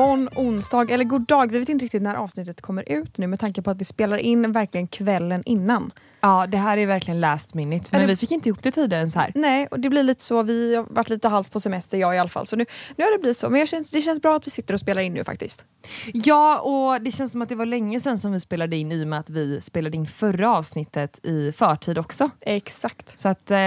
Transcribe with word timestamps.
Morgon 0.00 0.28
onsdag, 0.34 0.90
eller 0.90 1.04
god 1.04 1.22
dag. 1.26 1.52
Vi 1.52 1.58
vet 1.58 1.68
inte 1.68 1.84
riktigt 1.84 2.02
när 2.02 2.14
avsnittet 2.14 2.60
kommer 2.60 2.88
ut 2.92 3.18
nu 3.18 3.26
med 3.26 3.40
tanke 3.40 3.62
på 3.62 3.70
att 3.70 3.80
vi 3.80 3.84
spelar 3.84 4.18
in 4.18 4.52
verkligen 4.52 4.86
kvällen 4.86 5.42
innan. 5.46 5.92
Ja, 6.22 6.46
det 6.46 6.56
här 6.58 6.76
är 6.76 6.86
verkligen 6.86 7.20
last 7.20 7.54
minute. 7.54 7.88
Men 7.92 8.00
det- 8.00 8.06
vi 8.06 8.16
fick 8.16 8.30
inte 8.30 8.48
ihop 8.48 8.62
det 8.62 8.72
tidigare 8.72 9.02
än 9.02 9.10
så 9.10 9.18
här. 9.18 9.32
Nej, 9.34 9.66
och 9.70 9.80
det 9.80 9.90
blir 9.90 10.02
lite 10.02 10.24
så. 10.24 10.42
Vi 10.42 10.74
har 10.76 10.84
varit 10.90 11.08
lite 11.08 11.28
halvt 11.28 11.52
på 11.52 11.60
semester, 11.60 11.98
jag 11.98 12.14
i 12.14 12.18
alla 12.18 12.28
fall. 12.28 12.46
Så 12.46 12.56
nu, 12.56 12.66
nu 12.96 13.04
har 13.04 13.12
det 13.12 13.18
blivit 13.18 13.38
så. 13.38 13.50
Men 13.50 13.58
jag 13.60 13.68
känns, 13.68 13.90
det 13.90 14.00
känns 14.00 14.22
bra 14.22 14.36
att 14.36 14.46
vi 14.46 14.50
sitter 14.50 14.74
och 14.74 14.80
spelar 14.80 15.02
in 15.02 15.14
nu 15.14 15.24
faktiskt. 15.24 15.64
Ja, 16.12 16.58
och 16.60 17.02
det 17.02 17.10
känns 17.10 17.32
som 17.32 17.42
att 17.42 17.48
det 17.48 17.54
var 17.54 17.66
länge 17.66 18.00
sedan 18.00 18.18
som 18.18 18.32
vi 18.32 18.40
spelade 18.40 18.76
in 18.76 18.92
i 18.92 19.04
och 19.04 19.08
med 19.08 19.18
att 19.20 19.30
vi 19.30 19.60
spelade 19.60 19.96
in 19.96 20.06
förra 20.06 20.56
avsnittet 20.56 21.20
i 21.26 21.52
förtid 21.52 21.98
också. 21.98 22.30
Exakt. 22.40 23.18
Så 23.18 23.28
att 23.28 23.50
eh, 23.50 23.58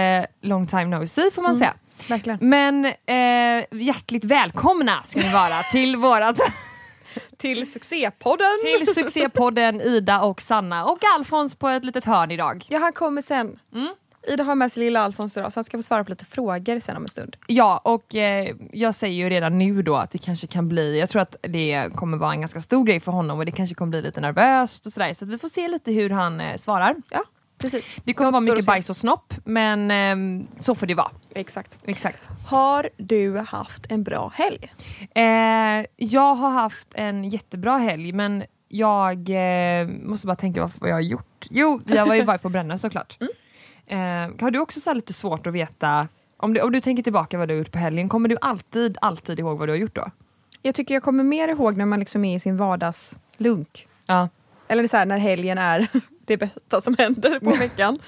long 0.42 0.66
time 0.66 0.84
no 0.84 1.06
see 1.06 1.30
får 1.30 1.42
man 1.42 1.50
Mm. 1.50 1.58
säga. 1.58 1.74
Verkligen. 2.08 2.38
Men 2.40 2.84
eh, 2.84 3.64
hjärtligt 3.70 4.24
välkomna 4.24 5.02
ska 5.02 5.20
ni 5.20 5.32
vara 5.32 5.62
till 5.62 5.96
vårat 5.96 6.38
Till 7.36 7.70
succépodden! 7.70 8.46
till 8.78 8.94
succépodden 8.94 9.80
Ida 9.80 10.20
och 10.20 10.40
Sanna 10.40 10.84
och 10.84 10.98
Alfons 11.16 11.54
på 11.54 11.68
ett 11.68 11.84
litet 11.84 12.04
hörn 12.04 12.30
idag. 12.30 12.66
Ja, 12.68 12.78
han 12.78 12.92
kommer 12.92 13.22
sen. 13.22 13.58
Mm. 13.74 13.88
Ida 14.28 14.44
har 14.44 14.54
med 14.54 14.72
sig 14.72 14.84
lilla 14.84 15.00
Alfons 15.00 15.36
idag 15.36 15.52
så 15.52 15.58
han 15.58 15.64
ska 15.64 15.78
få 15.78 15.82
svara 15.82 16.04
på 16.04 16.10
lite 16.10 16.24
frågor 16.24 16.80
sen 16.80 16.96
om 16.96 17.02
en 17.02 17.08
stund. 17.08 17.36
Ja, 17.46 17.80
och 17.84 18.14
eh, 18.14 18.54
jag 18.72 18.94
säger 18.94 19.14
ju 19.14 19.30
redan 19.30 19.58
nu 19.58 19.82
då 19.82 19.96
att 19.96 20.10
det 20.10 20.18
kanske 20.18 20.46
kan 20.46 20.68
bli, 20.68 21.00
jag 21.00 21.08
tror 21.08 21.22
att 21.22 21.36
det 21.40 21.88
kommer 21.94 22.16
vara 22.16 22.32
en 22.32 22.40
ganska 22.40 22.60
stor 22.60 22.84
grej 22.84 23.00
för 23.00 23.12
honom 23.12 23.38
och 23.38 23.46
det 23.46 23.52
kanske 23.52 23.74
kommer 23.74 23.90
bli 23.90 24.02
lite 24.02 24.20
nervöst 24.20 24.86
och 24.86 24.92
sådär. 24.92 25.14
Så 25.14 25.26
vi 25.26 25.38
får 25.38 25.48
se 25.48 25.68
lite 25.68 25.92
hur 25.92 26.10
han 26.10 26.40
eh, 26.40 26.56
svarar. 26.56 26.94
Ja, 27.10 27.22
precis. 27.64 27.96
Det 28.04 28.12
kommer 28.12 28.30
vara 28.30 28.40
mycket 28.40 28.66
bajs 28.66 28.90
och 28.90 28.96
snopp, 28.96 29.34
men 29.44 29.90
ehm, 29.90 30.46
så 30.58 30.74
får 30.74 30.86
det 30.86 30.94
vara. 30.94 31.10
Exakt. 31.34 31.78
Exakt. 31.84 32.28
Har 32.46 32.90
du 32.96 33.38
haft 33.38 33.92
en 33.92 34.02
bra 34.02 34.32
helg? 34.34 34.72
Eh, 35.14 35.86
jag 35.96 36.34
har 36.34 36.50
haft 36.50 36.88
en 36.94 37.24
jättebra 37.24 37.76
helg, 37.76 38.12
men 38.12 38.44
jag 38.68 39.30
eh, 39.30 39.88
måste 39.88 40.26
bara 40.26 40.36
tänka 40.36 40.60
vad, 40.60 40.70
vad 40.78 40.90
jag 40.90 40.94
har 40.94 41.00
gjort. 41.00 41.46
Jo, 41.50 41.80
jag 41.86 42.06
var 42.06 42.14
ju 42.14 42.22
varit 42.24 42.42
på 42.42 42.48
Brännö 42.48 42.78
såklart. 42.78 43.18
Eh, 43.86 43.98
har 44.40 44.50
du 44.50 44.58
också 44.58 44.80
så 44.80 44.90
här 44.90 44.94
lite 44.94 45.12
svårt 45.12 45.46
att 45.46 45.52
veta, 45.52 46.08
om 46.36 46.54
du, 46.54 46.60
om 46.60 46.72
du 46.72 46.80
tänker 46.80 47.02
tillbaka 47.02 47.38
vad 47.38 47.48
du 47.48 47.54
har 47.54 47.58
gjort 47.58 47.72
på 47.72 47.78
helgen, 47.78 48.08
kommer 48.08 48.28
du 48.28 48.36
alltid, 48.40 48.98
alltid 49.00 49.38
ihåg 49.38 49.58
vad 49.58 49.68
du 49.68 49.72
har 49.72 49.78
gjort 49.78 49.94
då? 49.94 50.10
Jag 50.62 50.74
tycker 50.74 50.94
jag 50.94 51.02
kommer 51.02 51.24
mer 51.24 51.48
ihåg 51.48 51.76
när 51.76 51.86
man 51.86 52.00
liksom 52.00 52.24
är 52.24 52.36
i 52.36 52.40
sin 52.40 52.56
vardagslunk. 52.56 53.88
Ja. 54.06 54.28
Eller 54.68 54.88
så 54.88 54.96
här, 54.96 55.06
när 55.06 55.18
helgen 55.18 55.58
är 55.58 55.88
det 56.26 56.36
bästa 56.36 56.80
som 56.80 56.96
händer 56.98 57.40
på 57.40 57.50
veckan. 57.50 57.98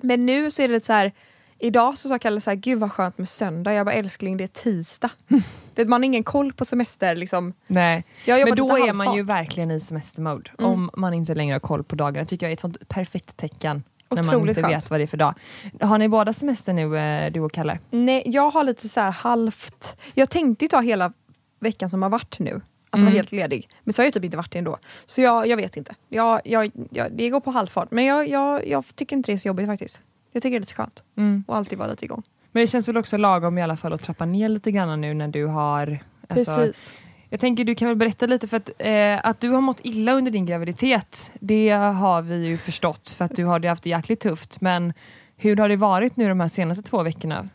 Men 0.00 0.26
nu 0.26 0.50
så 0.50 0.62
är 0.62 0.68
det 0.68 0.74
lite 0.74 0.86
så 0.86 0.92
här, 0.92 1.12
idag 1.58 1.98
så 1.98 2.08
sa 2.08 2.18
Kalle 2.18 2.40
så 2.40 2.50
här, 2.50 2.54
gud 2.56 2.78
vad 2.78 2.92
skönt 2.92 3.18
med 3.18 3.28
söndag. 3.28 3.72
Jag 3.74 3.86
bara 3.86 3.92
älskling 3.94 4.36
det 4.36 4.44
är 4.44 4.48
tisdag. 4.48 5.10
Det- 5.74 5.84
Man 5.84 6.00
har 6.02 6.04
ingen 6.06 6.22
koll 6.22 6.52
på 6.52 6.64
semester 6.64 7.16
liksom. 7.16 7.52
Nej, 7.66 8.04
men 8.26 8.54
då 8.56 8.76
är 8.76 8.92
man 8.92 9.14
ju 9.14 9.22
verkligen 9.22 9.70
i 9.70 9.80
semestermode. 9.80 10.50
Mm. 10.58 10.70
Om 10.70 10.90
man 10.96 11.14
inte 11.14 11.34
längre 11.34 11.54
har 11.54 11.60
koll 11.60 11.84
på 11.84 11.96
dagarna 11.96 12.26
tycker 12.26 12.46
jag 12.46 12.50
är 12.50 12.52
ett 12.52 12.60
sånt 12.60 12.88
perfekt 12.88 13.36
tecken. 13.36 13.82
när 14.10 14.16
man 14.22 14.34
Otroligt 14.34 14.56
inte 14.56 14.62
skönt. 14.70 14.84
vet 14.84 14.90
vad 14.90 15.00
det 15.00 15.04
är 15.04 15.06
för 15.06 15.16
dag. 15.16 15.34
Har 15.80 15.98
ni 15.98 16.08
båda 16.08 16.32
semester 16.32 16.72
nu, 16.72 16.98
eh, 16.98 17.32
du 17.32 17.40
och 17.40 17.52
Kalle? 17.52 17.78
Nej, 17.90 18.22
jag 18.26 18.50
har 18.50 18.64
lite 18.64 18.88
så 18.88 19.00
här 19.00 19.10
halvt, 19.10 19.96
jag 20.14 20.30
tänkte 20.30 20.64
ju 20.64 20.68
ta 20.68 20.80
hela 20.80 21.12
veckan 21.60 21.90
som 21.90 22.02
har 22.02 22.10
varit 22.10 22.38
nu. 22.38 22.60
Att 22.96 23.02
vara 23.02 23.10
Mm. 23.10 23.16
helt 23.16 23.32
ledig. 23.32 23.68
Men 23.84 23.92
så 23.92 24.02
har 24.02 24.06
jag 24.06 24.14
typ 24.14 24.24
inte 24.24 24.36
varit 24.36 24.52
det 24.52 24.58
ändå. 24.58 24.78
Så 25.06 25.20
jag, 25.20 25.46
jag 25.46 25.56
vet 25.56 25.76
inte. 25.76 25.94
Jag, 26.08 26.40
jag, 26.44 26.70
jag, 26.90 27.12
det 27.12 27.30
går 27.30 27.40
på 27.40 27.50
halvfart. 27.50 27.90
Men 27.90 28.04
jag, 28.04 28.28
jag, 28.28 28.68
jag 28.68 28.84
tycker 28.96 29.16
inte 29.16 29.32
det 29.32 29.36
är 29.36 29.38
så 29.38 29.48
jobbigt 29.48 29.66
faktiskt. 29.66 30.02
Jag 30.32 30.42
tycker 30.42 30.50
det 30.50 30.58
är 30.58 30.60
lite 30.60 30.74
skönt. 30.74 31.02
Och 31.46 31.56
alltid 31.56 31.78
vara 31.78 31.88
lite 31.90 32.04
igång. 32.04 32.22
Men 32.52 32.60
det 32.60 32.66
känns 32.66 32.88
väl 32.88 32.96
också 32.96 33.16
lagom 33.16 33.58
i 33.58 33.62
alla 33.62 33.76
fall 33.76 33.92
att 33.92 34.02
trappa 34.02 34.26
ner 34.26 34.48
lite 34.48 34.70
grann 34.70 35.00
nu 35.00 35.14
när 35.14 35.28
du 35.28 35.46
har... 35.46 35.98
alltså, 36.28 36.56
Precis. 36.56 36.92
Jag 37.30 37.40
tänker 37.40 37.64
du 37.64 37.74
kan 37.74 37.88
väl 37.88 37.96
berätta 37.96 38.26
lite 38.26 38.48
för 38.48 38.56
att, 38.56 38.70
eh, 38.78 39.20
att 39.26 39.40
du 39.40 39.48
har 39.48 39.60
mått 39.60 39.80
illa 39.82 40.12
under 40.12 40.30
din 40.30 40.46
graviditet. 40.46 41.32
Det 41.40 41.70
har 41.70 42.22
vi 42.22 42.46
ju 42.46 42.58
förstått 42.58 43.08
för 43.10 43.24
att 43.24 43.36
du 43.36 43.44
har 43.44 43.58
det 43.58 43.68
haft 43.68 43.82
det 43.82 43.90
jäkligt 43.90 44.20
tufft. 44.20 44.60
Men 44.60 44.92
hur 45.36 45.56
har 45.56 45.68
det 45.68 45.76
varit 45.76 46.16
nu 46.16 46.28
de 46.28 46.40
här 46.40 46.48
senaste 46.48 46.82
två 46.82 47.02
veckorna? 47.02 47.48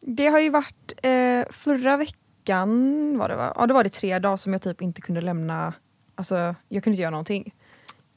Det 0.00 0.26
har 0.26 0.40
ju 0.40 0.50
varit 0.50 0.92
eh, 1.02 1.52
förra 1.52 1.96
veckan 1.96 2.18
var 3.18 3.28
det 3.28 3.36
va? 3.36 3.52
Ja, 3.56 3.66
då 3.66 3.74
var 3.74 3.84
det 3.84 3.90
tre 3.90 4.18
dagar 4.18 4.36
som 4.36 4.52
jag 4.52 4.62
typ 4.62 4.82
inte 4.82 5.00
kunde 5.00 5.20
lämna, 5.20 5.74
alltså 6.14 6.54
jag 6.68 6.84
kunde 6.84 6.94
inte 6.94 7.02
göra 7.02 7.10
någonting. 7.10 7.54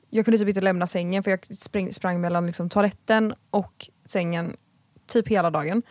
Jag 0.09 0.25
kunde 0.25 0.37
typ 0.37 0.47
inte 0.47 0.61
lämna 0.61 0.87
sängen 0.87 1.23
för 1.23 1.31
jag 1.31 1.45
sprang, 1.45 1.93
sprang 1.93 2.21
mellan 2.21 2.45
liksom, 2.45 2.69
toaletten 2.69 3.33
och 3.49 3.89
sängen 4.05 4.55
typ 5.07 5.27
hela 5.27 5.49
dagen. 5.49 5.83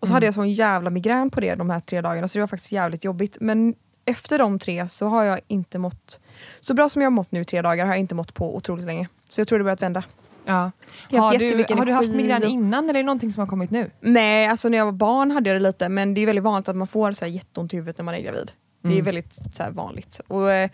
Och 0.00 0.06
så 0.06 0.12
hade 0.12 0.26
jag 0.26 0.34
sån 0.34 0.52
jävla 0.52 0.90
migrän 0.90 1.30
på 1.30 1.40
det 1.40 1.54
de 1.54 1.70
här 1.70 1.80
tre 1.80 2.00
dagarna 2.00 2.28
så 2.28 2.38
det 2.38 2.42
var 2.42 2.46
faktiskt 2.46 2.72
jävligt 2.72 3.04
jobbigt. 3.04 3.36
Men 3.40 3.74
efter 4.04 4.38
de 4.38 4.58
tre 4.58 4.88
så 4.88 5.06
har 5.06 5.24
jag 5.24 5.40
inte 5.46 5.78
mått, 5.78 6.20
så 6.60 6.74
bra 6.74 6.88
som 6.88 7.02
jag 7.02 7.06
har 7.06 7.14
mått 7.14 7.32
nu 7.32 7.40
i 7.40 7.44
tre 7.44 7.62
dagar 7.62 7.86
har 7.86 7.92
jag 7.92 8.00
inte 8.00 8.14
mått 8.14 8.34
på 8.34 8.56
otroligt 8.56 8.86
länge. 8.86 9.08
Så 9.28 9.40
jag 9.40 9.48
tror 9.48 9.58
det 9.58 9.64
börjat 9.64 9.82
vända. 9.82 10.04
Ja. 10.48 10.72
Jag 11.10 11.22
har 11.22 11.38
du, 11.38 11.74
har 11.74 11.84
du 11.84 11.92
haft 11.92 12.10
migrän 12.10 12.44
innan 12.44 12.84
eller 12.84 12.94
är 12.94 13.02
det 13.02 13.06
någonting 13.06 13.30
som 13.32 13.40
har 13.40 13.46
kommit 13.46 13.70
nu? 13.70 13.90
Nej, 14.00 14.46
alltså 14.46 14.68
när 14.68 14.78
jag 14.78 14.84
var 14.84 14.92
barn 14.92 15.30
hade 15.30 15.50
jag 15.50 15.56
det 15.56 15.62
lite 15.62 15.88
men 15.88 16.14
det 16.14 16.20
är 16.20 16.26
väldigt 16.26 16.44
vanligt 16.44 16.68
att 16.68 16.76
man 16.76 16.86
får 16.86 17.12
så 17.12 17.24
här 17.24 17.32
jätteont 17.32 17.72
i 17.72 17.76
huvudet 17.76 17.98
när 17.98 18.04
man 18.04 18.14
är 18.14 18.20
gravid. 18.20 18.52
Det 18.82 18.88
är 18.88 18.92
Mm. 18.92 19.04
väldigt 19.04 19.34
så 19.52 19.62
här, 19.62 19.70
vanligt. 19.70 20.20
Och, 20.28 20.52
eh, 20.52 20.70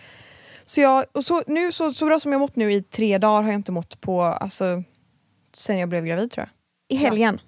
så 0.64 0.80
jag, 0.80 1.04
och 1.12 1.24
så, 1.24 1.42
nu, 1.46 1.72
så, 1.72 1.92
så 1.92 2.06
bra 2.06 2.20
som 2.20 2.32
jag 2.32 2.38
mått 2.40 2.56
nu 2.56 2.72
i 2.72 2.82
tre 2.82 3.18
dagar 3.18 3.42
har 3.42 3.50
jag 3.50 3.58
inte 3.58 3.72
mått 3.72 4.00
på 4.00 4.22
alltså, 4.22 4.82
sen 5.52 5.78
jag 5.78 5.88
blev 5.88 6.04
gravid 6.06 6.30
tror 6.30 6.46
jag. 6.88 6.96
I 6.98 7.00
helgen 7.00 7.40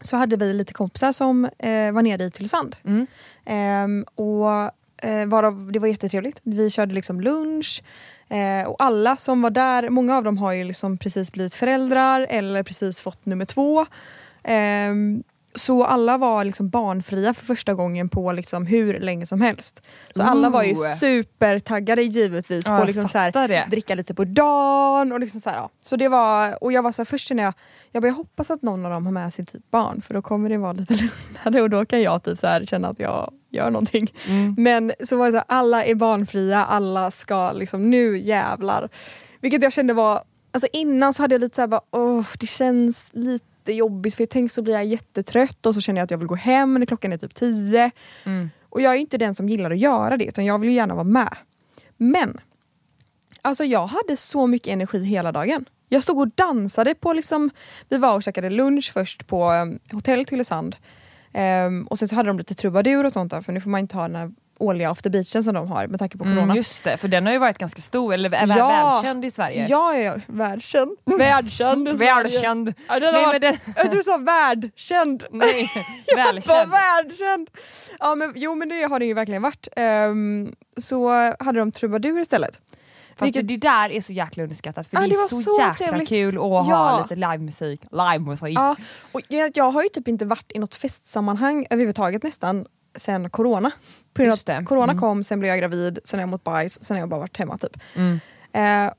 så 0.00 0.16
hade 0.16 0.36
vi 0.36 0.52
lite 0.54 0.72
kompisar 0.72 1.12
som 1.12 1.44
eh, 1.44 1.92
var 1.92 2.02
nere 2.02 2.24
i 2.24 2.30
Tylösand. 2.30 2.76
Mm. 2.84 3.06
Ehm, 3.46 4.04
och 4.14 4.50
eh, 5.08 5.26
varav, 5.26 5.72
det 5.72 5.78
var 5.78 5.88
jättetrevligt. 5.88 6.40
Vi 6.42 6.70
körde 6.70 6.94
liksom 6.94 7.20
lunch 7.20 7.82
eh, 8.28 8.66
och 8.66 8.76
alla 8.78 9.16
som 9.16 9.42
var 9.42 9.50
där, 9.50 9.88
många 9.90 10.16
av 10.16 10.24
dem 10.24 10.38
har 10.38 10.52
ju 10.52 10.64
liksom 10.64 10.98
precis 10.98 11.32
blivit 11.32 11.54
föräldrar 11.54 12.26
eller 12.30 12.62
precis 12.62 13.00
fått 13.00 13.26
nummer 13.26 13.44
två. 13.44 13.86
Ehm, 14.42 15.22
så 15.54 15.84
alla 15.84 16.18
var 16.18 16.44
liksom 16.44 16.68
barnfria 16.68 17.34
för 17.34 17.44
första 17.44 17.74
gången 17.74 18.08
på 18.08 18.32
liksom 18.32 18.66
hur 18.66 19.00
länge 19.00 19.26
som 19.26 19.40
helst. 19.40 19.82
Så 20.10 20.22
alla 20.22 20.50
var 20.50 20.62
ju 20.62 20.72
Ooh. 20.72 20.94
supertaggade 20.94 22.02
givetvis 22.02 22.66
Ja, 22.66 22.80
på 22.80 22.86
liksom 22.86 23.08
så 23.08 23.18
här, 23.18 23.70
dricka 23.70 23.94
lite 23.94 24.14
på 24.14 24.24
dagen. 24.24 25.12
Och, 25.12 25.20
liksom 25.20 25.40
så, 25.40 25.50
här, 25.50 25.56
ja. 25.56 25.70
så 25.80 25.96
det 25.96 26.08
var, 26.08 26.64
och 26.64 26.72
jag 26.72 26.82
var 26.82 26.92
så 26.92 27.02
här, 27.02 27.06
först 27.06 27.30
när 27.30 27.42
jag, 27.42 27.54
jag 27.92 28.02
bara, 28.02 28.08
jag 28.08 28.14
hoppas 28.14 28.50
att 28.50 28.62
någon 28.62 28.84
av 28.84 28.90
dem 28.90 29.06
har 29.06 29.12
med 29.12 29.34
sig 29.34 29.46
typ 29.46 29.70
barn 29.70 30.02
för 30.02 30.14
då 30.14 30.22
kommer 30.22 30.48
det 30.48 30.58
vara 30.58 30.72
lite 30.72 30.94
lugnare 31.44 31.62
och 31.62 31.70
då 31.70 31.86
kan 31.86 32.02
jag 32.02 32.22
typ 32.22 32.38
så 32.38 32.46
här, 32.46 32.66
känna 32.66 32.88
att 32.88 32.98
jag 32.98 33.32
gör 33.50 33.70
någonting. 33.70 34.12
Mm. 34.28 34.54
Men 34.58 34.92
så 35.04 35.16
var 35.16 35.26
det 35.26 35.32
så 35.32 35.38
här, 35.38 35.44
alla 35.48 35.84
är 35.84 35.94
barnfria, 35.94 36.64
alla 36.64 37.10
ska 37.10 37.52
liksom 37.52 37.90
nu 37.90 38.18
jävlar. 38.18 38.88
Vilket 39.40 39.62
jag 39.62 39.72
kände 39.72 39.94
var, 39.94 40.22
alltså 40.52 40.68
innan 40.72 41.14
så 41.14 41.22
hade 41.22 41.34
jag 41.34 41.40
lite 41.40 41.56
så 41.56 41.62
här, 41.62 41.68
bara, 41.68 41.82
åh, 41.90 42.26
det 42.38 42.46
känns 42.46 43.10
lite 43.12 43.46
jobbigt 43.72 44.14
för 44.14 44.22
jag 44.22 44.30
tänkte 44.30 44.54
så 44.54 44.62
blir 44.62 44.74
jag 44.74 44.84
jättetrött 44.84 45.66
och 45.66 45.74
så 45.74 45.80
känner 45.80 46.00
jag 46.00 46.04
att 46.04 46.10
jag 46.10 46.18
vill 46.18 46.28
gå 46.28 46.34
hem 46.34 46.74
när 46.74 46.86
klockan 46.86 47.12
är 47.12 47.16
typ 47.16 47.34
tio. 47.34 47.90
Mm. 48.24 48.50
Och 48.68 48.80
jag 48.80 48.94
är 48.94 48.98
inte 48.98 49.18
den 49.18 49.34
som 49.34 49.48
gillar 49.48 49.70
att 49.70 49.78
göra 49.78 50.16
det 50.16 50.24
utan 50.24 50.44
jag 50.44 50.58
vill 50.58 50.70
ju 50.70 50.76
gärna 50.76 50.94
vara 50.94 51.04
med. 51.04 51.36
Men 51.96 52.40
alltså 53.42 53.64
jag 53.64 53.86
hade 53.86 54.16
så 54.16 54.46
mycket 54.46 54.68
energi 54.68 55.04
hela 55.04 55.32
dagen. 55.32 55.64
Jag 55.88 56.02
stod 56.02 56.18
och 56.18 56.28
dansade 56.28 56.94
på 56.94 57.12
liksom, 57.12 57.50
vi 57.88 57.98
var 57.98 58.14
och 58.14 58.22
käkade 58.22 58.50
lunch 58.50 58.92
först 58.92 59.26
på 59.26 59.50
um, 59.50 59.78
hotell 59.92 60.24
Tylösand. 60.24 60.76
Ehm, 61.32 61.86
och 61.86 61.98
sen 61.98 62.08
så 62.08 62.14
hade 62.14 62.28
de 62.28 62.38
lite 62.38 62.54
trubadur 62.54 63.06
och 63.06 63.12
sånt 63.12 63.30
där 63.30 63.40
för 63.40 63.52
nu 63.52 63.60
får 63.60 63.70
man 63.70 63.80
inte 63.80 63.96
ha 63.96 64.02
den 64.02 64.16
här 64.16 64.32
årliga 64.58 64.90
after 64.90 65.10
beachen 65.10 65.42
som 65.44 65.54
de 65.54 65.68
har 65.68 65.86
med 65.86 65.98
tanke 65.98 66.18
på 66.18 66.24
corona. 66.24 66.42
Mm, 66.42 66.56
just 66.56 66.84
det, 66.84 66.96
för 66.96 67.08
den 67.08 67.26
har 67.26 67.32
ju 67.32 67.38
varit 67.38 67.58
ganska 67.58 67.80
stor, 67.82 68.14
eller 68.14 68.30
är 68.34 68.46
Ja. 68.58 68.68
välkänd 68.92 69.24
i 69.24 69.30
Sverige. 69.30 69.66
Ja, 69.70 69.94
ja, 69.96 70.16
världskänd. 70.26 70.90
Världskänd 71.04 71.88
i 71.88 71.96
Sverige. 71.96 72.14
Välkänd. 72.14 72.74
Ja, 72.88 73.00
den 73.00 73.14
har 73.14 73.22
Nej, 73.22 73.26
men 73.32 73.40
den, 73.40 73.56
Jag 73.76 73.84
tror 73.90 73.96
du 73.96 74.02
sa 74.02 74.16
världkänd. 74.16 75.24
nej, 75.30 75.68
välkänd. 76.16 76.70
världskänd! 76.70 77.50
Ja, 77.98 78.14
men, 78.14 78.32
jo 78.36 78.54
men 78.54 78.68
det 78.68 78.82
har 78.82 78.98
det 78.98 79.06
ju 79.06 79.14
verkligen 79.14 79.42
varit. 79.42 79.68
Ehm, 79.76 80.54
så 80.76 81.10
hade 81.38 81.58
de 81.58 81.72
trubadur 81.72 82.18
istället. 82.20 82.60
Fast 83.16 83.26
Vilket- 83.26 83.48
det 83.48 83.56
där 83.56 83.90
är 83.92 84.00
så 84.00 84.12
jäkla 84.12 84.42
underskattat 84.42 84.86
för 84.86 84.96
Ja, 84.96 85.02
det 85.02 85.14
är 85.14 85.28
så, 85.28 85.36
så 85.36 85.56
jäkla 85.60 85.86
trevligt. 85.86 86.08
kul 86.08 86.36
att 86.36 86.42
ha 86.42 86.66
Ja. 86.70 87.02
lite 87.02 87.16
livemusik. 87.16 87.80
Livemusik. 87.90 88.58
Ja, 88.58 88.76
och 89.12 89.20
jag 89.54 89.70
har 89.70 89.82
ju 89.82 89.88
typ 89.88 90.08
inte 90.08 90.24
varit 90.24 90.52
i 90.54 90.58
något 90.58 90.74
festsammanhang 90.74 91.66
överhuvudtaget 91.70 92.22
nästan 92.22 92.66
sen 92.96 93.30
corona. 93.30 93.70
På 94.14 94.22
grund 94.22 94.32
av 94.48 94.56
att 94.58 94.66
corona 94.66 94.92
Mm. 94.92 95.00
kom, 95.00 95.24
sen 95.24 95.38
blev 95.40 95.48
jag 95.48 95.58
gravid, 95.58 95.98
sen 96.04 96.18
har 96.18 96.22
jag 96.22 96.28
mått 96.28 96.44
bajs, 96.44 96.84
sen 96.84 96.94
har 96.96 97.00
jag 97.02 97.08
bara 97.08 97.20
varit 97.20 97.36
hemma 97.36 97.58
typ. 97.58 97.76
Mm. 97.96 98.20
Eh, 98.52 98.92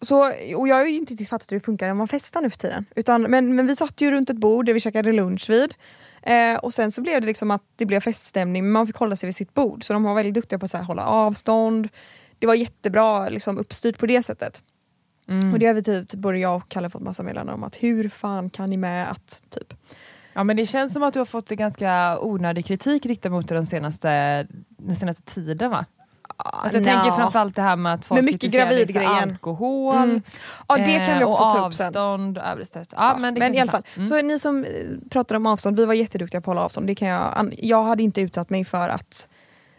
så, 0.00 0.32
och 0.56 0.68
jag 0.68 0.76
har 0.76 0.84
ju 0.84 0.96
inte 0.96 1.12
riktigt 1.12 1.28
fattat 1.28 1.52
hur 1.52 1.56
det 1.56 1.64
funkar 1.64 1.86
när 1.86 1.94
man 1.94 2.08
festar 2.08 2.42
nu 2.42 2.50
för 2.50 2.58
tiden. 2.58 2.84
Utan, 2.96 3.22
men, 3.22 3.54
men 3.56 3.66
vi 3.66 3.76
satt 3.76 4.00
ju 4.00 4.10
runt 4.10 4.30
ett 4.30 4.36
bord 4.36 4.66
där 4.66 4.72
vi 4.72 4.80
käkade 4.80 5.12
lunch 5.12 5.50
vid. 5.50 5.74
Eh, 6.22 6.56
och 6.56 6.74
sen 6.74 6.92
så 6.92 7.00
blev 7.02 7.20
det 7.20 7.26
liksom 7.26 7.50
att 7.50 7.62
det 7.76 7.86
blev 7.86 8.00
feststämning 8.00 8.62
men 8.64 8.72
man 8.72 8.86
fick 8.86 8.96
hålla 8.96 9.16
sig 9.16 9.26
vid 9.26 9.36
sitt 9.36 9.54
bord. 9.54 9.84
Så 9.84 9.92
de 9.92 10.02
var 10.02 10.14
väldigt 10.14 10.34
duktiga 10.34 10.58
på 10.58 10.64
att 10.66 10.72
hålla 10.86 11.02
avstånd. 11.06 11.88
Det 12.38 12.46
var 12.46 12.54
jättebra 12.54 13.28
liksom, 13.28 13.58
uppstyrt 13.58 13.98
på 13.98 14.06
det 14.06 14.22
sättet. 14.22 14.62
Mm. 15.28 15.52
Och 15.52 15.58
det 15.58 15.66
har 15.66 15.74
vi 15.74 15.82
typ, 15.82 16.08
typ 16.08 16.20
både 16.20 16.38
jag 16.38 16.56
och 16.56 16.68
Kalle 16.68 16.90
fått 16.90 17.02
massa 17.02 17.22
meddelanden 17.22 17.54
om 17.54 17.64
att 17.64 17.76
hur 17.76 18.08
fan 18.08 18.50
kan 18.50 18.70
ni 18.70 18.76
med 18.76 19.10
att 19.10 19.42
typ 19.50 19.74
Ja 20.34 20.44
men 20.44 20.56
det 20.56 20.66
känns 20.66 20.92
som 20.92 21.02
att 21.02 21.12
du 21.14 21.20
har 21.20 21.26
fått 21.26 21.50
en 21.50 21.56
ganska 21.56 22.18
onödig 22.20 22.66
kritik 22.66 23.06
riktad 23.06 23.30
mot 23.30 23.48
dig 23.48 23.54
den 23.54 23.66
senaste, 23.66 24.46
den 24.68 24.96
senaste 24.96 25.22
tiden 25.22 25.70
va? 25.70 25.84
Alltså 26.36 26.76
jag 26.78 26.84
nja. 26.84 26.92
tänker 26.92 27.16
framförallt 27.16 27.54
det 27.54 27.62
här 27.62 27.76
med 27.76 27.94
att 27.94 28.06
folk 28.06 28.16
Men 28.18 28.24
mycket 28.24 28.52
gravidgrejen. 28.52 29.10
alkohol, 29.30 29.96
Mm. 29.96 30.22
Ja 30.68 30.76
det 30.76 30.84
kan 31.06 31.16
vi 31.18 31.22
eh, 31.22 31.28
också 31.28 31.42
och 31.44 31.50
ta 31.52 31.66
upp 31.66 31.74
sen. 31.74 31.86
avstånd 31.86 32.38
och 32.60 32.66
stress. 32.66 32.88
Ja, 32.96 33.16
men 33.18 33.34
men 33.34 33.54
i 33.54 33.60
alla 33.60 33.70
fall, 33.70 33.82
Mm. 33.96 34.08
så 34.08 34.22
ni 34.22 34.38
som 34.38 34.64
eh, 34.64 34.70
pratar 35.10 35.34
om 35.36 35.46
avstånd, 35.46 35.76
vi 35.80 35.84
var 35.84 35.94
jätteduktiga 35.94 36.40
på 36.40 36.50
att 36.50 36.54
hålla 36.56 36.64
avstånd. 36.64 36.86
Det 36.86 36.94
kan 36.94 37.08
jag, 37.08 37.54
jag 37.58 37.84
hade 37.84 38.02
inte 38.02 38.20
utsatt 38.20 38.50
mig 38.50 38.64
för 38.64 38.88
att 38.88 39.28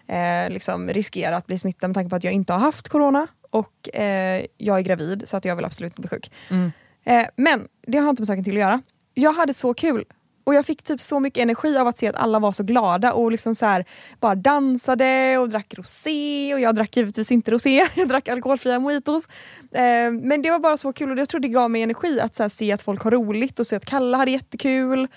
eh, 0.07 0.49
liksom 0.49 0.89
riskera 0.89 1.37
att 1.37 1.47
bli 1.47 1.57
smittad 1.57 1.89
med 1.89 1.95
tanke 1.95 2.09
på 2.09 2.15
att 2.15 2.23
jag 2.23 2.33
inte 2.33 2.53
har 2.53 2.59
haft 2.59 2.89
corona 2.89 3.27
och 3.49 3.95
eh, 3.95 4.45
jag 4.57 4.77
är 4.77 4.81
gravid 4.81 5.23
så 5.25 5.37
att 5.37 5.45
jag 5.45 5.55
vill 5.55 5.65
absolut 5.65 5.91
inte 5.91 6.01
bli 6.01 6.09
sjuk. 6.09 6.31
Mm. 6.49 6.71
Eh, 7.03 7.25
men 7.35 7.67
det 7.87 7.97
har 7.97 8.09
inte 8.09 8.21
med 8.21 8.27
saken 8.27 8.43
till 8.43 8.53
att 8.53 8.59
göra. 8.59 8.81
Jag 9.13 9.33
hade 9.33 9.53
så 9.53 9.73
kul 9.73 10.05
och 10.45 10.53
jag 10.55 10.65
fick 10.65 10.83
typ 10.83 11.01
så 11.01 11.19
mycket 11.19 11.41
energi 11.41 11.77
av 11.77 11.87
att 11.87 11.97
se 11.97 12.07
att 12.07 12.15
alla 12.15 12.39
var 12.39 12.51
så 12.51 12.63
glada 12.63 13.13
och 13.13 13.31
liksom 13.31 13.55
så 13.55 13.65
här, 13.65 13.85
bara 14.19 14.35
dansade 14.35 15.37
och 15.37 15.49
drack 15.49 15.73
rosé 15.77 16.53
och 16.53 16.59
jag 16.59 16.75
drack 16.75 16.97
givetvis 16.97 17.31
inte 17.31 17.51
rosé, 17.51 17.87
jag 17.95 18.07
drack 18.07 18.27
alkoholfria 18.27 18.79
mojitos. 18.79 19.27
Eh, 19.71 20.11
men 20.11 20.41
det 20.41 20.51
var 20.51 20.59
bara 20.59 20.77
så 20.77 20.93
kul 20.93 21.11
och 21.11 21.17
jag 21.17 21.29
tror 21.29 21.41
det 21.41 21.47
gav 21.47 21.71
mig 21.71 21.81
energi 21.81 22.19
att 22.19 22.35
så 22.35 22.43
här, 22.43 22.49
se 22.49 22.71
att 22.71 22.81
folk 22.81 23.01
har 23.01 23.11
roligt 23.11 23.59
och 23.59 23.67
se 23.67 23.75
att 23.75 23.85
Kalle 23.85 24.17
hade 24.17 24.31
jättekul. 24.31 25.07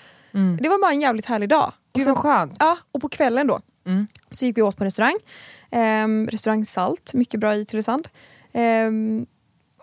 Det 0.61 0.69
var 0.69 0.81
bara 0.81 0.91
en 0.91 1.01
jävligt 1.01 1.25
härlig 1.25 1.49
dag. 1.49 1.73
Gud 1.93 2.05
vad 2.07 2.17
skönt. 2.17 2.55
Ja, 2.59 2.77
och 2.91 3.01
på 3.01 3.09
kvällen 3.09 3.47
då 3.47 3.61
Mm. 3.85 4.07
så 4.31 4.45
gick 4.45 4.57
vi 4.57 4.61
åt 4.61 4.77
på 4.77 4.83
restaurang. 4.85 5.15
Ehm, 5.71 6.27
restaurang 6.31 6.65
Salt, 6.65 7.13
mycket 7.13 7.39
bra 7.39 7.55
i 7.55 7.65
Tylösand. 7.65 8.07
Ehm, 8.53 9.25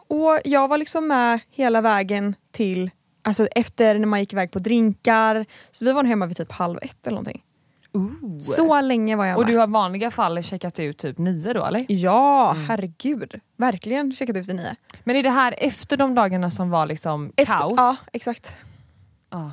och 0.08 0.40
jag 0.44 0.68
var 0.68 0.78
liksom 0.78 1.06
med 1.08 1.40
hela 1.50 1.80
vägen 1.80 2.34
till, 2.52 2.90
alltså 3.26 3.46
efter 3.46 3.98
när 3.98 4.06
man 4.06 4.20
gick 4.20 4.32
iväg 4.32 4.52
på 4.52 4.58
drinkar. 4.58 5.46
Så 5.70 5.84
vi 5.84 5.92
var 5.92 6.02
nog 6.02 6.10
hemma 6.10 6.26
vid 6.26 6.36
typ 6.36 6.52
halv 6.52 6.78
ett 6.82 7.06
eller 7.06 7.14
någonting. 7.14 7.42
Ooh. 7.92 8.38
Så 8.38 8.80
länge 8.80 9.16
var 9.16 9.24
jag 9.26 9.38
Och 9.38 9.44
med. 9.44 9.52
du 9.54 9.58
har 9.58 9.66
vanliga 9.66 10.10
fall 10.10 10.42
checkat 10.42 10.78
ut 10.80 10.98
typ 10.98 11.18
nio 11.18 11.52
då 11.52 11.64
eller? 11.64 11.86
Ja, 11.88 12.50
Mm. 12.52 12.64
herregud. 12.68 13.40
Verkligen 13.56 14.12
checkat 14.12 14.36
ut 14.36 14.46
vid 14.46 14.56
nio. 14.56 14.76
Men 15.04 15.16
är 15.16 15.22
det 15.22 15.30
här 15.30 15.54
efter 15.58 15.96
de 15.96 16.14
dagarna 16.14 16.50
som 16.50 16.70
var 16.70 16.86
liksom 16.86 17.32
Efter, 17.36 17.58
kaos? 17.58 17.74
Ja, 17.76 17.96
exakt. 18.12 18.56
Ja. 19.30 19.52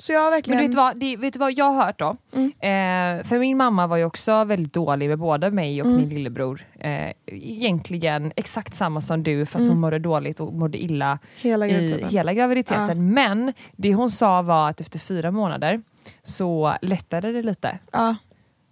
Så 0.00 0.12
jag 0.12 0.30
verkligen... 0.30 0.56
Men 0.56 0.64
du 0.66 0.68
vet 0.70 0.76
vad, 0.76 0.96
det, 0.96 1.16
vet 1.16 1.32
du 1.32 1.38
vad 1.38 1.52
jag 1.52 1.64
har 1.70 1.84
hört 1.84 1.98
då? 1.98 2.16
Mm. 2.32 2.46
Eh, 2.46 3.24
för 3.26 3.38
min 3.38 3.56
mamma 3.56 3.86
var 3.86 3.96
ju 3.96 4.04
också 4.04 4.44
väldigt 4.44 4.72
dålig 4.72 5.08
med 5.08 5.18
både 5.18 5.50
mig 5.50 5.80
och 5.82 5.86
Mm. 5.86 5.98
min 6.00 6.08
lillebror. 6.08 6.66
Eh, 6.78 7.10
egentligen 7.26 8.32
exakt 8.36 8.74
samma 8.74 9.00
som 9.00 9.22
du 9.22 9.46
fast 9.46 9.62
Mm. 9.62 9.68
hon 9.72 9.80
mådde 9.80 9.98
dåligt 9.98 10.40
och 10.40 10.52
mådde 10.54 10.78
illa 10.82 11.18
hela 11.40 11.66
i 11.66 11.70
graviditeten. 11.70 12.08
hela 12.08 12.32
graviditeten. 12.34 13.14
Men 13.14 13.52
det 13.76 13.94
hon 13.94 14.10
sa 14.10 14.42
var 14.42 14.68
att 14.70 14.80
efter 14.80 14.98
fyra 14.98 15.30
månader 15.30 15.82
så 16.22 16.74
lättade 16.82 17.32
det 17.32 17.42
lite. 17.42 17.78
Ja, 17.92 18.16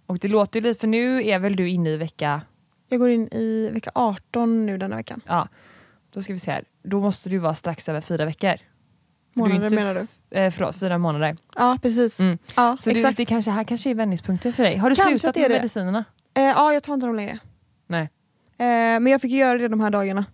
Och 0.05 0.17
det 0.19 0.27
låter 0.27 0.59
ju 0.59 0.63
lite, 0.63 0.79
för 0.79 0.87
nu 0.87 1.23
är 1.27 1.39
väl 1.39 1.55
du 1.55 1.69
inne 1.69 1.89
i 1.89 1.97
vecka, 1.97 2.41
jag 2.89 2.99
går 2.99 3.09
in 3.09 3.27
i 3.31 3.69
vecka 3.73 3.91
18 3.95 4.65
nu 4.65 4.77
denna 4.77 4.95
veckan. 4.95 5.21
ja, 5.27 5.47
då 6.13 6.21
ska 6.21 6.33
vi 6.33 6.39
se 6.39 6.51
här. 6.51 6.63
Då 6.83 7.01
måste 7.01 7.29
du 7.29 7.37
vara 7.37 7.53
strax 7.53 7.89
över 7.89 8.01
fyra 8.01 8.25
veckor. 8.25 8.53
Månader 9.39 9.65
inte 9.65 9.75
menar 9.75 9.93
du? 10.29 10.37
Eh, 10.37 10.51
förlåt, 10.51 10.75
fyra 10.79 10.97
månader. 10.97 11.37
Ja, 11.55 11.77
precis. 11.81 12.19
Mm. 12.19 12.37
Ja, 12.55 12.77
Så 12.79 12.89
det, 12.89 12.95
exakt. 12.95 13.17
det 13.17 13.25
kanske, 13.25 13.51
här 13.51 13.63
kanske 13.63 13.89
är 13.89 13.95
vändningspunkten 13.95 14.53
för 14.53 14.63
dig. 14.63 14.75
Har 14.77 14.89
du 14.89 14.95
Kanske 14.95 15.19
slutat 15.19 15.33
det 15.35 15.41
med 15.41 15.51
det. 15.51 15.55
medicinerna? 15.55 16.03
Eh, 16.37 16.43
ja, 16.43 16.73
jag 16.73 16.83
tar 16.83 16.93
inte 16.93 17.05
dem 17.05 17.15
längre. 17.15 17.39
Nej. 17.87 18.01
Eh, 18.57 18.65
men 18.99 19.07
jag 19.07 19.21
fick 19.21 19.31
göra 19.31 19.57
det 19.57 19.67
de 19.67 19.79
här 19.79 19.89
dagarna. 19.89 20.25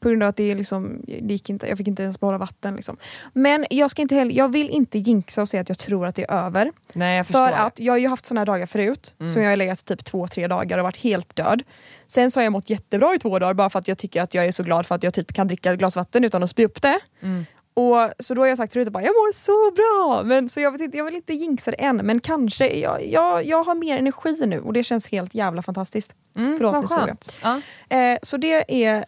På 0.00 0.08
grund 0.08 0.22
av 0.22 0.28
att 0.28 0.36
det, 0.36 0.54
liksom, 0.54 1.02
det 1.06 1.34
gick 1.34 1.50
inte, 1.50 1.66
jag 1.68 1.78
fick 1.78 1.88
inte 1.88 2.02
ens 2.02 2.20
behålla 2.20 2.38
vatten. 2.38 2.74
Liksom. 2.74 2.96
Men 3.32 3.66
jag, 3.70 3.90
ska 3.90 4.02
inte 4.02 4.14
heller, 4.14 4.32
jag 4.34 4.52
vill 4.52 4.70
inte 4.70 4.98
jinxa 4.98 5.42
och 5.42 5.48
säga 5.48 5.60
att 5.60 5.68
jag 5.68 5.78
tror 5.78 6.06
att 6.06 6.14
det 6.14 6.22
är 6.30 6.46
över. 6.46 6.72
Nej 6.92 7.16
jag 7.16 7.26
förstår. 7.26 7.46
För 7.46 7.52
att 7.52 7.80
jag 7.80 7.92
har 7.92 7.98
ju 7.98 8.08
haft 8.08 8.26
såna 8.26 8.40
här 8.40 8.46
dagar 8.46 8.66
förut, 8.66 9.16
Mm. 9.20 9.32
som 9.32 9.42
jag 9.42 9.50
har 9.50 9.56
legat 9.56 9.84
typ 9.84 10.04
två, 10.04 10.28
tre 10.28 10.46
dagar 10.48 10.78
och 10.78 10.84
varit 10.84 10.96
helt 10.96 11.36
död. 11.36 11.62
Sen 12.06 12.30
så 12.30 12.40
har 12.40 12.44
jag 12.44 12.52
mått 12.52 12.70
jättebra 12.70 13.14
i 13.14 13.18
två 13.18 13.38
dagar 13.38 13.54
bara 13.54 13.70
för 13.70 13.78
att 13.78 13.88
jag 13.88 13.98
tycker 13.98 14.22
att 14.22 14.34
jag 14.34 14.44
är 14.44 14.52
så 14.52 14.62
glad 14.62 14.86
för 14.86 14.94
att 14.94 15.02
jag 15.02 15.14
typ 15.14 15.32
kan 15.32 15.48
dricka 15.48 15.72
ett 15.72 15.78
glas 15.78 15.96
vatten 15.96 16.24
utan 16.24 16.42
att 16.42 16.50
spy 16.50 16.64
upp 16.64 16.82
det. 16.82 16.98
Mm. 17.22 17.44
Och, 17.74 18.12
så 18.18 18.34
då 18.34 18.42
har 18.42 18.46
jag 18.46 18.58
sagt 18.58 18.72
förut 18.72 18.88
att 18.88 18.94
jag 18.94 19.02
mår 19.02 19.32
så 19.32 19.70
bra. 19.70 20.22
Men, 20.24 20.48
så 20.48 20.60
jag, 20.60 20.70
vet 20.70 20.80
inte, 20.80 20.96
jag 20.96 21.04
vill 21.04 21.14
inte 21.14 21.32
jinxa 21.32 21.70
det 21.70 21.76
än 21.76 21.96
men 21.96 22.20
kanske, 22.20 22.78
jag, 22.78 23.06
jag, 23.06 23.44
jag 23.44 23.64
har 23.64 23.74
mer 23.74 23.98
energi 23.98 24.46
nu 24.46 24.60
och 24.60 24.72
det 24.72 24.84
känns 24.84 25.10
helt 25.10 25.34
jävla 25.34 25.62
fantastiskt. 25.62 26.14
Mm, 26.36 26.58
Förlåt, 26.58 26.90
nu. 27.06 27.16
Ja. 27.42 27.60
Eh, 27.96 28.18
så 28.22 28.36
det 28.36 28.84
är 28.84 29.04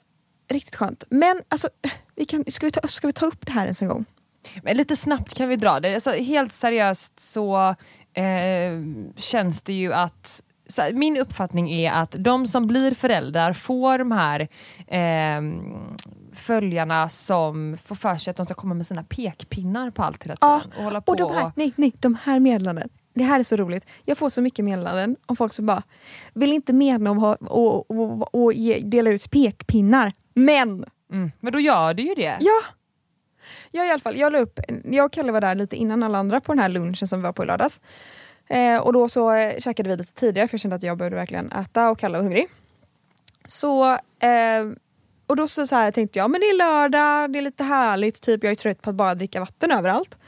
riktigt 0.51 0.77
skönt. 0.77 1.05
Men 1.11 1.43
alltså, 1.49 1.69
vi 2.15 2.25
kan, 2.25 2.45
ska, 2.47 2.67
vi 2.67 2.71
ta, 2.71 2.89
ska 2.89 3.07
vi 3.07 3.13
ta 3.13 3.27
upp 3.27 3.47
det 3.47 3.53
här 3.53 3.65
ens 3.65 3.83
en 3.83 3.89
gång? 3.89 4.05
Men 4.63 4.77
lite 4.77 4.97
snabbt 4.97 5.35
kan 5.35 5.49
vi 5.49 5.57
dra 5.57 5.81
det. 5.81 5.95
Alltså, 5.95 6.11
helt 6.11 6.53
seriöst 6.53 7.21
så 7.21 7.75
eh, 8.13 8.83
känns 9.17 9.63
det 9.63 9.73
ju 9.73 9.93
att 9.93 10.43
så 10.69 10.83
min 10.93 11.17
uppfattning 11.17 11.73
är 11.73 11.93
att 11.93 12.17
de 12.19 12.47
som 12.47 12.67
blir 12.67 12.95
föräldrar 12.95 13.53
får 13.53 13.99
de 13.99 14.13
här 14.13 14.41
eh, 14.87 15.43
följarna 16.35 17.09
som 17.09 17.79
får 17.85 17.95
för 17.95 18.17
sig 18.17 18.31
att 18.31 18.37
de 18.37 18.47
ska 18.47 18.55
komma 18.55 18.75
med 18.75 18.87
sina 18.87 19.03
pekpinnar 19.05 19.91
på 19.91 20.03
allt 20.03 20.25
hela 20.25 20.37
Ja, 20.41 20.61
tiden. 20.65 20.79
och 20.79 20.85
hålla 20.85 21.01
på 21.01 21.13
Och 21.13 21.19
de 21.19 21.33
här, 21.35 21.53
nej, 21.57 21.73
nej, 21.77 21.93
de 22.01 22.15
här 22.25 22.41
meddelanden. 22.41 22.89
Det 23.15 23.25
här 23.25 23.39
är 23.39 23.43
så 23.43 23.57
roligt. 23.57 23.87
Jag 24.05 24.19
får 24.19 24.29
så 24.29 24.43
mycket 24.43 24.65
meddelanden 24.65 25.17
om 25.27 25.37
folk 25.37 25.53
som 25.53 25.67
bara 25.67 25.83
vill 26.35 26.53
inte 26.53 26.73
medla 26.73 27.11
om 27.11 27.19
ha- 27.19 27.35
och, 27.37 27.91
och, 27.91 28.35
och 28.35 28.53
ge, 28.53 28.81
dela 28.81 29.11
ut 29.11 29.31
pekpinnar. 29.31 30.13
Men! 30.35 30.85
Mm. 31.13 31.33
Men 31.41 31.53
då 31.53 31.61
gör 31.61 31.95
det 31.95 32.03
ju 32.03 32.15
det. 32.15 32.37
Ja! 32.41 32.61
Jag 33.71 33.87
i 33.87 33.91
alla 33.91 34.01
fall, 34.01 34.17
jag 34.17 34.33
la 34.33 34.39
upp, 34.39 34.61
jag 34.85 35.07
och 35.07 35.13
Kalle 35.13 35.33
var 35.33 35.41
där 35.41 35.55
lite 35.55 35.77
innan 35.77 36.03
alla 36.03 36.19
andra 36.19 36.41
på 36.41 36.53
den 36.53 36.59
här 36.59 36.69
lunchen 36.69 37.09
som 37.09 37.19
vi 37.19 37.23
var 37.23 37.33
på 37.33 37.43
i 37.43 37.47
lördags. 37.47 37.81
Eh, 38.49 38.77
och 38.79 38.93
då 38.93 39.09
så 39.09 39.33
eh, 39.33 39.59
käkade 39.59 39.89
vi 39.89 39.97
lite 39.97 40.13
tidigare 40.13 40.49
för 40.49 40.55
jag 40.55 40.61
kände 40.61 40.77
att 40.77 40.83
jag 40.83 40.99
behövde 40.99 41.17
verkligen 41.17 41.53
äta 41.53 41.91
och 41.91 41.99
Kalle 41.99 42.19
var 42.19 42.23
hungrig. 42.23 42.47
Så, 43.47 43.91
eh, 43.93 43.99
och 45.27 45.37
då 45.37 45.49
så, 45.49 45.67
så 45.67 45.75
här 45.77 45.91
tänkte 45.91 46.19
jag, 46.19 46.31
men 46.31 46.41
det 46.41 46.47
är 46.47 46.57
lördag, 46.57 47.33
det 47.33 47.39
är 47.39 47.43
lite 47.43 47.65
härligt, 47.65 48.21
typ 48.21 48.45
jag 48.45 48.51
är 48.51 48.55
trött 48.57 48.83
på 48.83 48.91
att 48.91 48.97
bara 48.97 49.15
dricka 49.15 49.41
vatten 49.41 49.71
överallt. 49.71 50.19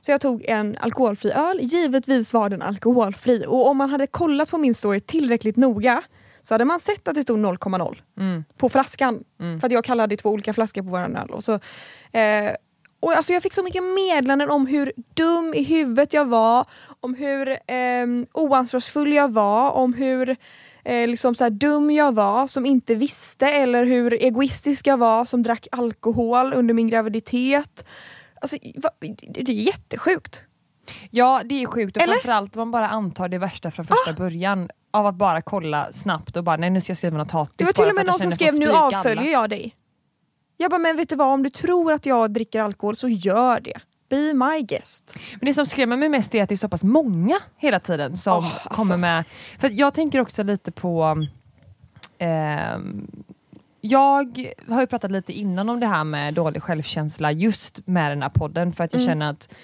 Så 0.00 0.10
jag 0.10 0.20
tog 0.20 0.44
en 0.44 0.76
alkoholfri 0.80 1.30
öl, 1.32 1.58
givetvis 1.60 2.32
var 2.32 2.48
den 2.48 2.62
alkoholfri. 2.62 3.44
Och 3.48 3.66
om 3.68 3.76
man 3.76 3.90
hade 3.90 4.06
kollat 4.06 4.50
på 4.50 4.58
min 4.58 4.74
story 4.74 5.00
tillräckligt 5.00 5.56
noga 5.56 6.02
så 6.42 6.54
hade 6.54 6.64
man 6.64 6.80
sett 6.80 7.08
att 7.08 7.14
det 7.14 7.22
stod 7.22 7.38
0,0 7.38 7.96
Mm. 8.18 8.44
på 8.56 8.68
flaskan. 8.68 9.24
För 9.60 9.66
att 9.66 9.72
jag 9.72 9.84
kallade 9.84 10.16
två 10.16 10.30
olika 10.30 10.54
flaskor 10.54 10.82
på 10.82 10.88
våran 10.88 11.16
öl. 11.16 11.30
Och 11.30 11.44
så, 11.44 11.52
eh, 12.12 12.52
och 13.00 13.12
alltså 13.12 13.32
jag 13.32 13.42
fick 13.42 13.52
så 13.52 13.62
mycket 13.62 13.82
meddelanden 13.82 14.50
om 14.50 14.66
hur 14.66 14.92
dum 15.14 15.54
i 15.54 15.62
huvudet 15.62 16.12
jag 16.12 16.24
var, 16.24 16.66
om 17.00 17.14
hur 17.14 17.48
eh, 17.50 18.06
oansvarsfull 18.32 19.12
jag 19.12 19.32
var, 19.32 19.70
om 19.70 19.94
hur 19.94 20.36
eh, 20.84 21.08
liksom 21.08 21.34
så 21.34 21.44
här 21.44 21.50
dum 21.50 21.90
jag 21.90 22.14
var 22.14 22.46
som 22.46 22.66
inte 22.66 22.94
visste 22.94 23.46
eller 23.46 23.84
hur 23.84 24.12
egoistisk 24.14 24.86
jag 24.86 24.96
var 24.96 25.24
som 25.24 25.42
drack 25.42 25.66
alkohol 25.72 26.52
under 26.52 26.74
min 26.74 26.88
graviditet. 26.88 27.84
Alltså, 28.40 28.56
va, 28.76 28.90
det 29.28 29.40
är 29.40 29.50
jättesjukt. 29.50 30.46
Ja 31.10 31.42
det 31.44 31.62
är 31.62 31.66
sjukt 31.66 31.96
och 31.96 32.02
Eller? 32.02 32.12
framförallt 32.12 32.54
man 32.54 32.70
bara 32.70 32.88
antar 32.88 33.28
det 33.28 33.38
värsta 33.38 33.70
från 33.70 33.86
första 33.86 34.12
början 34.12 34.68
av 34.92 35.06
att 35.06 35.14
bara 35.14 35.42
kolla 35.42 35.92
snabbt 35.92 36.36
och 36.36 36.44
bara 36.44 36.56
nej 36.56 36.70
nu 36.70 36.80
ska 36.80 36.90
jag 36.90 36.98
skriva 36.98 37.18
något 37.18 37.30
hatiskt 37.30 37.58
Det 37.58 37.64
var 37.64 37.72
till 37.72 37.88
och 37.88 37.94
med 37.94 38.06
någon 38.06 38.18
som 38.18 38.30
skrev 38.30 38.54
nu 38.54 38.66
stryka 38.66 38.78
alla." 38.78 38.98
avföljer 38.98 39.32
jag 39.32 39.50
dig. 39.50 39.74
Jag 40.56 40.70
bara, 40.70 40.78
men 40.78 40.96
vet 40.96 41.08
du 41.08 41.16
vad, 41.16 41.28
om 41.28 41.42
du 41.42 41.50
tror 41.50 41.92
att 41.92 42.06
jag 42.06 42.30
dricker 42.30 42.60
alkohol 42.60 42.96
så 42.96 43.08
gör 43.08 43.60
det. 43.60 43.80
Be 44.12 44.34
my 44.34 44.62
guest. 44.62 45.16
Men 45.40 45.46
det 45.46 45.54
som 45.54 45.66
skrämmer 45.66 45.96
mig 45.96 46.08
mest 46.08 46.34
är 46.34 46.42
att 46.42 46.48
det 46.48 46.54
är 46.54 46.56
så 46.56 46.68
pass 46.68 46.84
många 46.84 47.38
hela 47.56 47.80
tiden 47.80 48.16
som 48.16 48.44
Åh, 48.44 48.52
alltså. 48.64 48.68
kommer 48.82 48.96
med... 48.96 49.24
För 49.58 49.70
jag 49.70 49.94
tänker 49.94 50.20
också 50.20 50.42
lite 50.42 50.72
på... 50.72 51.24
ehm, 52.18 53.06
jag 53.80 54.48
har 54.68 54.80
ju 54.80 54.86
pratat 54.86 55.10
lite 55.10 55.32
innan 55.32 55.68
om 55.68 55.80
det 55.80 55.86
här 55.86 56.04
med 56.04 56.34
dålig 56.34 56.62
självkänsla 56.62 57.32
just 57.32 57.86
med 57.86 58.10
den 58.12 58.22
här 58.22 58.28
podden 58.30 58.72
för 58.72 58.84
att 58.84 58.92
jag 58.92 59.02
Mm. 59.02 59.10
känner 59.10 59.30
att 59.30 59.54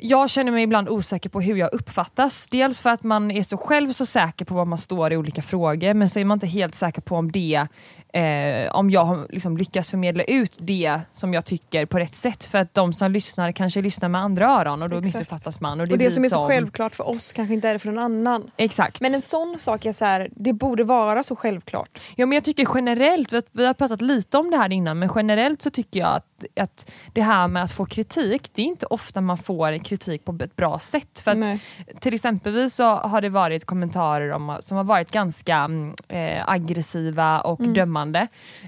jag 0.00 0.30
känner 0.30 0.52
mig 0.52 0.62
ibland 0.62 0.88
osäker 0.88 1.30
på 1.30 1.40
hur 1.40 1.56
jag 1.56 1.74
uppfattas. 1.74 2.46
Dels 2.50 2.80
för 2.80 2.90
att 2.90 3.02
man 3.02 3.30
är 3.30 3.42
så 3.42 3.56
själv 3.56 3.92
så 3.92 4.06
säker 4.06 4.44
på 4.44 4.54
vad 4.54 4.66
man 4.66 4.78
står 4.78 5.12
i 5.12 5.16
olika 5.16 5.42
frågor 5.42 5.94
men 5.94 6.08
så 6.08 6.18
är 6.20 6.24
man 6.24 6.36
inte 6.36 6.46
helt 6.46 6.74
säker 6.74 7.02
på 7.02 7.16
om 7.16 7.32
det 7.32 7.66
eh, 8.14 8.70
om 8.74 8.90
jag 8.90 9.26
liksom 9.30 9.56
lyckas 9.56 9.90
förmedla 9.90 10.24
ut 10.24 10.56
det 10.58 11.00
som 11.12 11.34
jag 11.34 11.44
tycker 11.44 11.86
på 11.86 11.98
rätt 11.98 12.14
sätt. 12.14 12.44
För 12.44 12.58
att 12.58 12.74
de 12.74 12.92
som 12.92 13.12
lyssnar 13.12 13.52
kanske 13.52 13.82
lyssnar 13.82 14.08
med 14.08 14.20
andra 14.20 14.46
öron 14.46 14.82
och 14.82 14.88
då 14.90 14.96
Exakt. 14.98 15.14
missuppfattas 15.14 15.60
man. 15.60 15.80
Och 15.80 15.86
det, 15.86 15.92
och 15.92 15.98
det 15.98 16.10
som 16.10 16.24
är 16.24 16.28
så 16.28 16.34
som- 16.34 16.46
självklart 16.48 16.94
för 16.94 17.08
oss 17.08 17.32
kanske 17.32 17.54
inte 17.54 17.68
är 17.68 17.72
det 17.72 17.78
för 17.78 17.88
någon 17.92 18.04
annan. 18.04 18.50
Exakt. 18.56 19.00
Men 19.00 19.14
en 19.14 19.22
sån 19.22 19.58
sak 19.58 19.86
är 19.86 19.92
så 19.92 20.04
här, 20.04 20.28
det 20.36 20.52
borde 20.52 20.84
vara 20.84 21.24
så 21.24 21.36
självklart. 21.36 22.00
Ja, 22.16 22.26
men 22.26 22.36
jag 22.36 22.44
tycker 22.44 22.68
generellt, 22.74 23.32
vi 23.32 23.36
har- 23.36 23.44
vi 23.52 23.66
har 23.66 23.74
pratat 23.74 24.00
lite 24.02 24.38
om 24.38 24.50
det 24.50 24.56
här 24.56 24.72
innan, 24.72 24.98
men 24.98 25.10
generellt 25.14 25.62
så 25.62 25.70
tycker 25.70 26.00
jag 26.00 26.08
att, 26.08 26.44
att 26.60 26.90
det 27.12 27.22
här 27.22 27.48
med 27.48 27.62
att 27.62 27.72
få 27.72 27.86
kritik, 27.86 28.50
det 28.54 28.62
är 28.62 28.66
inte 28.66 28.86
ofta 28.86 29.20
man 29.20 29.38
får 29.38 29.84
kritik 29.84 30.24
på 30.24 30.36
ett 30.44 30.56
bra 30.56 30.78
sätt. 30.78 31.18
För 31.18 31.30
att 31.30 31.36
Nej. 31.38 31.60
till 32.00 32.14
exempelvis 32.14 32.74
så 32.74 32.84
har 32.96 33.20
det 33.20 33.28
varit 33.28 33.64
kommentarer 33.64 34.30
om, 34.32 34.56
som 34.60 34.76
har 34.76 34.84
varit 34.84 35.10
ganska 35.10 35.56
mm, 35.56 35.94
eh, 36.08 36.42
aggressiva 36.48 37.40
och 37.40 37.60
Mm. 37.60 37.74
dömande. 37.74 38.03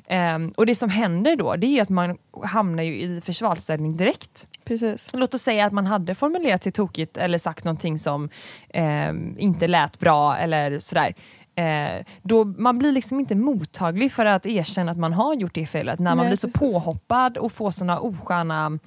Ehm, 0.07 0.52
och 0.57 0.66
det 0.66 0.75
som 0.75 0.90
händer 0.90 1.37
då, 1.37 1.57
det 1.57 1.66
är 1.66 1.83
att 1.83 1.88
man 1.88 2.19
hamnar 2.45 2.83
ju 2.83 3.00
i 3.02 3.21
försvarsställning 3.21 3.97
direkt. 3.97 4.47
Precis. 4.64 5.11
Låt 5.12 5.35
oss 5.35 5.43
säga 5.43 5.66
att 5.66 5.73
man 5.73 5.87
hade 5.87 6.14
formulerat 6.14 6.62
sig 6.62 6.73
tokigt 6.73 7.16
eller 7.16 7.38
sagt 7.38 7.64
någonting 7.64 7.99
som 7.99 8.28
eh, 8.69 9.09
inte 9.37 9.69
lät 9.69 9.99
bra 9.99 10.37
eller 10.37 10.78
sådär. 10.78 11.14
Eh, 11.55 12.05
då 12.23 12.45
man 12.45 12.78
blir 12.78 12.93
liksom 12.93 13.21
inte 13.21 13.35
mottaglig 13.35 14.12
för 14.12 14.26
att 14.26 14.47
erkänna 14.47 14.93
att 14.93 14.99
man 14.99 15.12
har 15.12 15.35
gjort 15.35 15.55
det 15.55 15.66
felet 15.66 15.99
när 15.99 16.11
man 16.11 16.19
Nej, 16.19 16.26
blir 16.26 16.37
så 16.37 16.47
precis. 16.47 16.61
påhoppad 16.61 17.38
och 17.38 17.52
får 17.52 17.71
sådana 17.71 17.99
osköna 17.99 18.66
mm, 18.66 18.81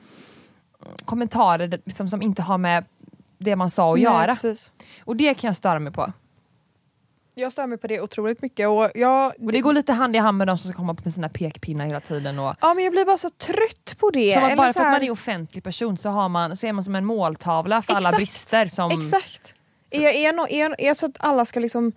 kommentarer 1.05 1.79
liksom, 1.85 2.09
som 2.09 2.21
inte 2.21 2.41
har 2.41 2.57
med 2.57 2.85
det 3.37 3.55
man 3.55 3.69
sa 3.69 3.93
att 3.93 3.95
Nej, 3.95 4.03
göra. 4.03 4.35
Precis. 4.35 4.71
Och 5.05 5.15
det 5.15 5.33
kan 5.33 5.47
jag 5.47 5.55
störa 5.55 5.79
mig 5.79 5.93
på. 5.93 6.13
Jag 7.39 7.51
stör 7.51 7.67
mig 7.67 7.77
på 7.77 7.87
det 7.87 8.01
otroligt 8.01 8.41
mycket. 8.41 8.67
Och 8.67 8.91
jag, 8.95 9.33
Och 9.39 9.51
det 9.51 9.61
går 9.61 9.73
lite 9.73 9.93
hand 9.93 10.15
i 10.15 10.19
hand 10.19 10.37
med 10.37 10.47
de 10.47 10.57
som 10.57 10.69
ska 10.69 10.77
komma 10.77 10.95
med 11.03 11.13
sina 11.13 11.29
pekpinnar 11.29 11.85
hela 11.85 11.99
tiden. 11.99 12.39
Och, 12.39 12.55
ja, 12.61 12.73
men 12.73 12.83
jag 12.83 12.93
blir 12.93 13.05
bara 13.05 13.17
så 13.17 13.29
trött 13.29 13.95
på 13.99 14.09
det. 14.09 14.33
som 14.33 14.43
att 14.43 14.51
Eller 14.51 14.55
bara 14.63 14.73
för 14.73 14.79
att 14.79 14.91
man 14.91 15.03
är 15.03 15.11
offentlig 15.11 15.63
person 15.63 15.97
så, 15.97 16.09
har 16.09 16.29
man, 16.29 16.57
så 16.57 16.67
är 16.67 16.73
man 16.73 16.83
som 16.83 16.95
en 16.95 17.05
måltavla 17.05 17.81
för 17.81 17.93
alla 17.93 18.09
Exakt. 18.09 18.17
brister. 18.17 18.67
Som, 18.67 18.91
Exakt. 18.91 19.53
Är, 19.89 20.07
är, 20.07 20.33
no, 20.33 20.47
är, 20.49 20.75
är 20.81 20.93
så 20.93 21.05
att 21.05 21.15
alla 21.19 21.45
ska 21.45 21.59
liksom... 21.59 21.91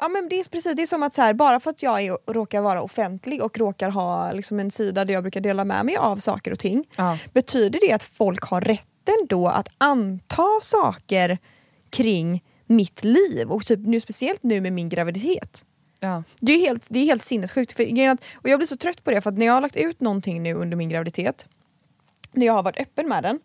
Ja 0.00 0.08
men 0.08 0.28
det 0.28 0.40
är 0.40 0.48
precis, 0.48 0.76
det 0.76 0.82
är 0.82 0.86
som 0.86 1.02
att 1.02 1.14
så 1.14 1.22
här, 1.22 1.34
bara 1.34 1.60
för 1.60 1.70
att 1.70 1.82
jag 1.82 2.00
är, 2.00 2.32
råkar 2.32 2.60
vara 2.60 2.82
offentlig 2.82 3.42
och 3.42 3.58
råkar 3.58 3.90
ha 3.90 4.32
liksom 4.32 4.60
en 4.60 4.70
sida 4.70 5.04
där 5.04 5.14
jag 5.14 5.22
brukar 5.22 5.40
dela 5.40 5.64
med 5.64 5.86
mig 5.86 5.96
av 5.96 6.16
saker 6.16 6.52
och 6.52 6.58
ting. 6.58 6.84
Ja. 6.96 7.18
Betyder 7.32 7.80
det 7.80 7.92
att 7.92 8.02
folk 8.02 8.42
har 8.42 8.60
rätten 8.60 9.26
då 9.28 9.48
att 9.48 9.68
anta 9.78 10.46
saker 10.62 11.38
kring 11.90 12.42
mitt 12.70 13.04
liv? 13.04 13.50
Och 13.50 13.66
typ 13.66 13.80
nu, 13.80 14.00
speciellt 14.00 14.42
nu 14.42 14.60
med 14.60 14.72
min 14.72 14.88
graviditet. 14.88 15.64
Ja. 16.00 16.22
Det 16.40 16.52
är 16.52 16.58
helt, 16.58 16.84
det 16.88 16.98
är 16.98 17.04
helt 17.04 17.24
sinnessjukt. 17.24 17.72
För, 17.72 17.82
och 18.34 18.48
jag 18.48 18.58
blir 18.58 18.66
så 18.66 18.76
trött 18.76 19.04
på 19.04 19.10
det 19.10 19.20
för 19.20 19.30
att 19.30 19.38
när 19.38 19.46
jag 19.46 19.52
har 19.52 19.60
lagt 19.60 19.76
ut 19.76 20.00
någonting 20.00 20.42
nu 20.42 20.54
under 20.54 20.76
min 20.76 20.88
graviditet, 20.88 21.48
när 22.32 22.46
jag 22.46 22.52
har 22.52 22.62
varit 22.62 22.80
öppen 22.80 23.08
med 23.08 23.22
den, 23.22 23.40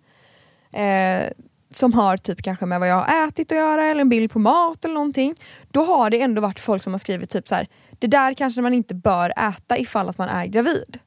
eh, 0.72 1.29
som 1.70 1.94
har 1.94 2.17
typ 2.17 2.41
kanske 2.41 2.65
med 2.65 2.79
vad 2.79 2.89
jag 2.89 2.96
har 2.96 3.27
ätit 3.27 3.51
att 3.51 3.58
göra 3.58 3.86
eller 3.86 4.01
en 4.01 4.10
bild 4.10 4.32
på 4.32 4.39
mat 4.39 4.86
eller 4.86 4.94
någonting, 4.94 5.36
då 5.72 5.84
har 5.84 6.10
det 6.10 6.22
ändå 6.22 6.41
varit 6.41 6.60
folk 6.60 6.84
som 6.84 6.94
har 6.94 6.98
skrivit 7.00 7.29
typ 7.29 7.48
så 7.48 7.55
här: 7.55 7.67
det 8.00 8.08
där 8.08 8.34
kanske 8.34 8.62
man 8.62 8.74
inte 8.74 8.96
bör 8.96 9.34
äta 9.50 9.77
ifall 9.77 10.10
att 10.10 10.17
man 10.17 10.29
är 10.29 10.46
gravid. 10.46 11.00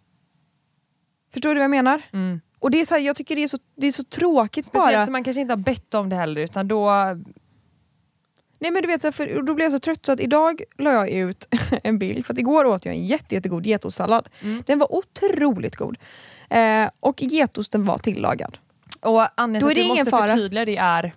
Förstår 1.33 1.49
du 1.51 1.55
vad 1.55 1.65
jag 1.65 1.71
menar? 1.71 2.03
Mm. 2.13 2.41
Och 2.59 2.71
det 2.71 2.81
är 2.81 2.85
så 2.85 2.95
här, 2.95 3.01
jag 3.03 3.17
tycker 3.17 3.37
det 3.37 3.43
är 3.43 3.49
så, 3.49 3.59
det 3.77 3.87
är 3.87 3.93
så 3.93 4.05
tråkigt 4.05 4.67
Speciellt 4.67 4.95
bara. 4.95 5.05
när 5.05 5.13
man 5.13 5.25
kanske 5.25 5.41
inte 5.41 5.53
har 5.53 5.59
bett 5.59 5.95
om 5.95 6.09
det 6.09 6.17
heller 6.17 6.41
utan 6.41 6.69
då... 6.69 6.91
Nej 8.59 8.71
men 8.71 8.83
du 8.83 8.89
vet, 8.89 9.01
så 9.01 9.07
här, 9.07 9.13
för 9.13 9.43
då 9.43 9.55
blev 9.55 9.65
jag 9.65 9.73
så 9.73 9.79
trött 9.79 10.07
så 10.07 10.13
att 10.13 10.21
idag 10.21 10.63
la 10.79 10.93
jag 10.93 11.11
ut 11.11 11.49
en 11.83 11.99
bild, 11.99 12.27
för 12.27 12.33
att 12.33 12.39
igår 12.39 12.65
åt 12.65 12.85
jag 12.85 12.95
en 12.95 13.05
jätte, 13.05 13.35
jättegod 13.35 13.67
getostsallad. 13.67 14.29
Mm. 14.43 14.63
Den 14.67 14.79
var 14.79 14.95
otroligt 14.95 15.77
god. 15.77 15.99
Eh, 16.51 16.91
och 17.01 17.23
getosten 17.23 17.85
var 17.85 17.99
tillagad. 17.99 18.59
Och 19.01 19.23
anledningen 19.35 19.75
till 19.75 19.83
att 19.83 19.87
du 19.87 19.93
ingen 19.93 19.97
måste 19.97 20.11
fara. 20.11 20.29
förtydliga 20.29 20.65
det 20.65 20.77
är 20.77 21.15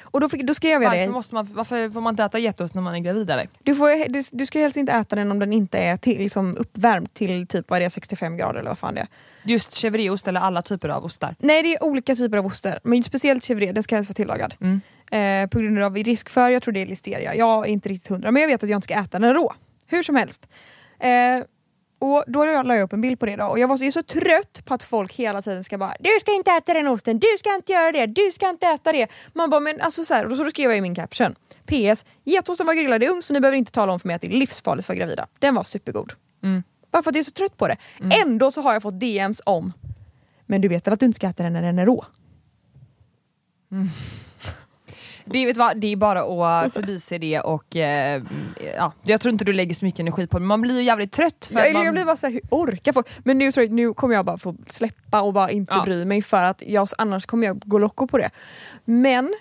Och 0.00 0.20
då, 0.20 0.28
fick, 0.28 0.42
då 0.42 0.54
skrev 0.54 0.82
jag 0.82 0.90
varför, 0.90 1.06
det. 1.06 1.12
måste 1.12 1.34
man, 1.34 1.48
varför 1.52 1.90
får 1.90 2.00
man 2.00 2.12
inte 2.12 2.24
äta 2.24 2.38
getost 2.38 2.74
när 2.74 2.82
man 2.82 2.94
är 2.94 2.98
gravid 2.98 3.30
eller? 3.30 3.48
Du, 3.62 3.74
får, 3.74 4.08
du, 4.08 4.22
du 4.32 4.46
ska 4.46 4.58
helst 4.58 4.76
inte 4.76 4.92
äta 4.92 5.16
den 5.16 5.30
om 5.30 5.38
den 5.38 5.52
inte 5.52 5.78
är 5.78 5.96
till, 5.96 6.18
liksom 6.18 6.56
uppvärmd 6.56 7.14
till 7.14 7.46
typ 7.46 7.70
vad 7.70 7.76
är 7.76 7.80
det, 7.80 7.90
65 7.90 8.36
grader 8.36 8.60
eller 8.60 8.70
vad 8.70 8.78
fan 8.78 8.94
det 8.94 9.00
är. 9.00 9.08
Just 9.44 9.70
chèvreost 9.70 10.28
eller 10.28 10.40
alla 10.40 10.62
typer 10.62 10.88
av 10.88 11.04
ostar. 11.04 11.34
Nej 11.38 11.62
det 11.62 11.74
är 11.74 11.84
olika 11.84 12.14
typer 12.14 12.36
av 12.38 12.46
ostar, 12.46 12.78
men 12.82 13.02
speciellt 13.02 13.44
chèvre, 13.44 13.72
den 13.72 13.82
ska 13.82 13.94
helst 13.94 14.10
vara 14.10 14.14
tillagad. 14.14 14.54
Mm. 14.60 14.80
Eh, 15.12 15.48
på 15.50 15.58
grund 15.58 15.82
av 15.82 15.96
risk 15.96 16.28
för, 16.28 16.50
jag 16.50 16.62
tror 16.62 16.72
det 16.72 16.82
är 16.82 16.86
listeria, 16.86 17.34
jag 17.34 17.66
är 17.66 17.70
inte 17.70 17.88
riktigt 17.88 18.08
hundra, 18.08 18.30
men 18.30 18.42
jag 18.42 18.48
vet 18.48 18.62
att 18.62 18.70
jag 18.70 18.76
inte 18.76 18.84
ska 18.84 18.94
äta 18.94 19.18
den 19.18 19.34
rå. 19.34 19.54
Hur 19.86 20.02
som 20.02 20.16
helst. 20.16 20.46
Eh, 20.98 21.44
och 22.02 22.24
då 22.26 22.44
la 22.44 22.74
jag 22.74 22.82
upp 22.82 22.92
en 22.92 23.00
bild 23.00 23.20
på 23.20 23.26
det 23.26 23.36
då 23.36 23.44
och 23.44 23.58
jag 23.58 23.68
var 23.68 23.76
så, 23.76 23.84
jag 23.84 23.86
är 23.86 23.92
så 23.92 24.02
trött 24.02 24.64
på 24.64 24.74
att 24.74 24.82
folk 24.82 25.12
hela 25.12 25.42
tiden 25.42 25.64
ska 25.64 25.78
bara 25.78 25.94
Du 26.00 26.10
ska 26.20 26.34
inte 26.34 26.50
äta 26.50 26.74
den 26.74 26.88
osten, 26.88 27.18
du 27.18 27.26
ska 27.38 27.54
inte 27.54 27.72
göra 27.72 27.92
det, 27.92 28.06
du 28.06 28.32
ska 28.32 28.48
inte 28.48 28.66
äta 28.66 28.92
det. 28.92 29.08
Man 29.32 29.50
bara 29.50 29.60
men 29.60 29.80
alltså 29.80 30.04
så 30.04 30.14
här, 30.14 30.26
och 30.26 30.36
så 30.36 30.50
skrev 30.50 30.70
jag 30.70 30.78
i 30.78 30.80
min 30.80 30.94
caption 30.94 31.34
PS, 31.66 32.04
getosten 32.24 32.66
var 32.66 32.74
grillad 32.74 33.02
i 33.02 33.08
ugn 33.08 33.22
så 33.22 33.32
ni 33.32 33.40
behöver 33.40 33.58
inte 33.58 33.72
tala 33.72 33.92
om 33.92 34.00
för 34.00 34.08
mig 34.08 34.16
att 34.16 34.22
det 34.22 34.28
är 34.28 34.38
livsfarligt 34.38 34.86
för 34.86 34.94
gravida. 34.94 35.26
Den 35.38 35.54
var 35.54 35.64
supergod. 35.64 36.12
Mm. 36.42 36.62
Bara 36.92 37.02
för 37.02 37.10
att 37.10 37.16
jag 37.16 37.20
är 37.20 37.24
så 37.24 37.30
trött 37.30 37.56
på 37.56 37.68
det. 37.68 37.76
Ändå 38.24 38.50
så 38.50 38.60
har 38.60 38.72
jag 38.72 38.82
fått 38.82 39.00
DMs 39.00 39.42
om 39.46 39.72
Men 40.46 40.60
du 40.60 40.68
vet 40.68 40.86
väl 40.86 40.94
att 40.94 41.00
du 41.00 41.06
inte 41.06 41.16
ska 41.16 41.28
äta 41.28 41.42
den 41.42 41.52
när 41.52 41.62
den 41.62 41.78
är 41.78 41.86
rå? 41.86 42.04
Det, 45.24 45.46
vet 45.46 45.56
vad, 45.56 45.76
det 45.76 45.92
är 45.92 45.96
bara 45.96 46.20
att 46.60 46.72
förbise 46.72 47.18
det 47.18 47.40
och 47.40 47.76
eh, 47.76 48.22
ja, 48.76 48.92
jag 49.02 49.20
tror 49.20 49.32
inte 49.32 49.44
du 49.44 49.52
lägger 49.52 49.74
så 49.74 49.84
mycket 49.84 50.00
energi 50.00 50.26
på 50.26 50.38
det 50.38 50.40
men 50.40 50.48
man 50.48 50.60
blir 50.60 50.76
ju 50.76 50.82
jävligt 50.82 51.12
trött. 51.12 51.50
För 51.52 51.60
Jag, 51.60 51.72
man, 51.72 51.84
jag 51.84 51.94
blir 51.94 52.04
bara 52.04 52.16
såhär, 52.16 52.32
hur 52.32 52.42
orkar 52.50 52.92
folk? 52.92 53.08
Men 53.24 53.38
nu, 53.38 53.50
jag, 53.56 53.70
nu 53.70 53.94
kommer 53.94 54.14
jag 54.14 54.24
bara 54.24 54.38
få 54.38 54.56
släppa 54.66 55.22
och 55.22 55.32
bara 55.32 55.50
inte 55.50 55.74
Ja. 55.74 55.82
bry 55.84 56.04
mig 56.04 56.22
för 56.22 56.42
att 56.42 56.62
jag, 56.66 56.88
annars 56.98 57.26
kommer 57.26 57.46
jag 57.46 57.58
gå 57.64 57.78
locko 57.78 58.06
på 58.06 58.18
det. 58.18 58.30
Men 58.84 59.34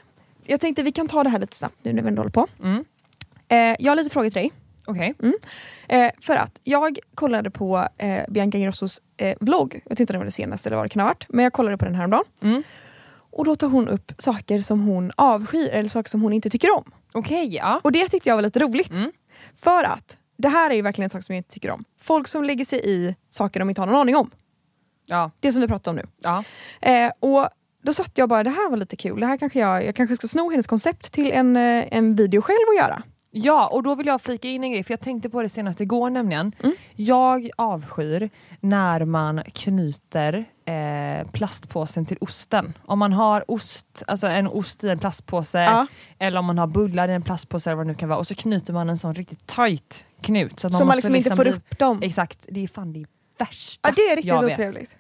jag 0.45 0.59
tänkte 0.61 0.83
vi 0.83 0.91
kan 0.91 1.07
ta 1.07 1.23
det 1.23 1.29
här 1.29 1.39
lite 1.39 1.55
snabbt 1.55 1.75
nu 1.83 1.93
när 1.93 2.01
vi 2.01 2.07
ändå 2.07 2.19
håller 2.19 2.31
på. 2.31 2.47
Mm. 2.63 2.85
Eh, 3.47 3.75
jag 3.79 3.91
har 3.91 3.95
lite 3.95 4.09
frågor 4.09 4.29
till 4.29 4.41
dig. 4.41 4.51
Okej. 4.85 5.13
Eh, 5.87 6.11
för 6.21 6.35
att 6.35 6.59
jag 6.63 6.99
kollade 7.15 7.51
på 7.51 7.87
eh, 7.97 8.19
Bianca 8.27 8.57
Ingrossos 8.57 9.01
eh, 9.17 9.37
vlogg, 9.39 9.81
jag 9.83 9.89
vet 9.89 9.99
inte 9.99 10.13
om 10.13 10.15
det 10.15 10.17
var 10.17 10.25
det 10.25 10.31
senaste 10.31 10.69
eller 10.69 10.75
vad 10.77 10.85
det 10.85 10.89
kan 10.89 10.99
ha 10.99 11.07
varit, 11.07 11.25
men 11.29 11.43
jag 11.43 11.53
kollade 11.53 11.77
på 11.77 11.85
den 11.85 11.95
här 11.95 12.07
dagen. 12.07 12.23
Mm. 12.41 12.63
Och 13.31 13.45
då 13.45 13.55
tar 13.55 13.67
hon 13.67 13.87
upp 13.87 14.11
saker 14.17 14.61
som 14.61 14.81
hon 14.81 15.11
avskyr 15.15 15.69
eller 15.69 15.89
saker 15.89 16.09
som 16.09 16.21
hon 16.21 16.33
inte 16.33 16.49
tycker 16.49 16.77
om. 16.77 16.91
Okej, 17.13 17.55
ja. 17.55 17.81
Och 17.83 17.91
det 17.91 18.07
tyckte 18.09 18.29
jag 18.29 18.35
var 18.35 18.43
lite 18.43 18.59
roligt. 18.59 18.91
Mm. 18.91 19.11
För 19.55 19.83
att 19.83 20.17
det 20.37 20.49
här 20.49 20.71
är 20.71 20.75
ju 20.75 20.81
verkligen 20.81 21.05
en 21.05 21.09
sak 21.09 21.23
som 21.23 21.35
jag 21.35 21.39
inte 21.39 21.53
tycker 21.53 21.69
om. 21.71 21.83
Folk 22.01 22.27
som 22.27 22.43
lägger 22.43 22.65
sig 22.65 22.81
i 22.83 23.15
saker 23.29 23.59
de 23.59 23.69
inte 23.69 23.81
har 23.81 23.85
någon 23.87 23.95
aning 23.95 24.15
om. 24.15 24.31
ja. 25.05 25.31
Det 25.39 25.51
som 25.53 25.61
vi 25.61 25.67
pratade 25.67 25.89
om 25.89 25.95
nu. 26.05 26.11
ja. 26.21 26.43
Eh, 26.81 27.11
och 27.19 27.49
då 27.83 27.93
satt 27.93 28.11
jag 28.17 28.29
bara, 28.29 28.43
det 28.43 28.49
här 28.49 28.69
var 28.69 28.77
lite 28.77 28.95
kul. 28.95 29.19
Det 29.19 29.25
här 29.25 29.37
kanske 29.37 29.59
jag, 29.59 29.85
jag 29.85 29.95
kanske 29.95 30.15
ska 30.15 30.27
sno 30.27 30.49
hennes 30.49 30.67
koncept 30.67 31.11
till 31.11 31.31
en, 31.31 31.57
eh, 31.57 31.85
en 31.91 32.15
video 32.15 32.41
själv 32.41 32.65
och 32.67 32.75
göra. 32.75 33.03
Ja, 33.33 33.67
och 33.67 33.83
då 33.83 33.95
vill 33.95 34.07
jag 34.07 34.21
flika 34.21 34.47
in 34.47 34.63
en 34.63 34.71
grej, 34.71 34.83
för 34.83 34.91
jag 34.93 34.99
tänkte 34.99 35.29
på 35.29 35.41
det 35.41 35.49
senast 35.49 35.81
igår 35.81 36.09
nämligen. 36.09 36.51
Jag 36.95 37.49
avskyr 37.57 38.29
när 38.59 39.05
man 39.05 39.43
knyter 39.53 40.45
eh, 40.65 41.27
plastpåsen 41.31 42.05
till 42.05 42.17
osten. 42.21 42.77
Om 42.85 42.99
man 42.99 43.13
har 43.13 43.51
ost, 43.51 44.03
alltså 44.07 44.27
en 44.27 44.47
ost 44.47 44.83
i 44.83 44.89
en 44.89 44.99
plastpåse, 44.99 45.59
Ja. 45.63 45.87
eller 46.19 46.39
om 46.39 46.45
man 46.45 46.57
har 46.57 46.67
bullar 46.67 47.09
i 47.09 47.13
en 47.13 47.21
plastpåse 47.21 47.69
eller 47.69 47.77
vad 47.77 47.85
det 47.85 47.91
nu 47.91 47.95
kan 47.95 48.09
vara, 48.09 48.19
och 48.19 48.27
så 48.27 48.35
knyter 48.35 48.73
man 48.73 48.89
en 48.89 48.97
sån 48.97 49.13
riktigt 49.13 49.47
tight 49.47 50.05
knut. 50.21 50.59
Så, 50.59 50.67
att 50.67 50.73
Så 50.73 50.85
man 50.85 50.95
liksom 50.95 51.15
inte 51.15 51.35
får 51.35 51.43
bli- 51.43 51.51
upp 51.51 51.79
dem. 51.79 51.99
Exakt, 52.03 52.45
det 52.49 52.63
är 52.63 52.67
fan 52.67 52.93
det 52.93 53.05
värsta 53.37 53.89
Ja 53.89 53.93
det 53.95 54.01
är 54.01 54.15
riktigt 54.15 54.33
otrevligt. 54.33 54.95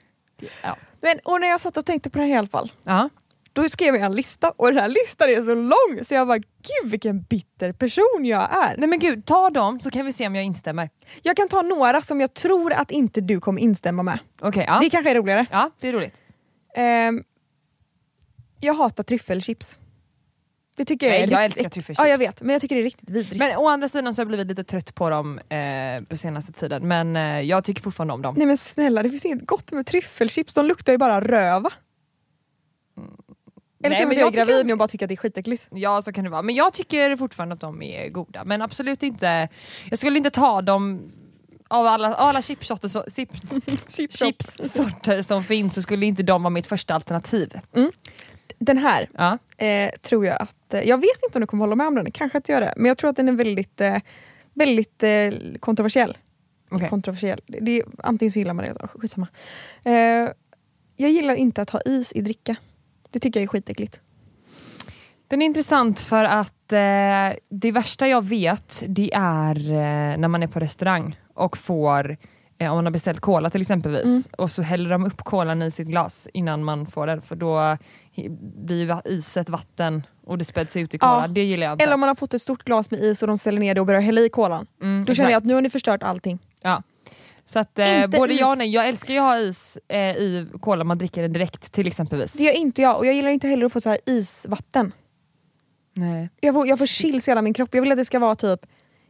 Ja. 0.63 0.75
Men, 1.01 1.19
och 1.23 1.41
när 1.41 1.47
jag 1.47 1.61
satt 1.61 1.77
och 1.77 1.85
tänkte 1.85 2.09
på 2.09 2.17
det 2.17 2.23
här 2.25 2.31
i 2.31 2.37
alla 2.37 2.47
fall, 2.47 2.71
Ja. 2.83 3.09
Då 3.53 3.69
skrev 3.69 3.95
jag 3.95 4.05
en 4.05 4.15
lista 4.15 4.51
och 4.51 4.67
den 4.67 4.77
här 4.77 4.87
listan 4.87 5.29
är 5.29 5.43
så 5.43 5.55
lång 5.55 6.03
så 6.05 6.13
jag 6.13 6.27
bara 6.27 6.37
gud 6.37 6.91
vilken 6.91 7.21
bitter 7.21 7.71
person 7.71 8.25
jag 8.25 8.41
är. 8.41 8.77
Nej 8.77 8.89
men 8.89 8.99
gud, 8.99 9.25
ta 9.25 9.49
dem 9.49 9.79
så 9.79 9.91
kan 9.91 10.05
vi 10.05 10.13
se 10.13 10.27
om 10.27 10.35
jag 10.35 10.45
instämmer. 10.45 10.89
Jag 11.21 11.37
kan 11.37 11.47
ta 11.47 11.61
några 11.61 12.01
som 12.01 12.21
jag 12.21 12.33
tror 12.33 12.73
att 12.73 12.91
inte 12.91 13.21
du 13.21 13.39
kommer 13.39 13.61
instämma 13.61 14.03
med. 14.03 14.19
Okej, 14.41 14.65
ja. 14.67 14.79
Det 14.79 14.89
kanske 14.89 15.11
är 15.11 15.15
roligare. 15.15 15.45
ja, 15.51 15.71
det 15.79 15.87
är 15.87 15.93
roligt. 15.93 16.21
Ehm, 16.75 17.23
jag 18.59 18.73
hatar 18.73 19.03
tryffelchips. 19.03 19.77
Det 20.75 20.85
tycker 20.85 21.05
jag 21.05 21.13
Nej, 21.13 21.23
är 21.23 21.31
jag 21.31 21.43
riktigt... 21.45 21.57
älskar 21.57 21.69
tryffelchips. 21.69 22.03
Ja 22.03 22.11
jag 22.11 22.17
vet, 22.17 22.41
men 22.41 22.53
jag 22.53 22.61
tycker 22.61 22.75
det 22.75 22.81
är 22.81 22.83
riktigt 22.83 23.09
vidrigt. 23.09 23.37
Men 23.39 23.57
å 23.57 23.67
andra 23.67 23.87
sidan 23.87 24.13
så 24.13 24.19
har 24.19 24.23
jag 24.23 24.27
blivit 24.27 24.47
lite 24.47 24.63
trött 24.63 24.95
på 24.95 25.09
dem 25.09 25.39
eh, 25.49 26.03
på 26.09 26.17
senaste 26.17 26.53
tiden, 26.53 26.87
men 26.87 27.15
eh, 27.15 27.39
jag 27.39 27.63
tycker 27.63 27.81
fortfarande 27.81 28.13
om 28.13 28.21
dem. 28.21 28.35
Nej 28.37 28.47
men 28.47 28.57
snälla, 28.57 29.03
det 29.03 29.09
finns 29.09 29.25
inget 29.25 29.45
gott 29.45 29.71
med 29.71 29.85
tryffelchips, 29.85 30.53
de 30.53 30.65
luktar 30.65 30.93
ju 30.93 30.97
bara 30.97 31.21
röva. 31.21 31.69
Eller 33.83 33.95
så 33.95 34.01
är 34.01 34.05
jag, 34.05 34.13
jag 34.13 34.21
jag 34.21 34.31
tycker- 34.33 34.45
gravid 34.45 34.65
nu 34.65 34.71
och 34.73 34.79
bara 34.79 34.87
tycker 34.87 35.05
att 35.05 35.09
det 35.09 35.13
är 35.13 35.17
skitäckligt. 35.17 35.67
Ja 35.71 36.01
så 36.01 36.13
kan 36.13 36.23
det 36.23 36.29
vara, 36.29 36.41
men 36.41 36.55
jag 36.55 36.73
tycker 36.73 37.15
fortfarande 37.15 37.53
att 37.53 37.61
de 37.61 37.81
är 37.81 38.09
goda. 38.09 38.43
Men 38.43 38.61
absolut 38.61 39.03
inte, 39.03 39.49
jag 39.89 39.99
skulle 39.99 40.17
inte 40.17 40.29
ta 40.29 40.61
dem 40.61 41.11
av 41.67 41.87
alla, 41.87 42.13
alla 42.15 42.41
chipsorter 42.41 42.87
så, 42.87 43.03
chip, 43.15 43.29
chipssorter 44.17 45.21
som 45.21 45.43
finns 45.43 45.75
så 45.75 45.81
skulle 45.81 46.05
inte 46.05 46.23
de 46.23 46.43
vara 46.43 46.49
mitt 46.49 46.67
första 46.67 46.93
alternativ. 46.95 47.59
Den 48.59 48.77
här 48.77 49.09
Ja. 49.17 49.37
eh, 49.65 49.91
tror 50.01 50.25
jag 50.25 50.41
att, 50.41 50.73
eh, 50.73 50.81
jag 50.81 50.97
vet 50.97 51.23
inte 51.23 51.37
om 51.37 51.41
du 51.41 51.47
kommer 51.47 51.63
hålla 51.65 51.75
med 51.75 51.87
om 51.87 51.95
den, 51.95 52.11
kanske 52.11 52.37
att 52.37 52.49
jag 52.49 52.55
gör 52.55 52.61
det, 52.67 52.73
men 52.77 52.85
jag 52.85 52.97
tror 52.97 53.09
att 53.09 53.15
den 53.15 53.27
är 53.27 53.33
väldigt, 53.33 53.81
eh, 53.81 53.97
väldigt 54.53 55.03
eh, 55.03 55.09
kontroversiell. 55.59 56.17
Okej. 56.71 56.89
Kontroversiell, 56.89 57.41
det 57.47 57.59
det 57.59 57.83
antingen 58.03 58.31
så 58.31 58.39
gillar 58.39 58.53
man 58.53 58.65
det, 58.65 58.87
skitsamma. 58.95 59.27
Eh, 59.83 59.93
jag 60.95 61.09
gillar 61.11 61.35
inte 61.35 61.61
att 61.61 61.69
ha 61.69 61.81
is 61.85 62.11
i 62.11 62.21
dricka. 62.21 62.55
Det 63.11 63.19
tycker 63.19 63.39
jag 63.39 63.43
är 63.43 63.47
skitäckligt. 63.47 64.01
Den 65.27 65.41
är 65.41 65.45
intressant 65.45 65.99
för 65.99 66.23
att 66.25 66.73
eh, 66.73 67.39
det 67.49 67.71
värsta 67.71 68.07
jag 68.07 68.25
vet 68.25 68.83
det 68.87 69.11
är 69.13 69.55
eh, 69.71 70.17
när 70.17 70.27
man 70.27 70.43
är 70.43 70.47
på 70.47 70.59
restaurang 70.59 71.19
och 71.33 71.57
får 71.57 72.17
eh, 72.57 72.69
om 72.71 72.75
man 72.77 72.85
har 72.85 72.91
beställt 72.91 73.19
cola 73.19 73.49
till 73.49 73.61
exempelvis 73.61 74.05
Mm. 74.05 74.21
och 74.37 74.51
så 74.51 74.61
häller 74.61 74.89
de 74.89 75.05
upp 75.05 75.23
kolan 75.23 75.61
i 75.61 75.71
sitt 75.71 75.87
glas 75.87 76.27
innan 76.33 76.63
man 76.63 76.85
får 76.87 77.07
den 77.07 77.21
för 77.21 77.35
då 77.35 77.77
blir 78.65 79.01
iset 79.07 79.49
vatten 79.49 80.03
och 80.25 80.37
det 80.37 80.45
späds 80.45 80.75
ut 80.75 80.93
i 80.93 80.97
Ja. 81.01 81.07
kolan. 81.15 81.33
Det 81.33 81.43
gillar 81.43 81.65
jag 81.67 81.73
inte. 81.73 81.83
Eller 81.83 81.93
om 81.93 81.99
man 81.99 82.09
har 82.09 82.15
fått 82.15 82.33
ett 82.33 82.41
stort 82.41 82.63
glas 82.63 82.91
med 82.91 82.99
is 83.03 83.21
och 83.21 83.27
de 83.27 83.37
ställer 83.37 83.59
ner 83.59 83.75
det 83.75 83.81
och 83.81 83.87
börjar 83.87 84.01
hälla 84.01 84.21
i 84.21 84.29
kolan. 84.29 84.65
Mm, 84.81 85.05
Då 85.05 85.13
känner 85.13 85.29
jag 85.29 85.37
exakt. 85.37 85.43
att 85.43 85.47
nu 85.47 85.53
har 85.53 85.61
ni 85.61 85.69
förstört 85.69 86.03
allting. 86.03 86.39
Ja. 86.61 86.83
Så 87.51 87.59
att 87.59 87.79
eh, 87.79 88.07
både 88.07 88.33
is. 88.33 88.39
jag 88.39 88.51
och 88.51 88.57
nej, 88.57 88.69
jag 88.69 88.87
älskar 88.87 89.13
ju 89.13 89.19
att 89.19 89.25
ha 89.25 89.39
is 89.39 89.77
eh, 89.87 89.99
i 89.99 90.47
cola, 90.61 90.83
man 90.83 90.97
dricker 90.97 91.21
den 91.21 91.33
direkt 91.33 91.71
till 91.71 91.87
exempelvis. 91.87 92.33
Det 92.33 92.43
gör 92.43 92.53
inte 92.53 92.81
jag 92.81 92.97
och 92.97 93.05
jag 93.05 93.13
gillar 93.13 93.29
inte 93.29 93.47
heller 93.47 93.65
att 93.65 93.73
få 93.73 93.81
så 93.81 93.89
här 93.89 93.99
isvatten. 94.05 94.93
Nej. 95.93 96.29
Jag 96.39 96.53
får, 96.53 96.67
jag 96.67 96.77
får 96.77 96.85
chills 96.85 97.27
i 97.27 97.31
hela 97.31 97.41
min 97.41 97.53
kropp. 97.53 97.69
Jag 97.71 97.81
vill 97.81 97.91
att 97.91 97.97
det 97.97 98.05
ska 98.05 98.19
vara 98.19 98.35
typ, 98.35 98.65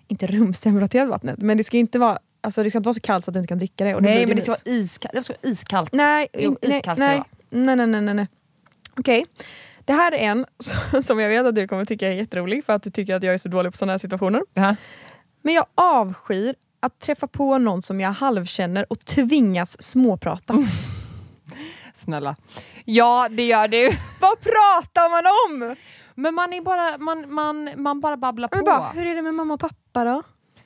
inte 0.07 0.27
rumstempererat 0.27 1.09
vattnet, 1.09 1.41
men 1.41 1.57
det 1.57 1.63
ska 1.63 1.77
inte 1.77 1.99
vara 1.99 2.19
Alltså 2.43 2.63
det 2.63 2.69
ska 2.69 2.77
inte 2.77 2.87
vara 2.87 2.93
så 2.93 3.01
kallt 3.01 3.25
så 3.25 3.31
att 3.31 3.33
du 3.33 3.39
inte 3.39 3.47
kan 3.47 3.57
dricka 3.57 3.83
det. 3.83 3.95
Och 3.95 4.01
Nej 4.01 4.25
men 4.25 4.35
det 4.35 4.41
ska 4.41 4.51
vara 4.51 4.61
iskallt. 4.65 5.15
Det 5.15 5.23
ska 5.23 5.33
vara 5.33 5.51
iskallt. 5.51 5.93
Nej, 5.93 6.27
Jo, 6.33 6.57
nej, 6.61 6.77
iskallt 6.77 6.99
nej, 6.99 7.23
nej, 7.49 7.75
nej, 7.75 7.87
nej, 7.87 8.01
nej, 8.01 8.13
nej. 8.13 8.27
Okej. 8.97 9.25
Det 9.85 9.93
här 9.93 10.11
är 10.11 10.17
en 10.17 10.45
som 11.03 11.19
jag 11.19 11.29
vet 11.29 11.45
att 11.45 11.55
du 11.55 11.67
kommer 11.67 11.85
tycka 11.85 12.07
är 12.07 12.11
jätterolig 12.11 12.65
för 12.65 12.73
att 12.73 12.83
du 12.83 12.89
tycker 12.89 13.15
att 13.15 13.23
jag 13.23 13.33
är 13.33 13.37
så 13.37 13.49
dålig 13.49 13.71
på 13.71 13.77
sådana 13.77 13.93
här 13.93 13.97
situationer. 13.97 14.41
Ja. 14.53 14.75
Men 15.41 15.53
jag 15.53 15.65
avskyr 15.75 16.55
att 16.81 16.99
träffa 16.99 17.27
på 17.27 17.57
någon 17.57 17.81
som 17.81 17.99
jag 17.99 18.11
halvkänner 18.11 18.85
och 18.89 19.05
tvingas 19.05 19.81
småprata. 19.81 20.53
Mm. 20.53 20.65
Snälla. 21.93 22.35
Ja 22.85 23.29
det 23.31 23.45
gör 23.45 23.67
du. 23.67 23.89
Vad 24.19 24.39
pratar 24.39 25.09
man 25.09 25.25
om? 25.69 25.75
Men 26.15 26.35
man 26.35 26.53
är 26.53 26.61
bara, 26.61 26.97
man, 26.97 27.33
man, 27.33 27.69
man 27.75 28.01
bara 28.01 28.17
babblar 28.17 28.47
på. 28.47 28.55
Men 28.55 28.65
bara, 28.65 28.89
hur 28.89 29.07
är 29.07 29.15
det 29.15 29.21
med 29.21 29.33
mamma 29.33 29.53
och 29.53 29.59
pappa 29.59 30.03
då? 30.03 30.23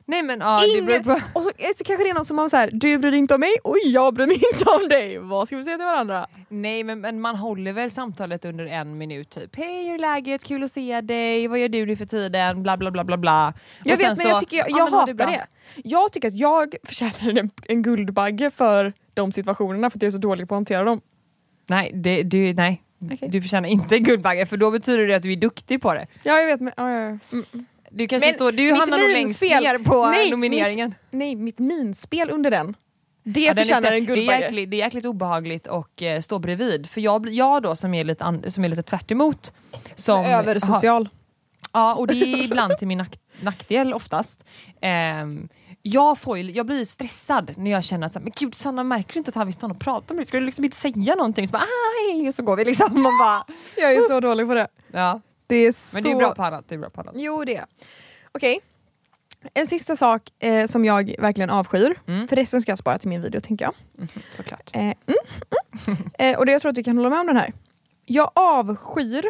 Nej 0.08 0.24
men 0.24 0.39
ja, 0.39 0.62
det 0.76 0.82
beror 0.82 0.91
Ingen, 0.91 1.04
på. 1.04 1.22
och 1.34 1.44
så, 1.44 1.50
så 1.76 1.84
kanske 1.84 2.04
det 2.04 2.10
är 2.10 2.13
någon 2.13 2.26
som 2.26 2.38
har 2.38 2.50
så 2.50 2.58
här, 2.58 2.70
du 2.74 2.98
bryr 2.98 3.12
dig 3.12 3.20
inte 3.20 3.34
om 3.34 3.39
mig 3.39 3.56
och 3.63 3.76
jag 3.86 4.13
bryr 4.13 4.28
mig 4.28 4.36
inte 4.54 4.70
om 4.70 4.89
dig. 4.89 5.18
Vad 5.18 5.48
ska 5.48 5.58
vi 5.58 5.63
säga 5.63 5.78
till 5.78 5.86
varandra? 5.86 6.28
Nej 6.50 6.84
men, 6.84 7.02
men 7.02 7.22
man 7.22 7.36
håller 7.36 7.74
väl 7.74 7.91
samtalet 7.91 8.46
under 8.46 8.65
en 8.65 8.98
minut 8.98 9.30
typ. 9.30 9.56
Hej 9.56 9.88
hur 9.88 9.94
är 9.94 10.00
läget? 10.00 10.44
Kul 10.44 10.63
att 10.63 10.72
se 10.72 11.02
dig. 11.02 11.48
Vad 11.48 11.60
gör 11.60 11.70
du 11.70 11.86
nu 11.86 11.96
för 11.96 12.06
tiden? 12.06 12.63
Bla 12.63 12.78
bla 12.78 12.91
bla 12.91 13.04
bla 13.04 13.18
bla. 13.18 13.54
Jag 13.84 13.94
Och 13.94 14.00
vet 14.00 14.08
men 14.08 14.15
så, 14.15 14.28
jag, 14.28 14.39
tycker, 14.39 14.58
jag, 14.58 14.70
ja, 14.70 14.78
jag 14.78 14.88
har 14.88 15.00
hatar 15.00 15.28
det. 15.28 15.48
Jag 15.84 16.12
tycker 16.12 16.28
att 16.28 16.38
jag 16.38 16.76
förtjänar 16.84 17.39
en, 17.39 17.52
en 17.68 17.82
guldbagge 17.82 18.52
för 18.52 18.94
de 19.13 19.32
situationerna 19.32 19.89
för 19.89 19.98
att 19.98 20.02
jag 20.02 20.08
är 20.08 20.12
så 20.12 20.18
dålig 20.18 20.50
på 20.50 20.56
att 20.56 20.58
hantera 20.58 20.84
dem. 20.84 21.02
Nej, 21.68 21.91
det, 21.94 22.24
du, 22.24 22.54
nej. 22.54 22.82
Okej. 23.13 23.30
du 23.30 23.41
förtjänar 23.41 23.70
inte 23.70 24.00
Guldbagge 24.00 24.46
för 24.46 24.58
då 24.58 24.72
betyder 24.72 25.08
det 25.08 25.15
att 25.15 25.24
du 25.24 25.32
är 25.32 25.36
duktig 25.36 25.82
på 25.82 25.94
det. 25.94 26.08
Ja 26.24 26.39
jag 26.39 26.46
vet 26.48 26.62
men... 26.62 26.74
Ja, 26.78 26.91
ja, 26.91 27.00
ja. 27.00 27.18
Mm. 27.32 27.65
Du 27.97 28.08
kanske 28.08 28.27
Men 28.27 28.36
står, 28.36 28.51
du 28.51 28.73
hamnar 28.73 28.97
nog 28.97 29.13
längst 29.13 29.41
ner 29.41 29.77
på 29.77 30.05
Nej, 30.10 30.31
nomineringen. 30.31 30.89
Mitt, 30.89 30.97
nej, 31.12 31.36
mitt 31.36 31.60
minspel 31.60 32.29
under 32.29 32.51
den. 32.51 32.75
Det 33.23 33.41
Ja, 33.41 33.55
förtjänar 33.55 33.91
en 33.91 34.05
det, 34.05 34.12
är 34.12 34.15
guldbagge. 34.15 34.39
jäkligt, 34.41 34.71
det 34.71 34.77
är 34.77 34.86
jäkligt 34.86 35.05
obehagligt 35.05 35.67
att 35.67 36.01
eh, 36.01 36.19
stå 36.19 36.39
bredvid. 36.39 36.89
För 36.89 37.01
jag, 37.01 37.29
jag 37.29 37.63
då 37.63 37.75
som 37.75 37.93
är 37.93 38.03
lite, 38.03 38.23
an, 38.23 38.51
som 38.51 38.63
är 38.65 38.69
lite 38.69 38.84
tvärt 38.84 39.12
emot, 39.12 39.53
som 39.95 40.25
Översocial. 40.25 41.10
Ja, 41.73 41.95
och 41.95 42.08
det 42.08 42.13
är 42.15 42.43
ibland 42.43 42.77
till 42.77 42.88
min 42.88 42.97
nack, 42.97 43.19
nackdel 43.41 43.93
oftast. 43.93 44.43
Ehm, 44.81 45.49
jag, 45.81 46.17
får 46.17 46.38
ju, 46.38 46.51
jag 46.51 46.65
blir 46.65 46.86
stressad 46.86 47.53
när 47.58 47.71
jag 47.71 47.84
känner 47.84 48.08
att 48.08 48.13
så 48.13 48.19
här, 48.19 48.23
men 48.23 48.34
gud 48.38 48.55
Sanna 48.55 48.84
märker 48.84 49.13
du 49.13 49.19
inte 49.19 49.29
att 49.29 49.36
han 49.36 49.47
vill 49.47 49.53
stanna 49.53 49.73
och 49.73 49.79
prata 49.79 50.13
med 50.13 50.21
dig? 50.21 50.25
Ska 50.27 50.39
du 50.39 50.45
liksom 50.45 50.65
inte 50.65 50.77
säga 50.77 51.15
någonting? 51.15 51.47
Så, 51.47 51.51
bara, 51.51 51.62
"Ah, 51.63 52.12
hej", 52.13 52.27
och 52.27 52.34
så 52.34 52.43
går 52.43 52.55
vi 52.55 52.65
liksom. 52.65 53.01
Man 53.01 53.17
bara, 53.19 53.45
Jag 53.77 53.93
är 53.93 54.01
så 54.01 54.19
dålig 54.19 54.47
på 54.47 54.53
det. 54.53 54.67
ja. 54.91 55.21
Det 55.47 55.55
är 55.55 55.71
så... 55.71 55.95
Men 55.95 56.03
det 56.03 56.12
är 56.12 56.15
bra 56.15 56.36
på 56.36 56.43
annat. 56.43 56.65
Det 56.67 56.75
är 56.75 56.79
bra 56.79 56.89
på 56.89 57.01
annat. 57.01 57.13
Jo 57.17 57.43
det 57.45 57.55
är 57.55 57.65
Okej. 58.31 58.60
En 59.53 59.67
sista 59.67 59.95
sak 59.95 60.21
eh, 60.39 60.67
som 60.67 60.86
jag 60.86 61.15
verkligen 61.19 61.49
avskyr, 61.49 61.95
Mm. 62.08 62.27
för 62.27 62.36
resten 62.36 62.62
ska 62.62 62.71
jag 62.71 62.79
spara 62.79 62.97
till 62.97 63.10
min 63.10 63.21
video 63.21 63.41
tänker 63.41 63.65
jag. 63.65 63.73
Såklart. 64.36 64.69
Eh, 64.73 64.81
mm, 64.81 64.93
mm. 65.88 65.97
Eh, 66.19 66.38
och 66.38 66.45
det 66.45 66.51
jag 66.51 66.62
tror 66.62 66.69
att 66.69 66.75
du 66.75 66.84
kan 66.84 66.97
hålla 66.97 67.10
med 67.10 67.19
om 67.19 67.27
den 67.27 67.38
här. 67.38 67.53
Jag 68.05 68.31
avskyr 68.36 69.25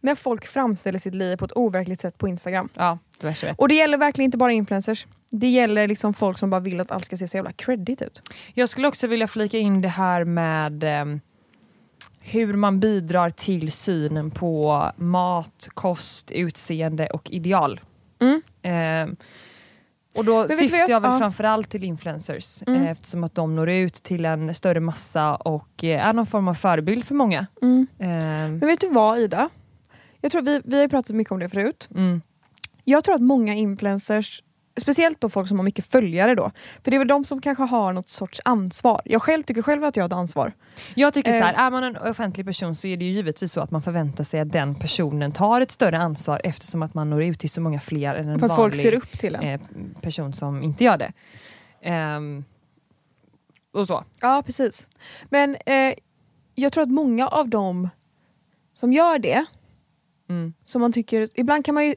när 0.00 0.14
folk 0.14 0.46
framställer 0.46 0.98
sitt 0.98 1.14
liv 1.14 1.36
på 1.36 1.44
ett 1.44 1.52
overkligt 1.52 2.00
sätt 2.00 2.18
på 2.18 2.28
Instagram. 2.28 2.68
Ja, 2.74 2.98
det 3.20 3.26
värsta 3.26 3.46
vet. 3.46 3.58
Och 3.58 3.68
det 3.68 3.74
gäller 3.74 3.98
verkligen 3.98 4.24
inte 4.24 4.38
bara 4.38 4.52
influencers. 4.52 5.06
Det 5.30 5.48
gäller 5.48 5.88
liksom 5.88 6.14
folk 6.14 6.38
som 6.38 6.50
bara 6.50 6.60
vill 6.60 6.80
att 6.80 6.90
allt 6.90 7.04
ska 7.04 7.16
se 7.16 7.28
så 7.28 7.36
jävla 7.36 7.52
credit 7.52 8.02
ut. 8.02 8.22
Jag 8.54 8.68
skulle 8.68 8.88
också 8.88 9.06
vilja 9.06 9.28
flika 9.28 9.58
in 9.58 9.80
det 9.82 9.88
här 9.88 10.24
med 10.24 10.84
ehm, 10.84 11.20
hur 12.22 12.52
man 12.54 12.80
bidrar 12.80 13.30
till 13.30 13.72
synen 13.72 14.30
på 14.30 14.82
mat, 14.96 15.68
kost, 15.74 16.30
utseende 16.30 17.06
och 17.06 17.30
ideal. 17.30 17.80
Mm. 18.20 18.42
Ehm, 18.62 19.16
och 20.16 20.24
då 20.24 20.48
syftar 20.48 20.78
jag- 20.78 20.90
jag 20.90 21.00
väl 21.00 21.10
ja. 21.12 21.18
framförallt 21.18 21.70
till 21.70 21.84
influencers 21.84 22.62
Mm. 22.66 22.82
eh, 22.82 22.90
eftersom 22.90 23.24
att 23.24 23.34
de 23.34 23.56
når 23.56 23.70
ut 23.70 23.94
till 23.94 24.24
en 24.24 24.54
större 24.54 24.80
massa 24.80 25.34
och 25.36 25.84
eh, 25.84 26.06
är 26.06 26.12
någon 26.12 26.26
form 26.26 26.48
av 26.48 26.54
förebild 26.54 27.04
för 27.04 27.14
många. 27.14 27.46
Mm. 27.62 27.86
Ehm, 27.98 28.58
Men 28.58 28.68
vet 28.68 28.80
du 28.80 28.88
vad 28.88 29.18
Ida? 29.18 29.48
Jag 30.20 30.32
tror 30.32 30.42
vi, 30.42 30.60
vi 30.64 30.80
har 30.80 30.88
pratat 30.88 31.16
mycket 31.16 31.32
om 31.32 31.38
det 31.38 31.48
förut. 31.48 31.88
mm. 31.94 32.22
Jag 32.84 33.04
tror 33.04 33.14
att 33.14 33.22
många 33.22 33.54
influencers, 33.54 34.42
speciellt 34.80 35.20
då 35.20 35.28
folk 35.28 35.48
som 35.48 35.58
har 35.58 35.64
mycket 35.64 35.86
följare 35.86 36.34
då, 36.34 36.50
för 36.84 36.90
det 36.90 36.96
är 36.96 36.98
väl 36.98 37.08
de 37.08 37.24
som 37.24 37.40
kanske 37.40 37.64
har 37.64 37.92
något 37.92 38.08
sorts 38.10 38.40
ansvar. 38.44 39.02
Jag 39.04 39.22
själv 39.22 39.42
tycker 39.42 39.62
själv 39.62 39.84
att 39.84 39.96
jag 39.96 40.02
har 40.04 40.06
ett 40.08 40.12
ansvar. 40.12 40.52
Jag 40.94 41.14
tycker 41.14 41.32
så 41.32 41.44
här, 41.44 41.52
Eh. 41.54 41.60
är 41.60 41.70
man 41.70 41.84
en 41.84 41.96
offentlig 41.96 42.46
person 42.46 42.74
så 42.76 42.86
är 42.86 42.96
det 42.96 43.04
ju 43.04 43.10
givetvis 43.12 43.52
så 43.52 43.60
att 43.60 43.70
man 43.70 43.82
förväntar 43.82 44.24
sig 44.24 44.40
att 44.40 44.52
den 44.52 44.74
personen 44.74 45.32
tar 45.32 45.60
ett 45.60 45.70
större 45.70 45.98
ansvar 45.98 46.40
eftersom 46.44 46.82
att 46.82 46.94
man 46.94 47.10
når 47.10 47.22
ut 47.22 47.38
till 47.40 47.50
så 47.50 47.60
många 47.60 47.80
fler 47.80 48.14
än 48.14 48.28
en 48.28 48.38
För 48.38 48.46
att 48.46 48.52
folk 48.56 48.58
vanlig 48.72 48.76
ser 48.82 48.94
upp 48.94 49.18
till 49.18 49.34
en. 49.34 49.42
eh, 49.44 49.60
person 50.00 50.32
som 50.32 50.62
inte 50.62 50.84
gör 50.84 50.96
det. 50.96 51.12
Ehm, 51.82 52.44
och 53.74 53.86
så. 53.86 54.04
Ja 54.20 54.42
precis. 54.46 54.88
Men 55.30 55.56
eh, 55.66 55.94
jag 56.54 56.72
tror 56.72 56.82
att 56.82 56.90
många 56.90 57.28
av 57.28 57.48
dem 57.48 57.88
som 58.74 58.92
gör 58.92 59.18
det, 59.18 59.44
Mm. 60.28 60.54
som 60.64 60.80
man 60.80 60.92
tycker, 60.92 61.28
ibland 61.34 61.64
kan 61.64 61.74
man 61.74 61.86
ju, 61.86 61.94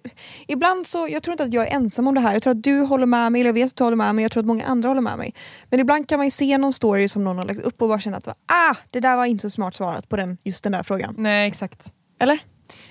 ibland 0.47 0.85
så, 0.87 1.07
jag 1.09 1.23
tror 1.23 1.33
inte 1.33 1.43
att 1.43 1.53
jag 1.53 1.67
är 1.67 1.75
ensam 1.75 2.07
om 2.07 2.15
det 2.15 2.21
här, 2.21 2.33
jag 2.33 2.43
tror 2.43 2.51
att 2.51 2.63
du 2.63 2.79
håller 2.79 3.05
med 3.05 3.31
mig, 3.31 3.41
eller 3.41 3.49
jag 3.49 3.53
vet 3.53 3.65
att 3.65 3.75
du 3.75 3.83
håller 3.83 3.97
med 3.97 4.15
mig, 4.15 4.23
jag 4.23 4.31
tror 4.31 4.41
att 4.41 4.47
många 4.47 4.65
andra 4.65 4.89
håller 4.89 5.01
med 5.01 5.17
mig. 5.17 5.33
Men 5.69 5.79
ibland 5.79 6.09
kan 6.09 6.19
man 6.19 6.27
ju 6.27 6.31
se 6.31 6.57
någon 6.57 6.73
story 6.73 7.07
som 7.07 7.23
någon 7.23 7.37
har 7.37 7.45
lagt 7.45 7.59
upp 7.59 7.81
och 7.81 7.87
bara 7.87 7.99
känna 7.99 8.17
att 8.17 8.27
ah, 8.27 8.75
det 8.89 8.99
där 8.99 9.15
var 9.15 9.25
inte 9.25 9.41
så 9.41 9.49
smart 9.49 9.75
svarat 9.75 10.09
på 10.09 10.15
den, 10.15 10.37
just 10.43 10.63
den 10.63 10.71
där 10.71 10.83
frågan. 10.83 11.15
Nej 11.17 11.47
exakt. 11.47 11.93
Eller? 12.19 12.39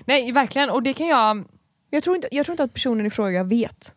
Nej 0.05 0.33
verkligen 0.33 0.71
och 0.71 0.83
det 0.83 0.93
kan 0.93 1.07
jag, 1.07 1.45
Jag 1.91 2.03
tror, 2.03 2.17
inte, 2.17 2.29
jag 2.31 2.47
tror 2.47 2.53
inte 2.53 2.63
att 2.65 2.75
personen 2.75 3.07
i 3.07 3.11
fråga 3.11 3.43
vet. 3.45 3.95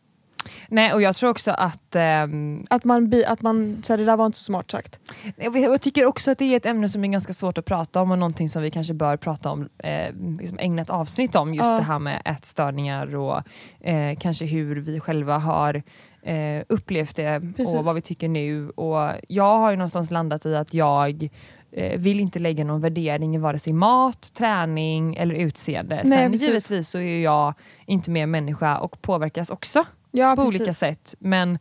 Nej, 0.68 0.94
och 0.94 1.02
jag 1.02 1.16
tror 1.16 1.30
också 1.30 1.52
att 1.52 1.96
ehm, 1.96 2.66
Att 2.70 2.84
man, 2.84 3.10
bi- 3.10 3.26
att 3.26 3.42
man 3.42 3.82
så 3.84 3.94
här, 3.94 3.98
det 3.98 4.06
där 4.06 4.18
var 4.18 4.26
inte 4.26 4.38
så 4.38 4.44
smart 4.44 4.72
sagt. 4.72 5.00
Jag, 5.36 5.52
vet, 5.52 5.64
jag 5.64 5.82
tycker 5.82 6.06
också 6.06 6.32
att 6.32 6.38
det 6.38 6.46
är 6.54 6.58
ett 6.58 6.66
ämne 6.66 6.90
som 6.90 7.04
är 7.04 7.08
ganska 7.08 7.34
svårt 7.34 7.58
att 7.58 7.66
prata 7.66 8.02
om 8.02 8.12
och 8.12 8.20
någonting 8.20 8.50
som 8.50 8.62
vi 8.62 8.72
kanske 8.72 8.94
bör 8.94 9.18
prata 9.18 9.50
om, 9.52 9.70
eh, 9.78 10.14
liksom 10.40 10.60
ägna 10.60 10.82
ett 10.82 10.90
avsnitt 10.90 11.36
om. 11.36 11.54
Just 11.54 11.66
Ja. 11.66 11.78
det 11.78 11.84
här 11.84 12.00
med 12.00 12.22
ätstörningar 12.26 13.16
och 13.16 13.42
eh, 13.88 14.18
kanske 14.20 14.46
hur 14.46 14.76
vi 14.76 15.00
själva 15.00 15.38
har 15.38 15.84
eh, 16.22 16.64
upplevt 16.70 17.16
det 17.16 17.42
Precis. 17.58 17.76
och 17.76 17.86
vad 17.86 17.96
vi 17.96 18.02
tycker 18.02 18.28
nu. 18.28 18.70
Och 18.70 19.12
jag 19.28 19.58
har 19.60 19.72
ju 19.72 19.78
någonstans 19.78 20.12
landat 20.12 20.46
i 20.46 20.56
att 20.56 20.74
jag 20.74 21.30
eh, 21.72 22.00
vill 22.00 22.20
inte 22.20 22.40
lägga 22.40 22.64
någon 22.64 22.82
värdering 22.82 23.36
i 23.36 23.38
vare 23.38 23.60
sig 23.60 23.74
mat, 23.74 24.34
träning 24.34 25.16
eller 25.16 25.36
utseende. 25.36 26.02
Nej, 26.04 26.18
Sen 26.18 26.32
precis. 26.32 26.48
givetvis 26.48 26.90
så 26.90 26.98
är 26.98 27.02
ju 27.02 27.22
jag 27.22 27.54
inte 27.86 28.12
mer 28.12 28.26
människa 28.26 28.78
och 28.78 29.02
påverkas 29.02 29.50
också 29.50 29.86
Ja, 30.12 30.36
på 30.36 30.46
precis. 30.46 30.62
olika 30.62 30.74
sätt. 30.74 31.16
Men 31.20 31.60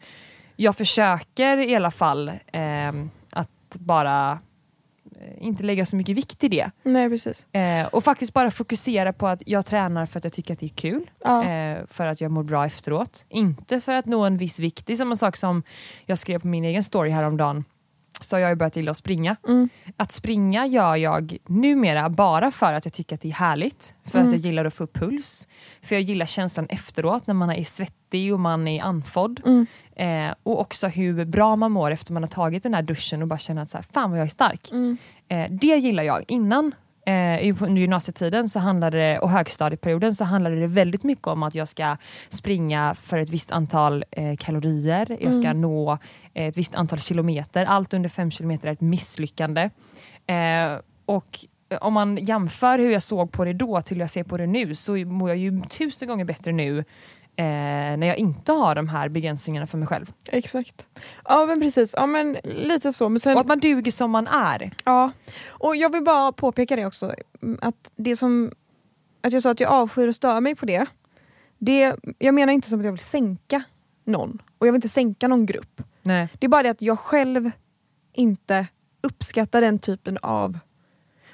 jag 0.56 0.76
försöker 0.76 1.58
i 1.58 1.76
alla 1.76 1.90
fall 1.90 2.32
ehm, 2.52 3.10
att 3.30 3.76
bara 3.78 4.38
eh, 5.20 5.46
inte 5.46 5.62
lägga 5.62 5.86
så 5.86 5.96
mycket 5.96 6.16
vikt 6.16 6.44
i 6.44 6.48
det. 6.48 6.70
Nej 6.82 7.08
precis. 7.08 7.46
Eh, 7.54 7.86
och 7.86 8.04
faktiskt 8.04 8.32
bara 8.32 8.50
fokusera 8.50 9.12
på 9.12 9.28
att 9.28 9.42
jag 9.46 9.66
tränar 9.66 10.06
för 10.06 10.18
att 10.18 10.24
jag 10.24 10.32
tycker 10.32 10.52
att 10.52 10.58
det 10.58 10.66
är 10.66 10.68
kul. 10.68 11.10
Ja. 11.24 11.44
Eh, 11.44 11.78
för 11.90 12.06
att 12.06 12.20
jag 12.20 12.30
mår 12.30 12.42
bra 12.42 12.66
efteråt. 12.66 13.24
Inte 13.28 13.80
för 13.80 13.94
att 13.94 14.06
nå 14.06 14.24
en 14.24 14.36
viss 14.36 14.58
vikt. 14.58 14.86
Det 14.86 14.92
är 14.92 14.96
samma 14.96 15.16
sak 15.16 15.36
som 15.36 15.62
jag 16.06 16.18
skrev 16.18 16.38
på 16.38 16.46
min 16.46 16.64
egen 16.64 16.84
story 16.84 17.10
häromdagen. 17.10 17.64
Så 18.24 18.36
har 18.36 18.40
jag 18.40 18.58
börjat 18.58 18.76
gilla 18.76 18.90
att 18.90 18.96
springa. 18.96 19.36
Mm. 19.48 19.68
Att 19.96 20.12
springa 20.12 20.66
gör 20.66 20.96
jag 20.96 21.36
numera 21.46 22.08
bara 22.10 22.50
för 22.50 22.72
att 22.72 22.84
jag 22.84 22.92
tycker 22.92 23.14
att 23.16 23.20
det 23.20 23.28
är 23.28 23.32
härligt. 23.32 23.94
För 24.04 24.18
Mm. 24.18 24.28
att 24.28 24.32
jag 24.34 24.40
gillar 24.46 24.64
att 24.64 24.74
få 24.74 24.84
upp 24.84 24.94
puls. 24.94 25.48
För 25.82 25.94
jag 25.94 26.02
gillar 26.02 26.26
känslan 26.26 26.66
efteråt 26.70 27.26
när 27.26 27.34
man 27.34 27.50
är 27.50 27.64
svettig 27.64 28.32
och 28.34 28.40
man 28.40 28.68
är 28.68 28.82
andfådd. 28.82 29.40
Mm. 29.46 29.66
Eh, 29.96 30.34
och 30.42 30.60
också 30.60 30.86
hur 30.88 31.24
bra 31.24 31.56
man 31.56 31.72
mår 31.72 31.90
efter 31.90 32.12
man 32.12 32.22
har 32.22 32.30
tagit 32.30 32.62
den 32.62 32.74
här 32.74 32.82
duschen 32.82 33.22
och 33.22 33.28
bara 33.28 33.38
känner 33.38 33.62
att 33.62 33.70
så 33.70 33.76
här, 33.78 33.84
fan 33.92 34.10
vad 34.10 34.18
jag 34.20 34.24
är 34.24 34.28
stark. 34.30 34.70
Mm. 34.72 34.96
Eh, 35.28 35.46
det 35.50 35.66
gillar 35.76 36.02
jag. 36.02 36.24
Innan 36.28 36.74
eh, 37.06 37.62
under 37.62 37.80
gymnasietiden 37.80 38.48
så 38.48 38.58
handlade 38.58 38.98
det, 38.98 39.18
och 39.18 39.30
högstadieperioden 39.30 40.14
så 40.14 40.24
handlade 40.24 40.60
det 40.60 40.66
väldigt 40.66 41.02
mycket 41.02 41.26
om 41.26 41.42
att 41.42 41.54
jag 41.54 41.68
ska 41.68 41.96
springa 42.28 42.94
för 42.94 43.18
ett 43.18 43.30
visst 43.30 43.50
antal 43.50 44.04
eh, 44.10 44.36
kalorier, 44.36 45.16
jag 45.20 45.34
ska 45.34 45.52
nå 45.52 45.98
eh, 46.34 46.46
ett 46.46 46.56
visst 46.56 46.74
antal 46.74 46.98
kilometer. 46.98 47.64
Allt 47.64 47.94
under 47.94 48.08
fem 48.08 48.30
kilometer 48.30 48.68
är 48.68 48.72
ett 48.72 48.80
misslyckande. 48.80 49.70
Eh, 50.26 50.80
och 51.06 51.38
om 51.80 51.92
man 51.92 52.16
jämför 52.16 52.78
hur 52.78 52.90
jag 52.90 53.02
såg 53.02 53.32
på 53.32 53.44
det 53.44 53.52
då 53.52 53.82
till 53.82 53.96
hur 53.96 54.02
jag 54.02 54.10
ser 54.10 54.24
på 54.24 54.36
det 54.36 54.46
nu 54.46 54.74
så 54.74 54.96
mår 54.96 55.28
jag 55.28 55.38
ju 55.38 55.62
tusen 55.62 56.08
gånger 56.08 56.24
bättre 56.24 56.52
nu 56.52 56.84
eh, 57.36 57.44
när 57.96 58.06
jag 58.06 58.16
inte 58.16 58.52
har 58.52 58.74
de 58.74 58.88
här 58.88 59.08
begränsningarna 59.08 59.66
för 59.66 59.78
mig 59.78 59.88
själv. 59.88 60.12
Exakt. 60.32 60.86
Ja 61.24 61.46
men 61.46 61.60
precis, 61.60 61.94
ja 61.96 62.06
men 62.06 62.36
lite 62.44 62.92
så. 62.92 63.08
Men 63.08 63.20
sen, 63.20 63.34
Och 63.34 63.40
att 63.40 63.46
man 63.46 63.60
duger 63.60 63.90
som 63.92 64.10
man 64.10 64.26
är. 64.26 64.72
ja. 64.84 65.10
Och 65.48 65.76
jag 65.76 65.92
vill 65.92 66.04
bara 66.04 66.32
påpeka 66.32 66.76
det 66.76 66.86
också, 66.86 67.14
mm, 67.42 67.58
att 67.62 67.92
det 67.96 68.16
som, 68.16 68.52
att 69.22 69.32
jag 69.32 69.42
sa 69.42 69.50
att 69.50 69.60
jag 69.60 69.70
avskyr 69.70 70.08
och 70.08 70.14
stör 70.14 70.40
mig 70.40 70.54
på 70.54 70.66
det, 70.66 70.86
det, 71.58 71.96
jag 72.18 72.34
menar 72.34 72.52
inte 72.52 72.68
som 72.68 72.78
att 72.80 72.84
jag 72.84 72.92
vill 72.92 73.00
sänka 73.00 73.62
någon. 74.04 74.42
Och 74.58 74.66
jag 74.66 74.72
vill 74.72 74.78
inte 74.78 74.88
sänka 74.88 75.28
någon 75.28 75.46
grupp. 75.46 75.82
Nej. 76.02 76.28
Det 76.38 76.46
är 76.46 76.48
bara 76.48 76.62
det 76.62 76.70
att 76.70 76.82
jag 76.82 76.98
själv 76.98 77.50
inte 78.12 78.66
uppskattar 79.02 79.60
den 79.60 79.78
typen 79.78 80.18
av... 80.22 80.58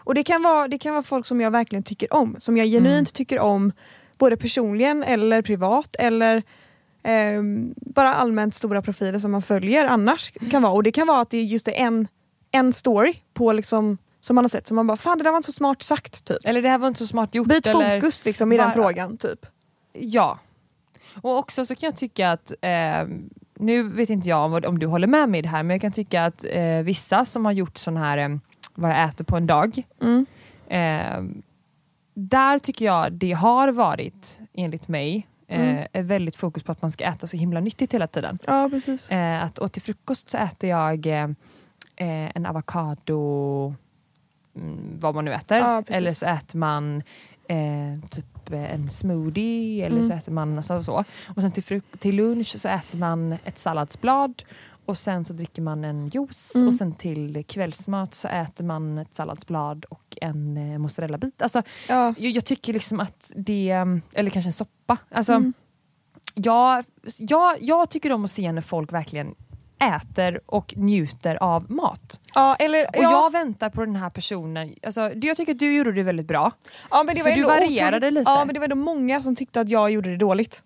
Och 0.05 0.15
det 0.15 0.23
kan 0.23 0.43
vara, 0.43 0.69
det 0.69 0.79
kan 0.79 0.93
vara 0.93 1.03
folk 1.03 1.27
som 1.27 1.41
jag 1.41 1.51
verkligen 1.51 1.83
tycker 1.83 2.13
om, 2.13 2.37
som 2.39 2.57
jag 2.57 2.67
genuint 2.67 3.15
tycker 3.15 3.39
om 3.39 3.73
både 4.23 4.37
personligen 4.37 5.03
eller 5.03 5.43
privat 5.43 5.97
eller 5.99 6.43
ehm, 7.03 7.75
bara 7.77 8.15
allmänt 8.15 8.55
stora 8.55 8.83
profiler 8.83 9.19
som 9.19 9.31
man 9.33 9.43
följer 9.43 9.87
annars. 9.87 10.31
kan 10.51 10.63
vara. 10.63 10.73
Och 10.73 10.83
det 10.83 10.93
kan 10.93 11.07
vara 11.07 11.21
att 11.21 11.31
det 11.31 11.37
är 11.39 11.43
just 11.45 11.69
är 11.69 11.73
en, 11.73 12.09
en 12.51 12.73
story 12.73 13.15
på 13.35 13.53
liksom, 13.53 13.99
som 14.21 14.35
man 14.35 14.45
har 14.45 14.49
sett 14.49 14.67
som 14.67 14.75
man 14.75 14.87
bara 14.87 14.97
fan 14.97 15.19
det 15.19 15.25
där 15.25 15.31
var 15.31 15.37
inte 15.37 15.47
så 15.47 15.53
smart 15.53 15.83
sagt. 15.83 16.25
Typ. 16.25 16.37
Eller 16.45 16.63
det 16.63 16.69
här 16.69 16.79
var 16.79 16.89
inte 16.89 16.99
så 16.99 17.07
smart 17.07 17.35
gjort. 17.35 17.49
Byt 17.49 17.67
eller... 17.67 18.01
fokus 18.01 18.25
liksom, 18.25 18.53
i 18.53 18.57
den 18.57 18.67
Bara- 18.67 18.73
frågan. 18.75 19.17
Typ. 19.17 19.47
Ja. 19.93 20.39
Och 21.23 21.39
också 21.39 21.67
så 21.67 21.75
kan 21.75 21.87
jag 21.87 21.97
tycka 21.97 22.31
att, 22.31 22.53
eh, 22.61 23.07
nu 23.59 23.83
vet 23.83 24.11
inte 24.11 24.29
jag 24.29 24.45
om, 24.45 24.61
om 24.67 24.79
du 24.79 24.87
håller 24.87 25.07
med 25.07 25.29
mig 25.29 25.39
i 25.39 25.43
det 25.43 25.49
här, 25.49 25.63
men 25.63 25.75
jag 25.75 25.81
kan 25.81 25.93
tycka 25.93 26.25
att 26.25 26.45
eh, 26.51 26.83
vissa 26.85 27.25
som 27.25 27.45
har 27.45 27.53
gjort 27.53 27.79
sån 27.79 27.97
här, 27.97 28.19
eh, 28.19 28.29
vad 28.75 28.91
jag 28.91 29.05
äter 29.05 29.25
på 29.25 29.37
en 29.37 29.47
dag, 29.47 29.83
Mm. 30.03 30.27
eh, 30.69 31.43
där 32.15 32.59
tycker 32.59 32.85
jag 32.85 33.13
det 33.13 33.33
har 33.33 33.69
varit, 33.73 34.41
enligt 34.55 34.89
mig, 34.89 35.27
eh, 35.49 35.61
Mm. 35.61 35.87
ett 35.93 36.05
väldigt 36.05 36.37
fokus 36.37 36.63
på 36.63 36.73
att 36.73 36.83
man 36.83 36.91
ska 36.93 37.05
äta 37.05 37.27
så 37.27 37.37
himla 37.37 37.61
nyttigt 37.61 37.95
hela 37.95 38.07
tiden. 38.07 38.39
Ja 38.47 38.69
precis. 38.71 39.11
Eh, 39.11 39.43
att 39.45 39.59
och 39.59 39.73
till 39.73 39.83
frukost 39.83 40.31
så 40.31 40.39
äter 40.39 40.71
jag 40.71 41.07
eh, 41.07 41.23
eh, 41.97 42.31
en 42.37 42.47
avokado, 42.47 43.75
mm, 44.57 44.99
vad 45.01 45.15
man 45.15 45.25
nu 45.25 45.33
äter. 45.35 45.59
Ja, 45.59 45.83
eller 45.87 46.11
så 46.11 46.27
äter 46.27 46.59
man 46.59 47.03
eh, 47.49 48.09
typ 48.11 48.53
eh, 48.53 48.75
en 48.75 48.91
smoothie 48.91 49.87
eller 49.87 49.97
Mm. 49.97 50.09
så 50.09 50.15
äter 50.15 50.33
man 50.33 50.63
så 50.63 50.77
och 50.77 50.85
så. 50.85 51.05
Och 51.37 51.43
sen 51.43 51.51
till, 51.53 51.81
till 51.99 52.17
lunch 52.17 52.47
så 52.61 52.69
äter 52.69 52.99
man 52.99 53.33
ett 53.45 53.59
salladsblad 53.59 54.43
och 54.87 54.99
sen 54.99 55.25
så 55.25 55.33
dricker 55.33 55.63
man 55.63 55.85
en 55.85 56.09
juice 56.09 56.55
Mm. 56.55 56.69
och 56.69 56.75
sen 56.75 56.95
till 56.95 57.45
kvällsmat 57.49 58.15
så 58.15 58.29
äter 58.29 58.65
man 58.65 58.99
ett 58.99 59.15
salladsblad 59.15 59.85
och 59.85 60.19
en 60.21 60.57
eh, 60.57 60.79
mozzarellabit. 60.79 61.43
Alltså, 61.43 61.63
Ja. 61.89 62.15
jag, 62.19 62.31
jag 62.33 62.45
tycker 62.45 62.73
liksom 62.73 63.01
att 63.01 63.33
det, 63.37 63.71
eller 64.15 64.31
kanske 64.31 64.49
en 64.49 64.53
soppa. 64.53 64.97
Alltså, 65.11 65.33
Mm. 65.33 65.53
jag, 66.35 66.85
jag, 67.19 67.57
jag 67.61 67.91
tycker 67.91 68.13
om 68.13 68.25
att 68.25 68.31
se 68.31 68.53
när 68.53 68.61
folk 68.63 68.93
verkligen 68.93 69.35
äter 69.97 70.41
och 70.47 70.75
njuter 70.77 71.37
av 71.43 71.71
mat. 71.71 72.21
Ja, 72.35 72.55
eller, 72.59 72.87
Och 72.89 72.95
ja. 73.03 73.11
jag 73.11 73.33
väntar 73.33 73.71
på 73.71 73.85
den 73.85 73.97
här 73.97 74.11
personen. 74.11 74.75
Alltså, 74.83 75.01
jag 75.15 75.37
tycker 75.37 75.53
att 75.53 75.59
du 75.59 75.77
gjorde 75.77 75.93
det 75.93 76.03
väldigt 76.03 76.27
bra. 76.27 76.53
Ja, 76.91 77.03
men 77.03 77.15
det 77.17 77.23
var 77.23 77.31
För 77.31 77.37
du 77.37 77.45
varierade 77.45 77.97
otroligt- 77.97 78.15
lite. 78.15 78.31
Ja 78.31 78.45
men 78.45 78.55
det 78.55 78.61
var 78.61 78.65
ändå 78.65 78.77
många 78.77 79.23
som 79.23 79.37
tyckte 79.37 79.61
att 79.61 79.69
jag 79.69 79.91
gjorde 79.91 80.11
det 80.11 80.17
dåligt. 80.17 80.63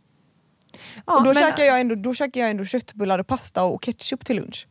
Ja, 1.06 1.16
och 1.18 1.24
då 1.24 1.32
men- 1.32 1.42
käkar 1.42 1.64
jag, 1.64 1.80
ändå, 1.80 1.94
då 1.94 2.14
käkar 2.14 2.40
jag 2.40 2.50
ändå 2.50 2.64
köttbullar 2.64 3.18
och 3.18 3.26
pasta 3.26 3.64
och 3.64 3.82
ketchup 3.82 4.24
till 4.26 4.36
lunch. 4.36 4.66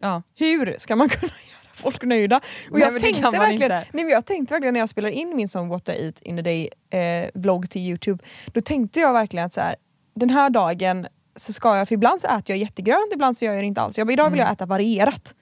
Ja. 0.00 0.22
Hur 0.34 0.74
ska 0.78 0.96
man 0.96 1.08
kunna 1.08 1.32
göra 1.32 1.70
folk 1.74 2.02
nöjda? 2.04 2.36
Och 2.70 2.78
Nej, 2.78 2.88
jag, 2.92 3.00
tänkte 3.00 3.22
verkligen, 3.22 3.62
inte. 3.62 3.84
nej, 3.92 4.04
jag 4.04 4.26
tänkte 4.26 4.54
verkligen 4.54 4.74
när 4.74 4.80
jag 4.80 4.88
spelade 4.88 5.14
in 5.14 5.36
min 5.36 5.48
sång 5.48 5.68
What 5.68 5.88
I 5.88 5.92
Eat 5.92 6.20
in 6.20 6.38
a 6.38 6.42
Day 6.42 6.68
eh, 6.90 7.30
vlogg 7.34 7.70
till 7.70 7.82
Youtube, 7.82 8.24
då 8.46 8.60
tänkte 8.60 9.00
jag 9.00 9.12
verkligen 9.12 9.46
att 9.46 9.52
så 9.52 9.60
här, 9.60 9.76
den 10.14 10.30
här 10.30 10.50
dagen 10.50 11.06
så 11.36 11.52
ska 11.52 11.76
jag, 11.76 11.88
för 11.88 11.94
ibland 11.94 12.20
så 12.20 12.26
äter 12.26 12.42
jag 12.46 12.58
jättegrönt, 12.58 13.12
ibland 13.12 13.36
så 13.38 13.44
gör 13.44 13.52
jag 13.52 13.62
det 13.62 13.66
inte 13.66 13.80
alls. 13.80 13.98
Jag 13.98 14.06
bara, 14.06 14.12
idag 14.12 14.30
vill 14.30 14.38
jag 14.38 14.52
äta 14.52 14.66
varierat. 14.66 15.34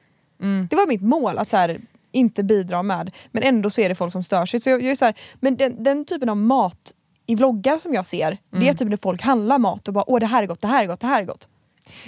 Mm. 0.42 0.66
Det 0.70 0.76
var 0.76 0.86
mitt 0.86 1.02
mål, 1.02 1.38
att 1.38 1.48
så 1.48 1.56
här, 1.56 1.80
inte 2.12 2.44
bidra 2.44 2.82
med, 2.82 3.10
men 3.30 3.42
ändå 3.42 3.70
så 3.70 3.80
är 3.80 3.88
det 3.88 3.94
folk 3.94 4.12
som 4.12 4.22
stör 4.22 4.46
sig. 4.46 4.60
Så 4.60 4.70
jag, 4.70 4.82
jag 4.82 4.90
är 4.90 4.96
så 4.96 5.04
här, 5.04 5.14
men 5.40 5.56
den, 5.56 5.84
den 5.84 6.04
typen 6.04 6.28
av 6.28 6.36
mat 6.36 6.92
i 7.28 7.34
vloggar 7.34 7.78
som 7.78 7.94
jag 7.94 8.06
ser, 8.06 8.30
det 8.50 8.56
Mm. 8.56 8.68
är 8.68 8.74
typ 8.74 8.88
när 8.88 8.96
folk 8.96 9.22
handlar 9.22 9.58
mat 9.58 9.88
och 9.88 9.94
bara 9.94 10.04
åh 10.10 10.20
det 10.20 10.26
här 10.26 10.42
är 10.42 10.46
gott, 10.46 10.60
det 10.60 10.68
här 10.68 10.82
är 10.82 10.86
gott, 10.86 11.00
det 11.00 11.06
här 11.06 11.22
är 11.22 11.26
gott. 11.26 11.48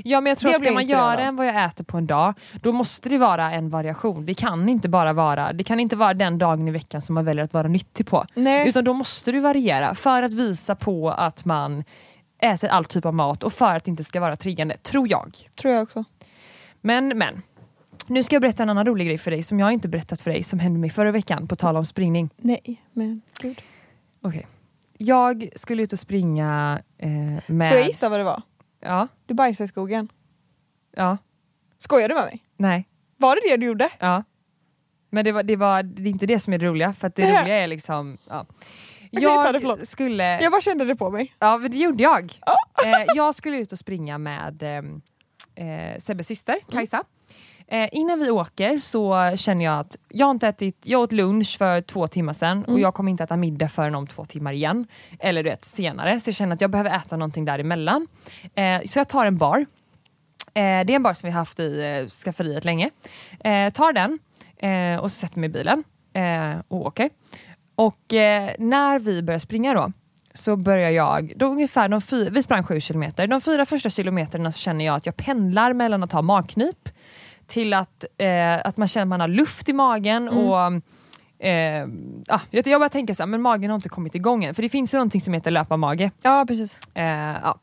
Ja 0.04 0.20
men 0.20 0.30
jag 0.30 0.38
tror 0.38 0.50
Det 0.50 0.56
att 0.56 0.62
ska 0.62 0.72
man 0.72 0.86
göra 0.86 1.20
än 1.20 1.36
vad 1.36 1.46
jag 1.46 1.64
äter 1.64 1.84
på 1.84 1.96
en 1.98 2.06
dag, 2.06 2.34
då 2.62 2.72
måste 2.72 3.08
det 3.08 3.18
vara 3.18 3.52
en 3.52 3.70
variation. 3.70 4.26
Det 4.26 4.34
kan 4.34 4.68
inte 4.68 4.88
bara 4.88 5.12
vara, 5.12 5.52
det 5.52 5.64
kan 5.64 5.80
inte 5.80 5.96
vara 5.96 6.14
den 6.14 6.38
dagen 6.38 6.68
i 6.68 6.70
veckan 6.70 7.00
som 7.00 7.14
man 7.14 7.24
väljer 7.24 7.44
att 7.44 7.52
vara 7.52 7.68
nyttig 7.68 8.06
på. 8.06 8.26
Nej. 8.34 8.68
Utan 8.68 8.84
då 8.84 8.92
måste 8.92 9.32
du 9.32 9.40
variera 9.40 9.94
för 9.94 10.22
att 10.22 10.32
visa 10.32 10.74
på 10.74 11.10
att 11.10 11.44
man 11.44 11.84
äter 12.42 12.68
all 12.70 12.84
typ 12.84 13.06
av 13.06 13.14
mat 13.14 13.42
och 13.42 13.52
för 13.52 13.76
att 13.76 13.84
det 13.84 13.90
inte 13.90 14.04
ska 14.04 14.20
vara 14.20 14.36
triggande, 14.36 14.76
tror 14.76 15.08
jag. 15.10 15.48
Tror 15.60 15.74
jag 15.74 15.82
också. 15.82 16.04
Men, 16.80 17.08
men. 17.18 17.42
Nu 18.06 18.22
ska 18.22 18.34
jag 18.34 18.42
berätta 18.42 18.62
en 18.62 18.70
annan 18.70 18.86
rolig 18.86 19.06
grej 19.06 19.18
för 19.18 19.30
dig 19.30 19.42
som 19.42 19.60
jag 19.60 19.72
inte 19.72 19.88
berättat 19.88 20.20
för 20.20 20.30
dig 20.30 20.42
som 20.42 20.58
hände 20.58 20.78
mig 20.78 20.90
förra 20.90 21.10
veckan 21.12 21.46
på 21.48 21.56
tal 21.56 21.76
om 21.76 21.84
springning. 21.86 22.30
Nej 22.36 22.82
men 22.92 23.22
gud. 23.40 23.60
Okej. 24.22 24.46
Jag 25.02 25.48
skulle 25.56 25.82
ut 25.82 25.92
och 25.92 25.98
springa 25.98 26.82
eh, 26.98 27.10
med... 27.46 27.68
Får 27.70 27.78
jag 27.78 27.86
gissa 27.86 28.08
vad 28.08 28.20
det 28.20 28.24
var? 28.24 28.42
Ja, 28.80 29.08
Du 29.26 29.34
bajsade 29.34 29.64
i 29.64 29.68
skogen. 29.68 30.08
ja, 30.96 31.18
Skojar 31.78 32.08
du 32.08 32.14
med 32.14 32.24
mig? 32.24 32.44
nej, 32.56 32.88
Var 33.16 33.36
det 33.36 33.40
det 33.50 33.56
du 33.56 33.66
gjorde? 33.66 33.90
ja. 33.98 34.24
Men 35.10 35.24
det, 35.24 35.32
var, 35.32 35.42
det, 35.42 35.56
var, 35.56 35.82
det 35.82 36.02
är 36.02 36.06
inte 36.10 36.26
det 36.26 36.38
som 36.38 36.52
är 36.52 36.58
det 36.58 36.66
roliga, 36.66 36.92
för 36.92 37.12
det 37.14 37.22
roliga 37.22 37.56
är 37.56 37.66
liksom... 37.66 38.18
Ja. 38.28 38.46
Ta 39.12 39.52
det, 39.52 39.58
Jag 39.62 39.86
skulle... 39.86 40.40
Jag 40.42 40.52
bara 40.52 40.60
kände 40.60 40.84
det 40.84 40.96
på 40.96 41.10
mig. 41.10 41.34
Ja, 41.38 41.58
men 41.58 41.70
det 41.70 41.76
gjorde 41.76 42.02
jag. 42.02 42.38
Eh, 42.84 43.04
jag 43.14 43.34
skulle 43.34 43.56
ut 43.56 43.72
och 43.72 43.78
springa 43.78 44.18
med 44.18 44.62
eh, 44.62 45.66
eh, 45.66 45.98
Sebbes 45.98 46.26
syster, 46.26 46.56
Kajsa. 46.70 47.04
Eh, 47.70 47.88
innan 47.92 48.18
vi 48.18 48.30
åker 48.30 48.78
så 48.78 49.32
känner 49.36 49.64
jag 49.64 49.78
att 49.78 49.96
jag 50.08 50.26
har 50.26 50.30
inte 50.30 50.48
ätit, 50.48 50.76
jag 50.84 51.00
åt 51.00 51.12
lunch 51.12 51.58
för 51.58 51.80
två 51.80 52.06
timmar 52.06 52.32
sedan 52.32 52.64
och 52.64 52.80
jag 52.80 52.94
kommer 52.94 53.10
inte 53.10 53.24
äta 53.24 53.36
middag 53.36 53.68
förrän 53.68 53.94
om 53.94 54.06
två 54.06 54.24
timmar 54.24 54.52
igen. 54.52 54.86
Eller 55.18 55.42
du 55.42 55.50
vet, 55.50 55.64
senare. 55.64 56.20
Så 56.20 56.28
jag 56.28 56.34
känner 56.34 56.54
att 56.54 56.60
jag 56.60 56.70
behöver 56.70 56.96
äta 56.96 57.16
någonting 57.16 57.44
däremellan. 57.44 58.06
Eh, 58.54 58.80
så 58.86 58.98
jag 58.98 59.08
tar 59.08 59.26
en 59.26 59.38
bar. 59.38 59.58
Eh, 59.58 59.64
det 60.54 60.62
är 60.62 60.90
en 60.90 61.02
bar 61.02 61.14
som 61.14 61.26
vi 61.26 61.32
har 61.32 61.38
haft 61.38 61.60
i 61.60 62.00
eh, 62.02 62.08
skafferiet 62.08 62.64
länge. 62.64 62.90
Eh, 63.44 63.72
tar 63.72 63.92
den 63.92 64.18
eh, 64.56 65.00
och 65.00 65.12
så 65.12 65.16
sätter 65.16 65.38
mig 65.38 65.46
i 65.46 65.52
bilen 65.52 65.84
eh, 66.12 66.62
och 66.68 66.86
åker. 66.86 67.10
Och 67.74 68.04
när 68.58 68.98
vi 68.98 69.22
börjar 69.22 69.38
springa 69.38 69.74
då 69.74 69.92
så 70.34 70.56
börjar 70.56 70.90
jag, 70.90 71.32
då 71.36 71.46
ungefär 71.46 71.88
de 71.88 72.00
fyra, 72.00 72.30
vi 72.30 72.42
sprang 72.42 72.64
sju 72.64 72.80
kilometer, 72.80 73.26
de 73.26 73.40
fyra 73.40 73.66
första 73.66 73.90
kilometerna 73.90 74.52
så 74.52 74.58
känner 74.58 74.84
jag 74.84 74.96
att 74.96 75.06
jag 75.06 75.16
pendlar 75.16 75.72
mellan 75.72 76.02
att 76.02 76.12
ha 76.12 76.22
magknip 76.22 76.88
till 77.50 77.74
att, 77.74 78.04
eh, 78.18 78.58
att 78.64 78.76
man 78.76 78.88
känner 78.88 79.04
att 79.04 79.08
man 79.08 79.20
har 79.20 79.28
luft 79.28 79.68
i 79.68 79.72
magen 79.72 80.28
och 80.28 80.82
Eh, 81.42 81.88
ah, 82.28 82.40
jag, 82.50 82.66
jag 82.66 82.80
bara 82.80 82.88
tänker 82.88 83.14
så 83.14 83.22
här, 83.22 83.26
men 83.26 83.42
magen 83.42 83.70
har 83.70 83.74
inte 83.74 83.88
kommit 83.88 84.14
igång 84.14 84.44
än. 84.44 84.54
För 84.54 84.62
det 84.62 84.68
finns 84.68 84.94
ju 84.94 84.98
någonting 84.98 85.20
som 85.20 85.34
heter 85.34 85.50
löparmage. 85.50 86.10
Ja 86.22 86.44
precis. 86.48 86.80
Eh, 86.94 87.04
ja. 87.42 87.58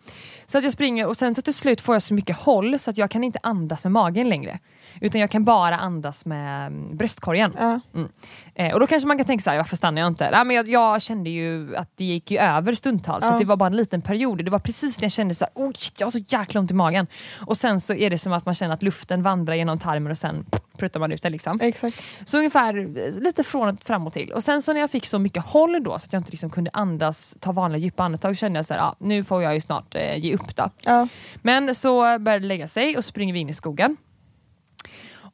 Så 0.46 0.58
att 0.58 0.64
jag 0.64 0.74
springer 0.74 1.08
och 1.08 1.18
sen 1.18 1.36
så 1.36 1.42
till 1.42 1.54
slut 1.54 1.82
får 1.82 1.96
jag 1.96 2.02
så 2.02 2.14
mycket 2.14 2.38
håll 2.38 2.80
så 2.80 2.90
att 2.90 2.98
jag 2.98 3.12
kan 3.12 3.24
inte 3.24 3.40
andas 3.44 3.84
med 3.84 3.92
magen 3.92 4.30
längre. 4.30 4.60
Utan 5.02 5.22
jag 5.22 5.32
kan 5.32 5.44
bara 5.44 5.78
andas 5.78 6.26
med 6.26 6.68
mm, 6.68 6.98
bröstkorgen. 6.98 7.54
Ja. 7.58 7.80
Mm. 7.96 8.10
Eh, 8.56 8.74
och 8.74 8.80
då 8.80 8.88
kanske 8.88 9.08
man 9.08 9.18
kan 9.18 9.26
tänka 9.26 9.44
så 9.44 9.50
här, 9.50 9.58
varför 9.58 9.76
stannar 9.76 10.02
jag 10.02 10.08
inte? 10.08 10.32
Nej, 10.32 10.46
men 10.46 10.56
jag, 10.56 10.70
jag 10.70 11.02
kände 11.02 11.30
ju 11.30 11.76
att 11.76 11.90
det 11.96 12.04
gick 12.06 12.32
ju 12.32 12.38
över 12.38 12.76
stundtals, 12.76 13.24
så 13.24 13.30
Ja. 13.30 13.34
att 13.34 13.40
det 13.40 13.46
var 13.46 13.58
bara 13.58 13.68
en 13.68 13.76
liten 13.76 14.02
period. 14.02 14.46
Det 14.46 14.52
var 14.52 14.60
precis 14.60 14.98
när 15.00 15.06
jag 15.06 15.12
kände 15.12 15.34
så 15.36 15.46
här, 15.46 15.52
oh, 15.56 15.72
shit, 15.74 16.00
jag 16.00 16.08
har 16.08 16.12
så 16.12 16.20
jäkla 16.28 16.60
ont 16.60 16.72
i 16.72 16.74
magen. 16.74 17.08
Och 17.48 17.58
sen 17.58 17.82
så 17.82 17.94
är 17.94 18.10
det 18.10 18.18
som 18.18 18.34
att 18.34 18.46
man 18.46 18.56
känner 18.56 18.74
att 18.74 18.84
luften 18.84 19.24
vandrar 19.24 19.56
genom 19.56 19.80
tarmen 19.80 20.12
och 20.12 20.18
sen 20.18 20.46
pruttar 20.78 21.00
man 21.00 21.12
ut 21.12 21.22
det. 21.22 21.30
Liksom. 21.30 21.60
Exakt. 21.62 22.06
Så 22.26 22.38
ungefär 22.38 22.78
eh, 22.78 23.20
lite 23.22 23.44
från 23.44 23.68
och 23.70 23.84
fram 23.84 24.08
och 24.08 24.14
till. 24.14 24.32
Och 24.32 24.44
sen 24.44 24.62
så 24.62 24.74
när 24.74 24.80
jag 24.80 24.92
fick 24.92 25.06
så 25.06 25.20
mycket 25.20 25.46
håll 25.46 25.84
då 25.84 26.00
så 26.00 26.06
att 26.06 26.14
jag 26.14 26.20
inte 26.20 26.32
liksom 26.32 26.50
kunde 26.50 26.70
andas, 26.74 27.38
ta 27.40 27.52
vanliga 27.52 27.80
djupa 27.80 28.04
andetag, 28.04 28.36
så 28.36 28.40
kände 28.40 28.60
jag 28.60 28.66
så 28.66 28.74
här, 28.74 28.82
ah, 28.82 28.96
nu 29.00 29.24
får 29.24 29.44
jag 29.44 29.54
ju 29.54 29.62
snart 29.62 29.96
eh, 29.96 30.18
ge 30.18 30.34
upp 30.34 30.56
då. 30.56 30.70
Ja. 30.82 31.08
Men 31.42 31.76
så 31.76 32.02
började 32.20 32.40
det 32.40 32.48
lägga 32.48 32.68
sig 32.68 32.98
och 32.98 33.04
så 33.04 33.08
springer 33.08 33.34
vi 33.34 33.40
in 33.40 33.50
i 33.50 33.54
skogen. 33.54 33.98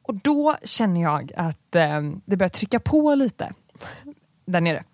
Och 0.04 0.14
då 0.14 0.56
känner 0.64 1.02
jag 1.02 1.32
att 1.36 1.74
eh, 1.74 2.00
det 2.24 2.36
börjar 2.36 2.48
trycka 2.48 2.80
på 2.80 3.14
lite 3.14 3.52
där 4.46 4.60
nere. 4.60 4.84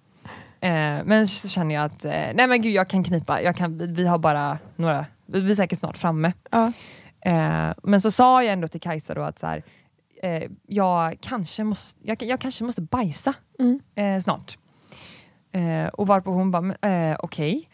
Eh, 0.60 1.04
men 1.04 1.28
så 1.28 1.48
känner 1.48 1.74
jag 1.74 1.84
att, 1.84 2.04
eh, 2.04 2.10
nej 2.12 2.46
men 2.46 2.62
gud 2.62 2.72
jag 2.72 2.88
kan 2.88 3.04
knipa, 3.04 3.42
jag 3.42 3.56
kan, 3.56 3.78
vi, 3.78 3.86
vi 3.86 4.06
har 4.06 4.18
bara 4.18 4.58
några, 4.76 5.06
vi 5.26 5.40
vi 5.40 5.50
är 5.50 5.54
säkert 5.56 5.78
snart 5.78 5.96
framme. 5.96 6.32
Ja. 6.50 6.72
Eh, 7.20 7.72
men 7.82 8.00
så 8.00 8.10
sa 8.10 8.42
jag 8.42 8.52
ändå 8.52 8.68
till 8.68 8.80
Kajsa 8.80 9.14
då 9.14 9.22
att 9.22 9.38
så 9.38 9.46
här, 9.46 9.62
eh, 10.22 10.42
jag, 10.66 11.18
kanske 11.20 11.64
måste, 11.64 12.00
jag, 12.02 12.22
jag 12.22 12.40
kanske 12.40 12.64
måste 12.64 12.82
bajsa 12.82 13.34
Mm. 13.58 13.80
eh, 13.94 14.20
snart. 14.22 14.58
Och 15.92 16.06
varpå 16.06 16.30
hon 16.30 16.50
bara, 16.50 16.74
eh, 16.90 17.16
okej. 17.20 17.68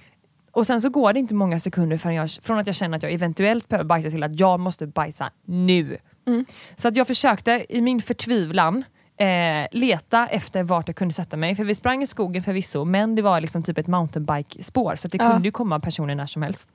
Och 0.52 0.66
sen 0.66 0.80
så 0.80 0.90
går 0.90 1.12
det 1.12 1.18
inte 1.18 1.34
många 1.34 1.60
sekunder 1.60 2.10
jag, 2.10 2.30
från 2.30 2.58
att 2.58 2.66
jag 2.66 2.76
känner 2.76 2.96
att 2.96 3.02
jag 3.02 3.12
eventuellt 3.12 3.68
behöver 3.68 3.84
bajsa 3.84 4.10
till 4.10 4.22
att 4.22 4.40
jag 4.40 4.60
måste 4.60 4.86
bajsa 4.86 5.30
nu. 5.44 5.96
Mm. 6.26 6.44
Så 6.76 6.88
att 6.88 6.96
jag 6.96 7.06
försökte 7.06 7.66
i 7.68 7.80
min 7.80 8.02
förtvivlan 8.02 8.84
eh, 9.16 9.66
leta 9.72 10.26
efter 10.26 10.62
vart 10.62 10.88
jag 10.88 10.96
kunde 10.96 11.14
sätta 11.14 11.36
mig. 11.36 11.54
För 11.56 11.64
vi 11.64 11.74
sprang 11.74 12.02
i 12.02 12.06
skogen 12.06 12.42
förvisso, 12.42 12.84
men 12.84 13.14
det 13.14 13.22
var 13.22 13.40
liksom 13.40 13.62
typ 13.62 13.78
ett 13.78 13.86
mountainbike-spår 13.86 14.96
så 14.96 15.08
det 15.08 15.18
Ja. 15.18 15.30
kunde 15.32 15.48
ju 15.48 15.52
komma 15.52 15.80
personer 15.80 16.14
när 16.14 16.26
som 16.26 16.42
helst. 16.42 16.68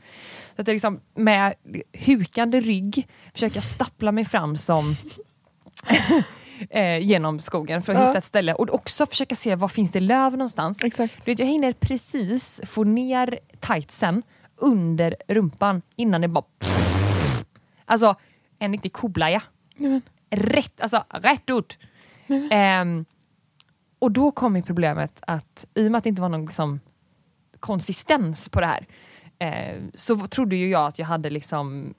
Så 0.55 0.61
att 0.61 0.67
jag 0.67 0.73
liksom 0.75 0.99
med 1.15 1.53
hukande 2.05 2.59
rygg 2.59 3.07
försöker 3.33 3.55
jag 3.55 3.63
stappla 3.63 4.11
mig 4.11 4.25
fram 4.25 4.57
som 4.57 4.95
eh, 6.69 6.97
genom 6.97 7.39
skogen 7.39 7.81
för 7.81 7.93
att 7.93 7.99
Ja. 7.99 8.07
hitta 8.07 8.17
ett 8.17 8.25
ställe 8.25 8.53
och 8.53 8.73
också 8.73 9.05
försöka 9.05 9.35
se 9.35 9.55
var 9.55 9.67
finns 9.67 9.91
det 9.91 9.99
löv 9.99 10.31
någonstans. 10.31 10.83
Exakt. 10.83 11.25
Du 11.25 11.31
vet, 11.31 11.39
jag 11.39 11.45
hinner 11.47 11.73
precis 11.73 12.61
få 12.65 12.83
ner 12.83 13.39
tightsen 13.59 14.23
under 14.55 15.15
rumpan 15.27 15.81
innan 15.95 16.21
det 16.21 16.27
bara... 16.27 16.43
Alltså, 17.85 18.15
en 18.61 18.71
riktig 18.71 18.93
koblaja. 18.93 19.43
Rätt, 20.29 20.81
alltså 20.81 21.03
rätt 21.09 21.49
ut. 21.49 21.77
Ehm, 22.51 23.05
och 23.99 24.11
då 24.11 24.31
kom 24.31 24.55
ju 24.55 24.61
problemet 24.61 25.21
att 25.27 25.65
i 25.73 25.87
och 25.87 25.91
med 25.91 25.97
att 25.97 26.03
det 26.03 26.09
inte 26.09 26.21
var 26.21 26.29
någon 26.29 26.45
liksom, 26.45 26.79
konsistens 27.59 28.49
på 28.49 28.59
det 28.61 28.65
här 28.65 28.87
eh, 29.39 29.81
så 29.95 30.27
trodde 30.27 30.55
ju 30.55 30.69
jag 30.69 30.87
att 30.87 30.99
jag 30.99 31.05
hade 31.05 31.29
liksom, 31.29 31.93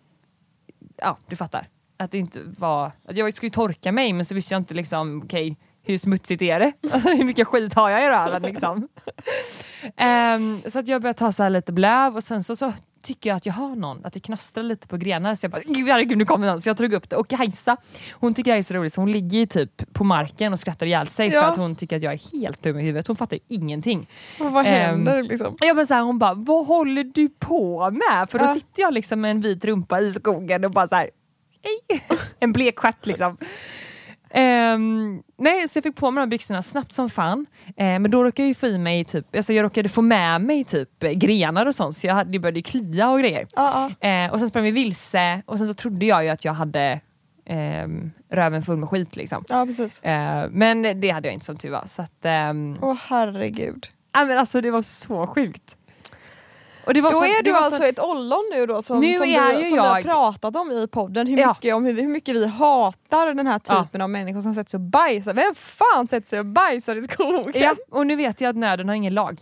ja 0.96 1.18
du 1.26 1.36
fattar. 1.36 1.68
Att 1.96 2.10
det 2.10 2.18
inte 2.18 2.40
var, 2.58 2.92
att 3.04 3.16
jag 3.16 3.34
skulle 3.34 3.50
torka 3.50 3.92
mig 3.92 4.12
men 4.12 4.24
så 4.24 4.34
visste 4.34 4.54
jag 4.54 4.60
inte 4.60 4.74
liksom, 4.74 5.22
okej 5.24 5.56
hur 5.82 5.98
smutsigt 5.98 6.42
är 6.42 6.60
det? 6.60 6.72
Alltså, 6.92 7.08
hur 7.08 7.24
mycket 7.24 7.46
skit 7.46 7.74
har 7.74 7.90
jag 7.90 8.04
i 8.04 8.08
röven 8.08 8.42
liksom? 8.42 8.88
Ehm, 9.96 10.60
så 10.66 10.78
att 10.78 10.88
jag 10.88 11.02
började 11.02 11.18
ta 11.18 11.32
så 11.32 11.48
lite 11.48 11.72
blöv 11.72 12.16
och 12.16 12.24
sen 12.24 12.44
så, 12.44 12.56
så 12.56 12.72
tycker 13.02 13.30
jag 13.30 13.36
att 13.36 13.46
jag 13.46 13.52
hör 13.52 13.76
någon, 13.76 14.04
att 14.04 14.12
det 14.12 14.20
knastrar 14.20 14.64
lite 14.64 14.86
på 14.88 14.96
grenar 14.96 15.34
så 15.34 15.44
jag 15.44 15.50
bara 15.50 15.62
gud 15.66 15.88
herregud 15.88 16.18
nu 16.18 16.24
kommer 16.24 16.46
någon 16.46 16.60
så 16.60 16.68
jag 16.68 16.76
drog 16.76 16.92
upp 16.92 17.10
det 17.10 17.16
och 17.16 17.28
Kajsa 17.28 17.76
hon 18.12 18.34
tycker 18.34 18.50
jag 18.50 18.58
är 18.58 18.62
så 18.62 18.74
rolig 18.74 18.92
så 18.92 19.00
hon 19.00 19.12
ligger 19.12 19.38
ju 19.38 19.46
typ 19.46 19.92
på 19.92 20.04
marken 20.04 20.52
och 20.52 20.58
skrattar 20.60 20.86
ihjäl 20.86 21.08
sig 21.08 21.30
för 21.30 21.38
Ja. 21.38 21.44
att 21.44 21.56
hon 21.56 21.76
tycker 21.76 21.96
att 21.96 22.02
jag 22.02 22.12
är 22.12 22.38
helt 22.40 22.62
dum 22.62 22.78
i 22.78 22.82
huvudet, 22.82 23.06
hon 23.06 23.16
fattar 23.16 23.36
ju 23.36 23.40
ingenting. 23.56 24.08
Och 24.40 24.52
vad 24.52 24.66
Ehm, 24.66 24.72
händer 24.72 25.22
liksom? 25.22 25.54
Ja 25.60 25.74
men 25.74 25.86
så 25.86 25.94
här, 25.94 26.02
hon 26.02 26.18
bara, 26.18 26.34
vad 26.34 26.66
håller 26.66 27.04
du 27.04 27.28
på 27.28 27.90
med? 27.90 28.30
För 28.30 28.38
då 28.38 28.44
Ja. 28.44 28.54
sitter 28.54 28.82
jag 28.82 28.94
liksom 28.94 29.20
med 29.20 29.30
en 29.30 29.40
vit 29.40 29.64
rumpa 29.64 30.00
i 30.00 30.12
skogen 30.12 30.64
och 30.64 30.70
bara 30.70 30.88
så 30.88 30.94
här. 30.94 31.10
En 32.40 32.52
blek 32.52 32.78
stjärt 32.78 33.06
liksom. 33.06 33.36
Ehm, 34.34 35.22
nej, 35.38 35.68
så 35.68 35.76
jag 35.76 35.84
fick 35.84 35.96
på 35.96 36.10
mig 36.10 36.20
de 36.20 36.24
här 36.24 36.30
byxorna 36.30 36.62
snabbt 36.62 36.92
som 36.92 37.10
fan. 37.10 37.46
Ehm, 37.76 38.02
men 38.02 38.10
då 38.10 38.24
råkade 38.24 38.42
jag 38.42 38.48
ju 38.48 38.54
få 38.54 38.66
i 38.66 38.78
mig 38.78 39.04
typ, 39.04 39.36
alltså 39.36 39.52
jag 39.52 39.64
råkade 39.64 39.88
få 39.88 40.02
med 40.02 40.40
mig 40.40 40.64
typ 40.64 41.02
eh, 41.02 41.10
grenar 41.10 41.66
och 41.66 41.74
sånt 41.74 41.96
så 41.96 42.06
jag 42.06 42.14
hade, 42.14 42.30
det 42.30 42.38
började 42.38 42.62
klia 42.62 43.10
och 43.10 43.18
grejer. 43.18 43.46
Ja. 43.56 43.90
Ehm, 44.00 44.30
och 44.30 44.38
sen 44.38 44.48
sprang 44.48 44.64
vi 44.64 44.70
vilse 44.70 45.42
och 45.46 45.58
sen 45.58 45.66
så 45.66 45.74
trodde 45.74 46.06
jag 46.06 46.24
ju 46.24 46.30
att 46.30 46.44
jag 46.44 46.52
hade 46.52 47.00
ehm, 47.46 48.10
röven 48.30 48.62
full 48.62 48.76
med 48.76 48.88
skit 48.88 49.16
liksom. 49.16 49.44
ja 49.48 49.66
precis. 49.66 50.00
Men 50.50 51.00
det 51.00 51.10
hade 51.10 51.28
jag 51.28 51.34
inte 51.34 51.46
som 51.46 51.56
tur 51.56 51.70
var. 51.70 51.84
Så 51.86 52.02
att, 52.02 52.24
ehm, 52.24 52.78
Åh 52.82 52.96
herregud. 53.08 53.86
Ja, 54.12 54.24
men 54.24 54.38
alltså 54.38 54.60
det 54.60 54.70
var 54.70 54.82
så 54.82 55.26
sjukt. 55.26 55.76
Och 56.86 56.94
det 56.94 57.00
var 57.00 57.12
Då 57.12 57.18
så, 57.18 57.24
är 57.24 57.42
du 57.42 57.52
alltså 57.56 57.78
så, 57.80 57.84
ett 57.84 57.98
ollon 57.98 58.48
nu 58.52 58.66
då 58.66 58.82
som, 58.82 59.00
Nu 59.00 59.14
som, 59.14 59.26
vi, 59.26 59.34
som 59.64 59.76
vi 59.76 59.76
har 59.78 60.02
pratat 60.02 60.56
om 60.56 60.70
i 60.72 60.86
podden. 60.88 61.26
Hur 61.26 61.38
Ja. 61.38 61.48
mycket, 61.48 61.74
om 61.74 61.84
hur, 61.84 61.94
hur 62.02 62.08
mycket 62.08 62.34
vi 62.34 62.46
hatar 62.46 63.34
den 63.34 63.46
här 63.46 63.60
Ja. 63.68 63.82
typen 63.84 64.00
av 64.02 64.10
människor 64.10 64.40
som 64.40 64.54
sätter 64.54 64.70
sig 64.70 64.78
och 64.78 64.80
bajsar. 64.80 65.34
Vem 65.34 65.54
fan 65.54 66.08
sätter 66.08 66.28
sig 66.28 66.38
och 66.38 66.46
bajsar 66.46 66.96
i 66.96 67.02
skogen? 67.02 67.52
ja, 67.62 67.74
och 67.90 68.06
nu 68.06 68.16
vet 68.16 68.40
jag 68.40 68.48
att 68.50 68.56
nöden 68.56 68.88
har 68.88 68.94
ingen 68.94 69.14
lag. 69.14 69.40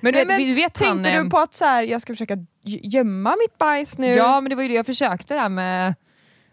Men 0.00 0.12
du 0.12 0.18
Nej, 0.18 0.26
vet, 0.26 0.46
men 0.46 0.54
vet 0.54 0.78
han... 0.84 0.96
Tänkte 0.96 1.10
eh, 1.12 1.24
du 1.24 1.30
på 1.30 1.38
att 1.38 1.54
så 1.54 1.64
här, 1.64 1.82
jag 1.82 2.02
ska 2.02 2.12
försöka 2.12 2.34
gö- 2.34 2.80
gömma 2.82 3.30
mitt 3.30 3.58
bajs 3.58 3.98
nu? 3.98 4.06
Ja 4.14 4.40
men 4.40 4.50
det 4.50 4.56
var 4.56 4.62
ju 4.62 4.68
det 4.68 4.74
jag 4.74 4.86
försökte 4.86 5.34
där 5.34 5.48
med, 5.48 5.94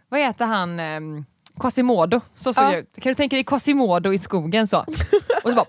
vad 0.10 0.20
heter 0.20 0.46
han, 0.46 0.80
um, 0.80 1.26
Quasimodo, 1.60 2.22
så 2.36 2.54
såg 2.54 2.64
Ja. 2.64 2.72
jag 2.72 2.80
ut. 2.80 2.96
Kan 3.02 3.10
du 3.10 3.16
tänka 3.16 3.36
dig 3.36 3.44
Quasimodo 3.44 4.14
i 4.14 4.18
skogen 4.18 4.68
så? 4.68 4.80
Och 5.44 5.50
så 5.50 5.56
bara, 5.56 5.66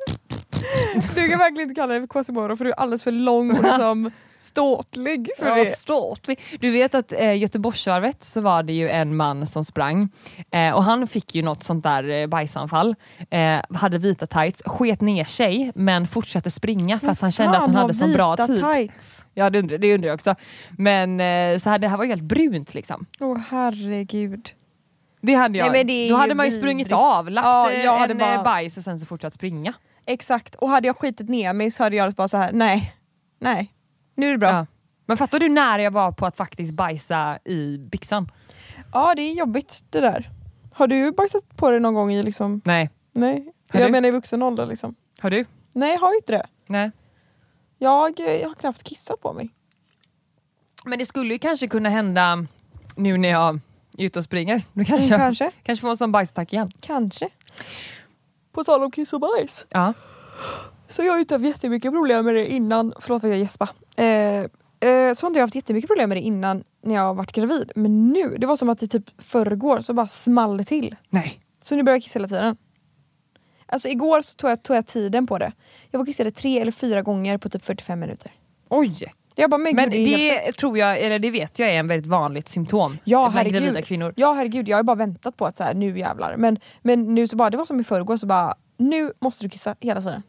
Du 1.15 1.29
kan 1.29 1.39
verkligen 1.39 1.69
inte 1.71 1.81
kalla 1.81 1.93
dig 1.93 2.03
för 2.03 2.09
Quasimodo 2.09 2.57
för 2.57 2.65
du 2.65 2.71
är 2.71 2.75
alldeles 2.81 3.03
för 3.03 3.13
lång 3.13 3.51
och 3.57 3.63
liksom 3.63 4.11
ståtlig 4.39 5.29
för 5.39 5.49
Ja, 5.49 5.55
det. 5.55 5.67
stort. 5.67 6.29
Du 6.61 6.71
vet 6.71 6.95
att 6.95 7.13
eh, 7.13 7.37
Göteborgsvarvet 7.39 8.25
så 8.25 8.41
var 8.41 8.63
det 8.63 8.73
ju 8.73 8.89
en 8.89 9.17
man 9.17 9.47
som 9.47 9.65
sprang 9.65 10.09
eh, 10.51 10.75
och 10.75 10.85
han 10.85 11.07
fick 11.07 11.35
ju 11.35 11.43
något 11.43 11.63
sånt 11.63 11.85
där 11.85 12.09
eh, 12.09 12.27
bajsanfall. 12.27 12.95
Eh, 13.31 13.61
hade 13.77 13.99
vita 13.99 14.27
tights, 14.27 14.63
sket 14.67 15.01
ner 15.01 15.25
sig 15.25 15.73
men 15.75 16.07
fortsatte 16.07 16.51
springa 16.51 17.01
för 17.01 17.09
att 17.09 17.21
han 17.21 17.33
kände 17.33 17.57
att 17.59 17.63
han 17.63 17.75
hade 17.75 17.95
så 17.95 18.07
bra 18.09 18.37
tid. 18.37 18.57
Tights. 18.57 19.27
Ja 19.35 19.51
det 19.51 19.59
undrar, 19.59 19.79
det 19.79 19.95
undrar 19.95 20.09
jag 20.09 20.15
också. 20.15 20.35
Men 20.79 21.21
eh, 21.21 21.59
så 21.59 21.71
här, 21.71 21.79
det 21.79 21.89
här 21.89 21.97
var 21.97 22.05
ju 22.05 22.11
helt 22.11 22.23
brunt 22.23 22.75
liksom. 22.75 23.07
Åh 23.21 23.39
herregud. 23.49 24.49
Det 25.21 25.35
hade 25.35 25.59
jag. 25.59 25.73
Nej, 25.73 25.85
det 25.85 26.09
Då 26.09 26.17
hade 26.17 26.35
man 26.35 26.47
ju 26.47 26.53
sprungit 26.53 26.87
vidrigt. 26.87 27.01
av, 27.03 27.31
lagt 27.31 27.47
Ja, 27.47 27.71
eh, 27.73 28.11
en 28.11 28.19
bara- 28.19 28.35
eh, 28.35 28.43
bajs 28.43 28.77
och 28.79 28.85
sen 28.85 28.99
så 28.99 29.07
fortsatt 29.07 29.35
springa. 29.35 29.75
Exakt, 30.07 30.55
och 30.55 30.69
hade 30.71 30.87
jag 30.87 30.97
skitit 30.99 31.29
ner 31.29 31.53
mig 31.53 31.71
så 31.71 31.83
hade 31.83 31.97
jag 31.97 32.13
bara 32.13 32.29
så 32.29 32.37
här: 32.37 32.53
nej, 32.53 32.95
nej, 33.41 33.73
nu 34.15 34.27
är 34.29 34.33
det 34.33 34.39
bra. 34.39 34.51
Ja. 34.51 34.67
Men 35.07 35.17
fattar 35.17 35.39
du 35.39 35.49
när 35.49 35.79
jag 35.79 35.91
var 35.91 36.13
på 36.13 36.27
att 36.27 36.37
faktiskt 36.37 36.73
bajsa 36.73 37.39
i 37.45 37.79
byxan? 37.79 38.31
Ja 38.93 39.15
det 39.17 39.23
är 39.23 39.35
jobbigt 39.35 39.85
det 39.91 40.01
där. 40.01 40.31
Har 40.73 40.87
du 40.87 41.13
bajsat 41.13 41.57
på 41.57 41.71
dig 41.71 41.81
någon 41.81 41.95
gång 41.95 42.13
i 42.13 42.23
liksom, 42.23 42.61
Nej. 42.65 42.91
nej? 43.13 43.53
Har 43.71 43.81
jag 43.81 43.89
du? 43.89 43.93
menar 43.93 44.09
i 44.09 44.13
vuxen 44.13 44.43
ålder 44.43 44.67
liksom. 44.67 44.95
Har 45.21 45.31
du? 45.31 45.45
Nej 45.73 45.93
jag 45.93 46.01
har 46.01 46.17
inte 46.17 46.33
det. 46.33 46.47
Nej. 46.67 46.91
Jag, 47.79 48.21
eh, 48.21 48.27
jag 48.27 48.49
har 48.49 48.55
knappt 48.55 48.83
kissat 48.83 49.21
på 49.21 49.33
mig. 49.33 49.51
Men 50.85 50.99
det 50.99 51.07
skulle 51.07 51.33
ju 51.33 51.39
kanske 51.39 51.69
kunna 51.69 51.89
hända 51.89 52.47
nu 52.97 53.17
när 53.19 53.29
jag 53.29 53.61
är 53.99 54.05
ute 54.05 54.19
och 54.19 54.25
springer. 54.25 54.63
Då 54.73 54.85
kanske 54.85 55.07
Mm, 55.15 55.19
kanske, 55.19 55.51
kanske 55.63 55.81
får 55.81 55.91
en 55.91 55.97
sån 55.97 56.13
bajsattack 56.13 56.53
igen. 56.53 56.69
kanske. 56.81 57.29
På 58.57 58.65
tal 58.65 58.83
om 58.83 58.91
kiss 58.91 59.13
och 59.13 59.21
bajs. 59.21 59.67
Ja. 59.69 59.93
Så 60.89 61.03
jag 61.03 61.13
har 61.13 61.17
ju 61.17 61.21
inte 61.21 61.35
haft 61.35 61.45
jättemycket 61.45 61.93
problem 61.93 62.25
med 62.25 62.35
det 62.35 62.53
innan, 62.53 62.93
förlåt 63.01 63.25
att 63.25 63.31
jag 63.31 63.39
gäspar. 63.39 63.69
Eh, 63.97 64.05
eh, 64.07 64.47
så 65.15 65.25
har 65.25 65.27
inte 65.27 65.39
jag 65.39 65.41
haft 65.41 65.55
jättemycket 65.55 65.89
problem 65.89 66.09
med 66.09 66.19
det 66.19 66.23
innan 66.23 66.65
när 66.83 66.95
jag 66.95 67.15
varit 67.15 67.33
gravid. 67.33 67.73
Men 67.75 68.13
nu, 68.13 68.37
det 68.39 68.47
var 68.47 68.57
som 68.57 68.69
att 68.69 68.79
det 68.79 68.87
typ 68.87 69.23
förrgår 69.23 69.81
så 69.81 69.95
bara 69.95 70.09
small 70.09 70.57
det 70.57 70.65
till. 70.65 70.97
Nej. 71.11 71.41
Så 71.63 71.77
nu 71.77 71.83
börjar 71.83 71.97
jag 71.97 72.03
kissa 72.03 72.19
hela 72.19 72.29
tiden. 72.29 72.57
Alltså 73.67 73.89
igår 73.89 74.21
så 74.21 74.35
tog 74.35 74.51
jag, 74.51 74.63
tog 74.63 74.77
jag 74.77 74.87
tiden 74.87 75.27
på 75.27 75.39
det. 75.39 75.53
Jag 75.91 75.99
var 75.99 76.07
kissade 76.07 76.31
tre 76.31 76.61
eller 76.61 76.73
fyra 76.73 77.03
gånger 77.03 77.39
på 77.39 77.49
typ 77.49 77.65
45 77.65 78.01
minuter. 78.01 78.33
Oj! 78.69 79.13
Jag 79.39 79.51
bara, 79.51 79.59
men, 79.59 79.77
Men 79.77 79.91
gud, 79.91 80.07
det 80.09 80.43
det 80.47 80.53
tror 80.53 80.79
jag, 80.79 81.01
eller 81.01 81.19
det 81.19 81.31
vet 81.31 81.59
jag 81.59 81.69
är 81.71 81.79
en 81.79 81.89
väldigt 81.89 82.07
vanligt 82.07 82.49
symptom 82.49 82.99
Ja, 83.05 83.29
herregud. 83.29 83.85
kvinnor. 83.85 84.15
Ja 84.17 84.33
herregud, 84.33 84.69
jag 84.69 84.77
har 84.77 84.83
bara 84.83 84.97
väntat 84.97 85.37
på 85.37 85.47
att 85.47 85.57
så 85.57 85.65
här, 85.65 85.75
nu 85.75 85.99
jävlar. 85.99 86.37
Men, 86.37 86.59
men 86.83 87.15
nu 87.15 87.27
så 87.29 87.37
bara, 87.37 87.51
det 87.51 87.57
var 87.57 87.65
som 87.65 87.81
i 87.81 87.85
förrgår 87.85 88.17
så 88.17 88.27
bara, 88.27 88.55
nu 88.77 89.13
måste 89.21 89.45
du 89.45 89.49
kissa 89.49 89.77
hela 89.81 90.01
tiden. 90.03 90.23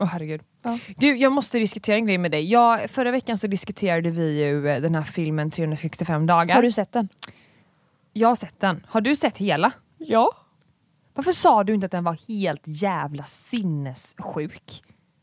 Åh 0.00 0.06
herregud. 0.06 0.40
Ja. 0.62 0.78
Du, 0.96 1.16
jag 1.16 1.32
måste 1.32 1.58
diskutera 1.58 1.96
en 1.96 2.06
grej 2.06 2.18
med 2.18 2.30
dig. 2.30 2.50
Jag, 2.50 2.90
förra 2.90 3.10
veckan 3.10 3.38
så 3.38 3.46
diskuterade 3.46 4.10
vi 4.10 4.44
ju 4.44 4.68
eh, 4.68 4.80
den 4.80 4.94
här 4.94 5.02
filmen 5.02 5.50
365 5.50 6.26
dagar. 6.26 6.54
Har 6.54 6.62
du 6.62 6.72
sett 6.72 6.92
den? 6.92 7.08
Jag 8.12 8.28
har 8.28 8.36
sett 8.36 8.60
den. 8.60 8.86
Har 8.88 9.00
du 9.00 9.16
sett 9.16 9.38
hela? 9.38 9.72
Ja. 9.98 10.30
Varför 11.14 11.32
sa 11.32 11.64
du 11.64 11.74
inte 11.74 11.86
att 11.86 11.92
den 11.92 12.04
var 12.04 12.16
helt 12.28 12.62
jävla 12.64 13.24
sinnessjuk? 13.24 14.82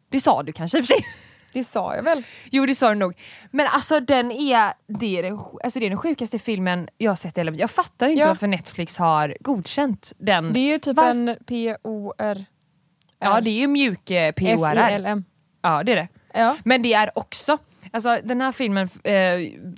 Det 0.09 0.19
sa 0.19 0.43
du 0.43 0.51
kanske 0.53 0.77
i 0.77 0.81
och 0.81 0.85
för 0.85 0.93
sig. 0.95 1.05
Det 1.55 1.63
sa 1.63 1.95
jag 1.95 2.03
väl? 2.03 2.23
Jo 2.51 2.65
det 2.65 2.75
sa 2.75 2.89
du 2.89 2.95
nog. 2.95 3.13
Men 3.51 3.67
alltså 3.67 3.99
den 3.99 4.31
är, 4.31 4.73
det 4.87 5.17
är, 5.19 5.23
den, 5.23 5.39
alltså, 5.63 5.79
det 5.79 5.85
är 5.85 5.89
den 5.89 5.97
sjukaste 5.99 6.39
filmen 6.39 6.87
jag 6.97 7.11
har 7.11 7.15
sett 7.15 7.37
i 7.37 7.39
hela 7.41 7.51
Jag 7.51 7.71
fattar 7.71 8.07
inte 8.09 8.21
Ja. 8.21 8.27
varför 8.27 8.47
Netflix 8.47 8.97
har 8.97 9.37
godkänt 9.39 10.13
den. 10.17 10.53
Det 10.53 10.59
är 10.59 10.73
ju 10.73 10.79
typ 10.79 10.97
Varf- 10.97 11.09
en 11.09 11.35
P-O-R... 11.47 12.45
Ja 13.19 13.41
det 13.41 13.49
är 13.49 13.59
ju 13.59 13.67
mjuk 13.67 14.09
eh, 14.11 14.31
PORR. 14.31 14.73
F-I-L-M. 14.77 15.23
Ja 15.61 15.83
det 15.83 15.91
är 15.91 15.95
det. 15.95 16.07
Ja. 16.33 16.57
Men 16.65 16.81
det 16.81 16.93
är 16.93 17.11
också, 17.17 17.57
alltså 17.91 18.19
den 18.23 18.41
här 18.41 18.51
filmen, 18.51 18.89
eh, 19.03 19.13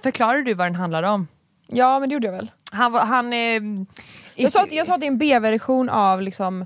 förklarar 0.03 0.41
du 0.41 0.53
vad 0.53 0.65
den 0.67 0.75
handlar 0.75 1.03
om? 1.03 1.27
ja, 1.67 1.99
men 1.99 2.09
det 2.09 2.13
gjorde 2.13 2.27
jag 2.27 2.33
väl. 2.33 2.51
Han, 2.71 2.91
var- 2.91 3.05
han 3.05 3.33
eh, 3.33 3.61
Jag 4.35 4.51
sa, 4.51 4.63
att, 4.63 4.71
jag 4.71 4.87
sa 4.87 4.93
att 4.93 4.99
det 4.99 5.05
är 5.05 5.11
en 5.11 5.17
B-version 5.17 5.89
av 5.89 6.21
liksom 6.21 6.65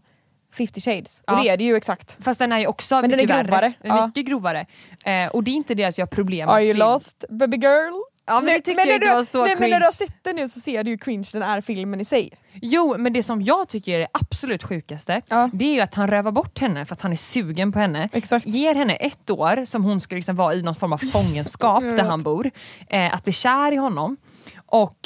50 0.58 0.82
shades. 0.82 1.24
Och 1.28 1.34
Ja. 1.34 1.42
det 1.44 1.50
är 1.50 1.58
det 1.58 1.64
ju 1.64 1.76
exakt. 1.76 2.18
Fast 2.22 2.40
den 2.40 2.52
är 2.52 2.60
ju 2.60 2.68
också 2.68 2.96
Men 3.02 3.10
den 3.10 3.18
mycket 3.18 3.30
är 3.30 3.36
värre. 3.36 3.44
grovare. 3.48 3.74
Den 3.82 3.92
är 3.92 3.96
Ja. 3.98 4.08
mycket 4.08 4.26
grovare. 4.26 4.66
Eh, 5.06 5.28
och 5.32 5.44
det 5.44 5.52
är 5.52 5.56
inte 5.56 5.76
det 5.76 5.84
att 5.86 5.98
jag 5.98 6.06
har 6.06 6.12
problem 6.12 6.50
Are 6.50 6.56
med 6.58 6.66
you 6.66 6.74
film. 6.74 6.86
lost 6.88 7.24
baby 7.30 7.58
girl? 7.58 7.94
Ja 8.26 8.36
men 8.42 8.46
det 8.46 8.54
tyckte 8.62 8.72
jag 8.88 8.96
inte 8.96 9.08
du, 9.08 9.14
var 9.14 9.24
så 9.24 9.46
nej, 9.46 9.56
men 9.60 9.70
när 9.70 9.80
du 9.80 9.86
har 9.86 9.92
sett 9.92 10.24
den 10.24 10.36
nu 10.36 10.48
så 10.48 10.60
ser 10.60 10.84
du 10.84 10.92
ju 10.92 10.98
cringe 10.98 11.30
den 11.34 11.42
är 11.42 11.62
filmen 11.62 12.02
i 12.02 12.06
sig. 12.06 12.30
Jo 12.62 12.96
men 12.98 13.14
det 13.14 13.24
som 13.24 13.42
jag 13.42 13.68
tycker 13.70 13.96
är 13.96 14.00
det 14.00 14.08
absolut 14.14 14.64
sjukaste, 14.64 15.22
Ja. 15.28 15.50
det 15.54 15.66
är 15.66 15.74
ju 15.74 15.80
att 15.80 15.94
han 15.94 16.08
rövar 16.08 16.32
bort 16.32 16.60
henne 16.60 16.86
för 16.86 16.94
att 16.96 17.02
han 17.02 17.12
är 17.12 17.16
sugen 17.16 17.72
på 17.72 17.80
henne. 17.80 18.10
Exakt. 18.14 18.46
Ger 18.46 18.76
henne 18.76 18.96
ett 18.96 19.30
år 19.30 19.66
som 19.66 19.84
hon 19.84 20.00
ska 20.02 20.16
liksom 20.16 20.36
vara 20.36 20.54
i 20.54 20.62
någon 20.62 20.76
form 20.76 20.94
av 20.94 20.98
fångenskap 20.98 21.84
Jag 21.84 21.96
där 21.98 22.04
han 22.04 22.24
bor. 22.24 22.52
Eh, 22.90 23.14
att 23.16 23.24
bli 23.24 23.34
kär 23.34 23.72
i 23.72 23.76
honom. 23.76 24.18
Och 24.66 24.98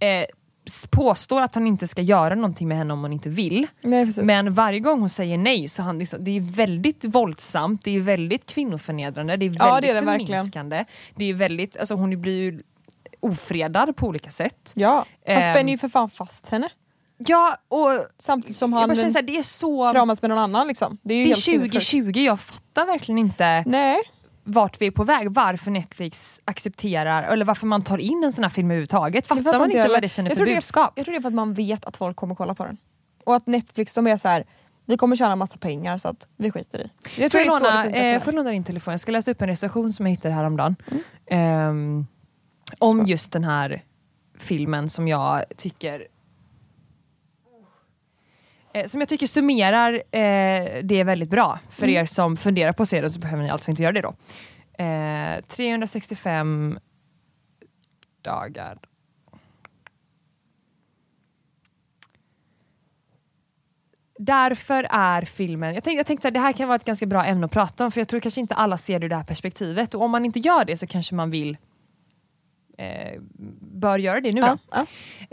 eh, 0.00 0.24
påstår 0.90 1.42
att 1.42 1.54
han 1.54 1.66
inte 1.66 1.88
ska 1.88 2.02
göra 2.02 2.34
någonting 2.34 2.68
med 2.68 2.76
henne 2.78 2.92
om 2.92 3.02
hon 3.02 3.12
inte 3.12 3.28
vill. 3.28 3.66
Nej. 3.80 4.12
Men 4.16 4.54
varje 4.54 4.80
gång 4.80 5.00
hon 5.00 5.08
säger 5.10 5.38
nej 5.38 5.68
så 5.68 5.82
han 5.82 5.98
liksom, 5.98 6.24
det 6.24 6.30
är 6.30 6.40
väldigt 6.40 7.04
våldsamt, 7.04 7.84
det 7.84 7.96
är 7.96 8.00
väldigt 8.00 8.46
kvinnoförnedrande, 8.46 9.36
det 9.36 9.46
är 9.46 9.48
väldigt 9.48 9.62
Ja, 9.66 9.80
det 9.80 9.90
är 9.90 9.94
det 9.94 10.00
verkligen. 10.00 10.26
förminskande. 10.38 10.84
Det 11.14 11.24
är 11.24 11.34
väldigt, 11.34 11.76
alltså 11.76 11.94
hon 11.94 12.20
blir 12.20 12.36
ju 12.36 12.62
ofredad 13.20 13.96
på 13.96 14.06
olika 14.06 14.30
sätt. 14.30 14.72
ja, 14.74 15.06
han 15.26 15.36
Ehm. 15.36 15.42
spänner 15.54 15.72
ju 15.72 15.78
för 15.78 15.88
fan 15.88 16.10
fast 16.10 16.48
henne. 16.48 16.68
Ja 17.18 17.56
och 17.68 17.90
Samtidigt 18.18 18.56
som 18.56 18.72
han 18.72 18.96
såhär, 18.96 19.22
det 19.22 19.38
är 19.38 19.42
så... 19.42 19.90
kramas 19.92 20.22
med 20.22 20.28
någon 20.28 20.38
annan 20.38 20.68
liksom. 20.68 20.98
Det 21.02 21.14
är 21.14 21.18
ju 21.18 21.24
Det 21.24 21.30
är 21.30 21.34
helt 21.34 21.40
sinnessjukt. 21.44 21.72
2020, 21.90 22.20
jag 22.20 22.40
fattar 22.40 22.86
verkligen 22.86 23.18
inte 23.18 23.62
Nej, 23.66 23.98
vart 24.44 24.80
vi 24.80 24.86
är 24.86 24.90
på 24.90 25.04
väg, 25.04 25.30
varför 25.30 25.70
Netflix 25.70 26.40
accepterar, 26.44 27.22
eller 27.22 27.44
varför 27.44 27.66
man 27.66 27.82
tar 27.82 27.98
in 27.98 28.24
en 28.24 28.32
sån 28.32 28.44
här 28.44 28.50
film 28.50 28.70
överhuvudtaget. 28.70 29.26
Fattar 29.26 29.58
man 29.58 29.70
inte 29.70 29.76
jag 29.78 29.88
vad 29.88 30.02
det 30.02 30.08
sänder 30.08 30.30
Jag 30.30 30.38
för 30.38 30.46
det 30.46 30.54
budskap? 30.54 30.92
jag 30.96 31.04
tror 31.06 31.12
det 31.12 31.18
är 31.18 31.22
för 31.22 31.28
att 31.28 31.34
man 31.34 31.54
vet 31.54 31.84
att 31.84 31.96
folk 31.96 32.16
kommer 32.16 32.34
kolla 32.34 32.54
på 32.54 32.64
den. 32.64 32.76
Och 33.24 33.36
att 33.36 33.46
Netflix 33.46 33.94
de 33.94 34.06
är 34.06 34.16
så 34.16 34.28
här. 34.28 34.44
vi 34.86 34.96
kommer 34.96 35.16
tjäna 35.16 35.36
massa 35.36 35.58
pengar 35.58 35.98
så 35.98 36.08
att 36.08 36.28
vi 36.36 36.50
skiter 36.50 36.78
i. 36.80 36.90
Jag 37.02 37.12
Får 37.14 37.28
tror 37.28 37.40
det 37.40 37.46
jag, 37.46 37.58
så 37.58 37.64
låna, 37.64 37.86
eh, 37.86 38.22
får 38.22 38.32
låna 38.32 38.50
din 38.50 38.64
telefon? 38.64 38.92
Jag 38.92 39.00
ska 39.00 39.12
läsa 39.12 39.30
upp 39.30 39.42
en 39.42 39.48
recension 39.48 39.92
som 39.92 40.06
jag 40.06 40.10
hittade 40.10 40.34
häromdagen. 40.34 40.76
Ehm, 41.26 42.06
om 42.78 43.06
just 43.06 43.32
den 43.32 43.44
här 43.44 43.82
filmen 44.38 44.90
som 44.90 45.08
jag 45.08 45.44
tycker 45.56 46.06
som 48.86 49.00
jag 49.00 49.08
tycker 49.08 49.26
summerar 49.26 49.92
eh, 49.94 50.82
det 50.82 51.04
väldigt 51.04 51.30
bra. 51.30 51.58
För 51.68 51.88
er 51.88 52.06
som 52.06 52.36
funderar 52.36 52.72
på 52.72 52.82
att 52.82 52.88
se 52.88 53.00
den 53.00 53.10
så 53.10 53.20
behöver 53.20 53.42
ni 53.42 53.50
alltså 53.50 53.70
inte 53.70 53.82
göra 53.82 53.92
det 53.92 54.00
då. 54.00 54.14
Eh, 54.84 55.44
365 55.44 56.78
dagar. 58.22 58.78
Därför 64.18 64.86
är 64.90 65.22
filmen, 65.22 65.74
jag 65.74 65.84
tänkte, 65.84 65.98
jag 65.98 66.06
tänkte 66.06 66.28
att 66.28 66.34
det 66.34 66.40
här 66.40 66.52
kan 66.52 66.68
vara 66.68 66.76
ett 66.76 66.84
ganska 66.84 67.06
bra 67.06 67.24
ämne 67.24 67.46
att 67.46 67.52
prata 67.52 67.84
om 67.84 67.90
för 67.90 68.00
jag 68.00 68.08
tror 68.08 68.20
kanske 68.20 68.40
inte 68.40 68.54
alla 68.54 68.78
ser 68.78 68.98
det 68.98 69.06
ur 69.06 69.10
det 69.10 69.16
här 69.16 69.24
perspektivet 69.24 69.94
och 69.94 70.02
om 70.02 70.10
man 70.10 70.24
inte 70.24 70.38
gör 70.38 70.64
det 70.64 70.76
så 70.76 70.86
kanske 70.86 71.14
man 71.14 71.30
vill 71.30 71.56
eh, 72.78 73.20
bör 73.60 73.98
göra 73.98 74.20
det 74.20 74.32
nu. 74.32 74.40
Ja, 74.40 74.58
ja. 74.70 74.86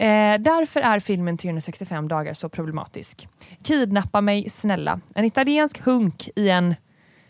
Eh, 0.06 0.40
därför 0.40 0.82
är 0.82 1.00
filmen 1.00 1.38
365 1.38 2.08
dagar 2.08 2.34
så 2.34 2.50
problematisk. 2.50 3.28
Kidnappa 3.64 4.22
mig 4.22 4.50
snälla. 4.50 5.00
En 5.16 5.26
italiensk 5.26 5.82
hunk 5.82 6.30
i 6.36 6.50
en 6.50 6.76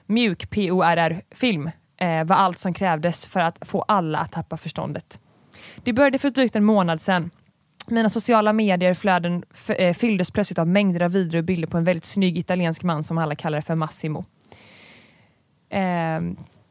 mjuk 0.06 0.50
PORR-film 0.50 1.69
eh, 1.97 2.24
var 2.24 2.36
allt 2.36 2.58
som 2.58 2.74
krävdes 2.74 3.28
för 3.28 3.39
att 3.39 3.58
få 3.62 3.82
alla 3.82 4.19
att 4.19 4.32
tappa 4.32 4.58
förståndet. 4.58 5.19
Det 5.84 5.93
började 5.93 6.19
för 6.19 6.30
drygt 6.30 6.56
en 6.56 6.63
månad 6.63 7.02
sedan. 7.02 7.32
Mina 7.88 8.10
sociala 8.10 8.54
medier-flöden 8.54 9.43
eh, 9.78 9.93
fylldes 9.93 10.32
plötsligt 10.32 10.60
av 10.60 10.67
mängder 10.67 11.02
av 11.02 11.12
videor 11.12 11.39
och 11.39 11.45
bilder 11.45 11.67
på 11.67 11.78
en 11.78 11.84
väldigt 11.84 12.06
snygg 12.06 12.38
italiensk 12.38 12.84
man 12.84 13.04
som 13.04 13.17
alla 13.17 13.36
kallar 13.36 13.62
för 13.62 13.76
Massimo. 13.76 14.26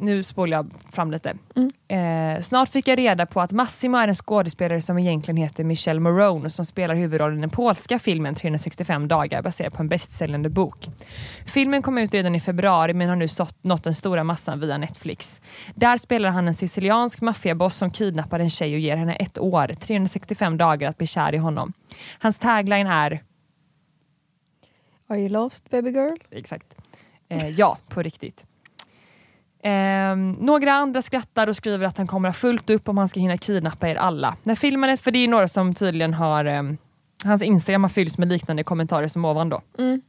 Nu 0.00 0.22
spolar 0.22 0.56
jag 0.56 0.70
fram 0.92 1.10
lite. 1.10 1.36
Eh, 1.88 2.40
snart 2.40 2.68
fick 2.68 2.88
jag 2.88 2.98
reda 2.98 3.26
på 3.26 3.40
att 3.40 3.52
Massimo 3.52 3.96
är 3.96 4.08
en 4.08 4.14
skådespelare 4.14 4.80
som 4.80 4.98
egentligen 4.98 5.36
heter 5.36 5.64
Michelle 5.64 6.00
Morone 6.00 6.50
som 6.50 6.64
spelar 6.64 6.94
huvudrollen 6.94 7.38
i 7.38 7.40
den 7.40 7.50
polska 7.50 7.98
filmen 7.98 8.34
365 8.34 9.08
dagar 9.08 9.42
baserad 9.42 9.72
på 9.72 9.82
en 9.82 9.88
bästsäljande 9.88 10.48
bok. 10.48 10.88
Filmen 11.46 11.82
kom 11.82 11.98
ut 11.98 12.14
redan 12.14 12.34
i 12.34 12.40
februari 12.40 12.94
men 12.94 13.08
har 13.08 13.16
nu 13.16 13.28
sått, 13.28 13.64
nått 13.64 13.84
den 13.84 13.94
stora 13.94 14.24
massan 14.24 14.60
via 14.60 14.78
Netflix. 14.78 15.40
Där 15.74 15.98
spelar 15.98 16.30
han 16.30 16.48
en 16.48 16.54
siciliansk 16.54 17.20
maffiaboss 17.20 17.76
som 17.76 17.90
kidnappar 17.90 18.40
en 18.40 18.50
tjej 18.50 18.74
och 18.74 18.80
ger 18.80 18.96
henne 18.96 19.14
ett 19.14 19.38
år, 19.38 19.66
365 19.80 20.56
dagar 20.56 20.88
att 20.88 20.98
bli 20.98 21.06
kär 21.06 21.34
i 21.34 21.38
honom. 21.38 21.72
Hans 22.18 22.38
tagline 22.38 22.86
är 22.86 23.22
Are 25.08 25.18
you 25.18 25.28
lost 25.28 25.70
baby 25.70 25.90
girl? 25.90 26.16
Exakt. 26.30 26.76
Eh, 27.28 27.48
ja, 27.48 27.78
på 27.88 28.02
riktigt. 28.02 28.46
Ehm, 29.62 30.32
några 30.32 30.72
andra 30.72 31.02
skrattar 31.02 31.46
och 31.46 31.56
skriver 31.56 31.86
att 31.86 31.98
han 31.98 32.06
kommer 32.06 32.28
ha 32.28 32.32
fullt 32.32 32.70
upp 32.70 32.88
om 32.88 32.98
han 32.98 33.08
ska 33.08 33.20
hinna 33.20 33.36
kidnappa 33.36 33.88
er 33.88 33.96
alla. 33.96 34.36
När 34.42 34.54
filmen 34.54 34.90
är, 34.90 34.96
för 34.96 35.10
det 35.10 35.18
är 35.18 35.28
några 35.28 35.48
som 35.48 35.74
tydligen 35.74 36.14
har, 36.14 36.44
ehm, 36.44 36.78
hans 37.24 37.42
Instagram 37.42 37.82
har 37.84 37.88
fyllts 37.88 38.18
med 38.18 38.28
liknande 38.28 38.64
kommentarer 38.64 39.08
som 39.08 39.24
ovan 39.24 39.48
då. 39.48 39.62
Mm. 39.78 40.00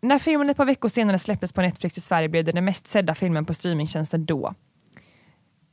När 0.00 0.18
filmen 0.18 0.50
ett 0.50 0.56
par 0.56 0.64
veckor 0.64 0.88
senare 0.88 1.18
släpptes 1.18 1.52
på 1.52 1.60
Netflix 1.60 1.98
i 1.98 2.00
Sverige 2.00 2.28
blev 2.28 2.44
det 2.44 2.52
den 2.52 2.64
mest 2.64 2.86
sedda 2.86 3.14
filmen 3.14 3.44
på 3.44 3.54
streamingtjänsten 3.54 4.24
då. 4.26 4.54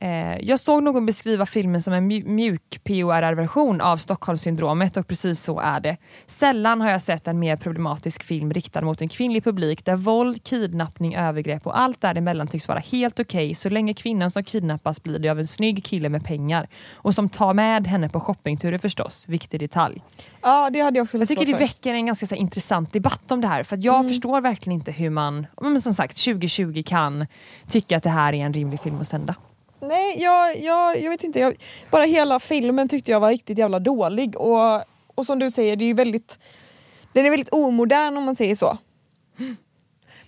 Eh, 0.02 0.38
jag 0.40 0.60
såg 0.60 0.82
någon 0.82 1.06
beskriva 1.06 1.46
filmen 1.46 1.82
som 1.82 1.92
en 1.92 2.10
mju- 2.12 2.24
mjuk 2.28 2.80
PORR-version 2.84 3.80
av 3.80 3.96
Stockholmssyndromet 3.96 4.96
och 4.96 5.06
precis 5.08 5.40
så 5.42 5.60
är 5.60 5.80
det. 5.80 5.96
Sällan 6.26 6.80
har 6.80 6.90
jag 6.90 7.02
sett 7.02 7.26
en 7.26 7.38
mer 7.38 7.56
problematisk 7.56 8.22
film 8.22 8.52
riktad 8.52 8.80
mot 8.82 9.00
en 9.00 9.08
kvinnlig 9.08 9.44
publik 9.44 9.84
där 9.84 9.96
våld, 9.96 10.44
kidnappning, 10.44 11.14
övergrepp 11.14 11.66
och 11.66 11.78
allt 11.80 12.00
däremellan 12.00 12.48
tycks 12.48 12.68
vara 12.68 12.78
helt 12.78 13.20
okej 13.20 13.54
så 13.54 13.68
länge 13.68 13.94
kvinnan 13.94 14.30
som 14.30 14.44
kidnappas 14.44 15.02
blir 15.02 15.18
det 15.18 15.28
av 15.28 15.38
en 15.38 15.46
snygg 15.46 15.84
kille 15.84 16.08
med 16.08 16.24
pengar 16.24 16.68
och 16.94 17.14
som 17.14 17.28
tar 17.28 17.54
med 17.54 17.86
henne 17.86 18.08
på 18.08 18.20
shoppingturer 18.20 18.78
förstås. 18.78 19.28
Viktig 19.28 19.60
detalj. 19.60 20.02
Ja 20.42 20.70
det 20.72 20.80
hade 20.80 20.98
jag 20.98 21.04
också 21.04 21.18
Jag 21.18 21.28
tycker 21.28 21.46
det 21.46 21.52
väcker 21.58 21.94
en 21.94 22.06
ganska 22.06 22.26
så 22.26 22.34
här, 22.34 22.42
intressant 22.42 22.92
debatt 22.92 23.32
om 23.32 23.40
det 23.40 23.48
här 23.48 23.62
för 23.62 23.78
jag 23.80 24.08
förstår 24.08 24.40
verkligen 24.40 24.74
inte 24.74 24.92
hur 24.92 25.10
man, 25.10 25.46
men 25.60 25.80
som 25.80 25.94
sagt 25.94 26.24
2020 26.24 26.82
kan 26.86 27.26
tycka 27.68 27.96
att 27.96 28.02
det 28.02 28.10
här 28.10 28.32
är 28.32 28.44
en 28.44 28.52
rimlig 28.52 28.80
film 28.80 29.00
att 29.00 29.08
sända. 29.08 29.34
Nej, 29.80 30.22
jag, 30.22 30.58
jag, 30.58 31.00
jag 31.00 31.10
vet 31.10 31.24
inte. 31.24 31.38
Jag, 31.38 31.56
bara 31.90 32.04
hela 32.04 32.40
filmen 32.40 32.88
tyckte 32.88 33.10
jag 33.10 33.20
var 33.20 33.30
riktigt 33.30 33.58
jävla 33.58 33.78
dålig. 33.78 34.36
Och, 34.36 34.84
och 35.06 35.26
som 35.26 35.38
du 35.38 35.50
säger, 35.50 35.76
det 35.76 35.84
är 35.84 35.86
ju 35.86 35.94
väldigt, 35.94 36.38
den 37.12 37.26
är 37.26 37.30
väldigt 37.30 37.48
omodern 37.48 38.16
om 38.16 38.24
man 38.24 38.36
säger 38.36 38.54
så. 38.54 38.78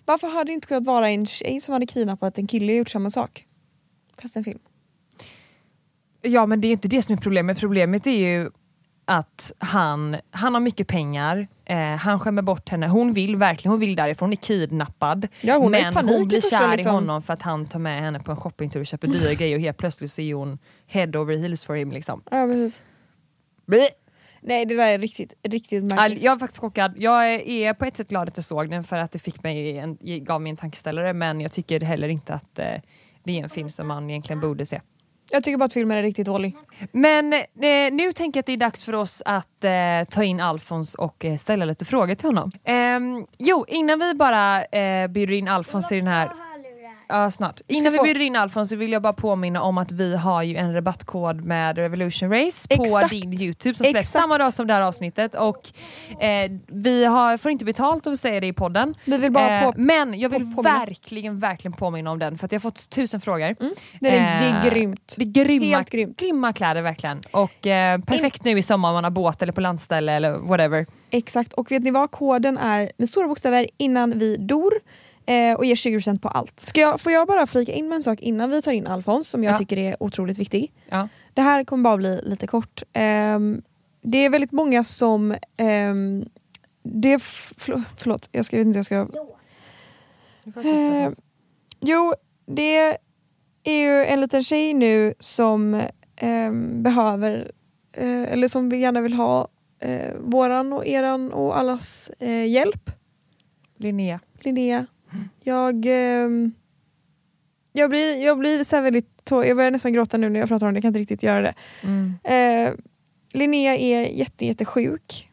Varför 0.05 0.29
hade 0.29 0.51
det 0.51 0.55
inte 0.55 0.67
kunnat 0.67 0.85
vara 0.87 1.09
en 1.09 1.27
tjej 1.27 1.61
som 1.61 1.73
hade 1.73 1.87
kidnappat 1.87 2.39
en 2.39 2.47
kille 2.47 2.73
och 2.73 2.79
gjort 2.79 2.91
samma 2.91 3.11
sak? 3.11 3.47
Fast 4.23 4.37
en 4.37 4.45
film. 4.45 4.59
Ja 6.23 6.47
men 6.47 6.61
det 6.61 6.69
är 6.69 6.73
inte 6.73 6.89
det 6.89 7.03
som 7.03 7.13
är 7.13 7.21
problemet, 7.21 7.59
problemet 7.59 8.07
är 8.07 8.11
ju 8.11 8.51
att 9.05 9.53
han, 9.59 10.17
han 10.31 10.55
har 10.55 10.61
mycket 10.61 10.89
pengar, 10.89 11.49
eh, 11.65 11.79
han 11.79 12.21
skämmer 12.21 12.43
bort 12.43 12.69
henne, 12.69 12.89
hon 12.89 13.13
vill 13.13 13.37
verkligen, 13.37 13.71
hon 13.71 13.81
vill 13.81 13.97
därifrån, 13.97 14.27
hon 14.27 14.33
är 14.33 14.37
kidnappad. 14.37 15.29
Ja, 15.41 15.57
hon 15.57 15.71
men 15.71 15.95
panik 15.95 16.13
hon 16.13 16.29
blir 16.29 16.41
kär 16.41 16.73
liksom. 16.73 16.91
i 16.91 16.95
honom 16.95 17.23
för 17.23 17.33
att 17.33 17.43
han 17.43 17.67
tar 17.67 17.79
med 17.79 18.01
henne 18.01 18.21
på 18.21 18.31
en 18.31 18.37
shoppingtur 18.37 18.81
och 18.81 18.87
köper 18.87 19.09
dyra 19.09 19.35
grejer 19.39 19.57
och 19.57 19.63
helt 19.63 19.77
plötsligt 19.77 20.13
så 20.13 20.21
är 20.21 20.35
hon 20.35 20.59
head 20.87 21.17
over 21.17 21.37
heels 21.37 21.65
for 21.65 21.75
him 21.75 21.93
liksom. 21.93 22.23
Ja, 22.31 22.47
precis. 22.47 22.83
Bleh. 23.67 23.89
Nej 24.41 24.67
det 24.67 24.75
där 24.77 24.89
är 24.89 24.99
riktigt, 24.99 25.35
riktigt 25.43 25.93
All- 25.93 25.97
märkligt. 25.97 26.23
Jag 26.23 26.35
är 26.35 26.39
faktiskt 26.39 26.61
chockad. 26.61 26.95
Jag 26.97 27.35
är 27.35 27.75
på 27.75 27.85
ett 27.85 27.97
sätt 27.97 28.09
glad 28.09 28.29
att 28.29 28.37
jag 28.37 28.45
såg 28.45 28.71
den 28.71 28.85
för 28.85 28.97
att 28.97 29.13
det 29.13 29.19
fick 29.19 29.43
mig 29.43 29.79
en, 29.79 29.99
gav 30.01 30.41
mig 30.41 30.51
en 30.51 30.57
tankeställare 30.57 31.13
men 31.13 31.41
jag 31.41 31.53
tycker 31.53 31.81
heller 31.81 32.09
inte 32.09 32.35
att 32.35 32.59
eh, 32.59 32.67
det 33.25 33.39
är 33.39 33.43
en 33.43 33.51
film 33.51 33.71
som 33.71 33.89
man 33.89 34.11
egentligen 34.11 34.41
borde 34.41 34.67
se. 34.67 34.81
Jag 35.33 35.45
tycker 35.45 35.59
bara 35.59 35.65
att 35.65 35.73
filmen 35.73 35.99
är 35.99 36.03
riktigt 36.03 36.27
dålig. 36.27 36.57
Men 36.93 37.33
eh, 37.33 37.93
nu 37.93 38.13
tänker 38.13 38.39
jag 38.39 38.43
att 38.43 38.47
det 38.47 38.53
är 38.53 38.57
dags 38.57 38.85
för 38.85 38.93
oss 38.93 39.23
att 39.25 39.65
eh, 39.65 39.71
ta 40.11 40.25
in 40.25 40.41
Alfons 40.41 40.95
och 40.95 41.25
eh, 41.25 41.37
ställa 41.37 41.65
lite 41.65 41.85
frågor 41.85 42.15
till 42.15 42.29
honom. 42.29 42.51
Ehm, 42.65 43.27
jo, 43.39 43.65
innan 43.69 43.99
vi 43.99 44.15
bara 44.15 44.65
eh, 44.65 45.09
bjuder 45.09 45.35
in 45.35 45.49
Alfons 45.49 45.93
i 45.93 45.97
den 45.97 46.07
här... 46.07 46.31
Ja, 47.13 47.31
snart. 47.31 47.61
Innan 47.69 47.93
vi 47.93 47.99
få- 47.99 48.05
bjuder 48.05 48.21
in 48.21 48.37
Alfons 48.37 48.69
så 48.69 48.77
vill 48.77 48.93
jag 48.93 49.03
bara 49.03 49.13
påminna 49.13 49.63
om 49.63 49.79
att 49.79 49.93
vi 49.93 50.17
har 50.17 50.43
ju 50.43 50.57
en 50.57 50.75
rabattkod 50.75 51.45
med 51.45 51.79
Revolution 51.79 52.31
Race 52.31 52.77
på 52.77 52.83
Exakt. 52.85 53.11
din 53.11 53.33
Youtube 53.43 53.75
som 53.79 53.87
släpps 53.87 54.11
samma 54.11 54.39
dag 54.39 54.55
som 54.55 54.67
det 54.67 54.75
här 54.75 54.81
avsnittet. 54.83 55.35
Och 55.35 55.73
eh, 56.23 56.51
vi 56.67 57.05
har, 57.05 57.37
får 57.37 57.51
inte 57.51 57.65
betalt 57.65 58.07
av 58.07 58.13
att 58.13 58.21
säga 58.21 58.41
det 58.41 58.47
i 58.47 58.53
podden. 58.53 58.95
Vi 59.05 59.17
vill 59.17 59.33
bara 59.33 59.59
Eh, 59.61 59.65
på... 59.73 59.73
men 59.81 60.21
jag 60.21 60.29
vill 60.31 60.41
påminna. 60.55 60.79
verkligen, 60.87 61.39
verkligen 61.39 61.73
påminna 61.73 62.11
om 62.11 62.19
den 62.19 62.39
för 62.39 62.45
att 62.47 62.53
jag 62.53 62.59
har 62.59 62.63
fått 62.63 62.91
tusen 62.91 63.21
frågor. 63.21 63.57
Det 64.01 64.09
är, 64.09 64.13
det 64.41 64.47
är 64.47 64.65
Eh, 64.67 64.71
grymt. 64.71 65.15
Det 65.17 65.23
är 65.25 65.45
grymma, 65.45 65.77
Helt 65.77 65.91
grymt. 65.91 66.17
grymma 66.19 66.53
kläder 66.53 66.83
verkligen. 66.83 67.21
Och 67.31 67.67
eh, 67.67 67.99
perfekt 68.01 68.45
nu 68.45 68.59
i 68.59 68.63
sommar 68.63 68.89
om 68.89 68.95
man 68.95 69.05
har 69.05 69.11
båt 69.11 69.43
eller 69.43 69.53
på 69.53 69.61
landställe 69.61 70.13
eller 70.13 70.33
whatever. 70.33 70.87
Exakt, 71.11 71.53
och 71.53 71.71
vet 71.73 71.83
ni 71.83 71.91
vad? 71.91 72.11
Koden 72.11 72.59
är 72.59 72.93
med 72.97 73.09
stora 73.09 73.29
bokstäver 73.29 73.67
innan 73.77 74.19
vi 74.19 74.37
dor 74.37 74.73
eh, 75.27 75.55
och 75.57 75.65
ger 75.65 75.75
20% 75.75 76.19
på 76.21 76.29
allt. 76.29 76.61
Ska 76.61 76.81
jag, 76.81 77.01
får 77.01 77.13
jag 77.13 77.27
bara 77.29 77.47
flika 77.47 77.73
in 77.73 77.89
med 77.89 77.97
en 77.97 78.03
sak 78.03 78.21
innan 78.21 78.51
vi 78.51 78.63
tar 78.63 78.73
in 78.73 78.87
Alfons 78.87 79.29
som 79.29 79.45
jag 79.45 79.53
Ja. 79.55 79.59
tycker 79.59 79.77
är 79.79 80.03
otroligt 80.03 80.39
viktig? 80.39 80.73
Ja. 80.89 81.09
Det 81.35 81.43
här 81.43 81.65
kommer 81.65 81.85
bara 81.85 81.97
bli 81.97 82.21
lite 82.25 82.47
kort. 82.47 82.83
Ehm, 82.93 83.63
det 84.03 84.19
är 84.19 84.31
väldigt 84.31 84.53
många 84.53 84.85
som... 84.85 85.35
ehm, 85.57 86.25
det 86.85 87.13
är 87.13 87.17
f- 87.17 87.53
förlåt, 87.57 87.83
förlåt, 87.97 88.29
jag, 88.33 88.45
ska, 88.45 88.57
vet 88.57 88.67
inte 88.67 88.79
jag 88.79 88.87
ska... 88.87 89.07
Eh, 90.65 91.11
jo, 91.81 92.15
det 92.47 92.77
är 93.65 93.73
ju 93.73 94.05
en 94.05 94.21
liten 94.21 94.45
tjej 94.45 94.75
nu 94.75 95.15
som 95.19 95.81
ehm, 96.17 96.83
behöver, 96.83 97.51
eh, 97.93 98.23
eller 98.33 98.49
som 98.49 98.69
vi 98.69 98.77
gärna 98.79 99.01
vill 99.01 99.13
ha 99.15 99.49
eh, 99.79 100.15
våran 100.21 100.73
och 100.73 100.87
eran 100.87 101.33
och 101.33 101.59
allas 101.59 102.11
eh, 102.19 102.47
hjälp. 102.47 102.91
Linnea. 103.77 104.21
Linnea, 104.41 104.87
jag, 105.41 105.85
ehm, 105.89 106.53
jag 107.73 107.91
blir, 107.91 108.25
jag 108.25 108.39
blir 108.39 108.65
så 108.65 108.81
väldigt 108.81 109.25
tå- 109.25 109.45
jag 109.45 109.57
börjar 109.57 109.71
nästan 109.71 109.93
gråta 109.93 110.17
nu 110.17 110.29
när 110.29 110.41
jag 110.41 110.49
pratar 110.49 110.67
om 110.67 110.75
det, 110.75 110.77
jag 110.77 110.83
kan 110.83 110.89
inte 110.89 110.99
riktigt 111.01 111.23
göra 111.23 111.41
det. 111.41 111.55
Mm. 111.83 112.15
Eh, 112.25 112.75
Linnea 113.33 113.77
är 113.77 114.07
jätte, 114.07 114.47
jättesjuk. 114.47 115.31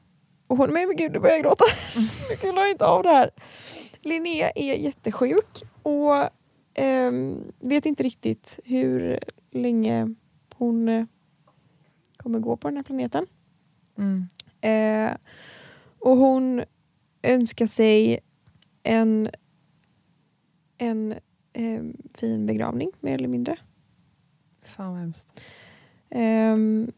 Och 0.47 0.57
hon, 0.57 0.69
men 0.73 0.95
gud 0.95 1.11
nu 1.11 1.19
börjar 1.19 1.35
jag 1.35 1.43
gråta. 1.43 1.65
jag 2.29 2.39
klarar 2.39 2.71
inte 2.71 2.85
av 2.85 3.03
det 3.03 3.09
här. 3.09 3.29
Linnea 4.01 4.49
är 4.55 4.75
jättesjuk 4.75 5.63
och 5.83 6.29
ehm, 6.73 7.51
vet 7.59 7.85
inte 7.85 8.03
riktigt 8.03 8.59
hur 8.65 9.19
länge 9.51 10.15
hon 10.55 10.89
eh, 10.89 11.05
kommer 12.17 12.39
gå 12.39 12.57
på 12.57 12.67
den 12.67 12.77
här 12.77 12.83
planeten. 12.83 13.25
Mm. 13.97 14.27
Eh, 14.61 15.17
och 15.99 16.17
hon 16.17 16.63
önskar 17.23 17.65
sig 17.67 18.19
en, 18.83 19.29
en 20.79 21.11
eh, 21.53 21.81
fin 22.15 22.45
begravning 22.45 22.91
mer 22.99 23.13
eller 23.13 23.27
mindre. 23.27 23.57
Fan 24.63 24.91
vad 24.91 24.99
hemskt. 24.99 25.27
Ehm, 26.09 26.91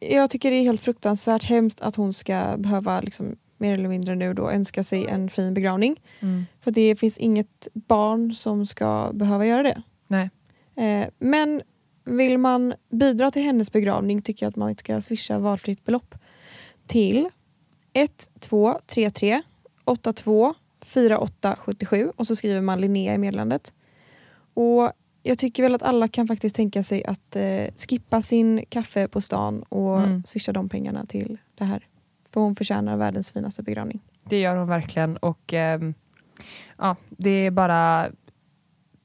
jag 0.00 0.30
tycker 0.30 0.50
det 0.50 0.56
är 0.56 0.62
helt 0.62 0.80
fruktansvärt 0.80 1.44
hemskt 1.44 1.80
att 1.80 1.96
hon 1.96 2.12
ska 2.12 2.56
behöva 2.58 3.00
liksom, 3.00 3.36
mer 3.58 3.74
eller 3.74 3.88
mindre 3.88 4.14
nu 4.14 4.34
då 4.34 4.50
önska 4.50 4.84
sig 4.84 5.06
en 5.06 5.30
fin 5.30 5.54
begravning. 5.54 6.00
Mm. 6.20 6.44
För 6.60 6.70
det 6.70 6.96
finns 6.96 7.18
inget 7.18 7.68
barn 7.72 8.34
som 8.34 8.66
ska 8.66 9.10
behöva 9.12 9.46
göra 9.46 9.62
det. 9.62 9.82
Nej. 10.06 10.30
Eh, 10.74 11.08
men 11.18 11.62
vill 12.04 12.38
man 12.38 12.74
bidra 12.90 13.30
till 13.30 13.42
hennes 13.42 13.72
begravning 13.72 14.22
tycker 14.22 14.46
jag 14.46 14.50
att 14.50 14.56
man 14.56 14.76
ska 14.76 15.00
swisha 15.00 15.38
valfritt 15.38 15.84
belopp 15.84 16.14
till 16.86 17.28
1233 17.92 19.42
82 19.84 20.54
4877 20.92 22.12
och 22.16 22.26
så 22.26 22.36
skriver 22.36 22.60
man 22.60 22.80
Linnea 22.80 23.14
i 23.14 23.18
meddelandet. 23.18 23.72
Och 24.54 24.92
jag 25.22 25.38
tycker 25.38 25.62
väl 25.62 25.74
att 25.74 25.82
alla 25.82 26.08
kan 26.08 26.28
faktiskt 26.28 26.56
tänka 26.56 26.82
sig 26.82 27.04
att 27.04 27.36
eh, 27.36 27.64
skippa 27.88 28.22
sin 28.22 28.64
kaffe 28.68 29.08
på 29.08 29.20
stan 29.20 29.62
och 29.62 29.98
Mm. 30.00 30.22
swisha 30.22 30.52
de 30.52 30.68
pengarna 30.68 31.06
till 31.06 31.38
det 31.54 31.64
här. 31.64 31.86
För 32.30 32.40
hon 32.40 32.56
förtjänar 32.56 32.96
världens 32.96 33.32
finaste 33.32 33.62
begravning. 33.62 34.00
Det 34.24 34.40
gör 34.40 34.56
hon 34.56 34.68
verkligen 34.68 35.16
och 35.16 35.52
ehm, 35.52 35.94
ja, 36.78 36.96
det 37.10 37.30
är 37.30 37.50
bara 37.50 38.06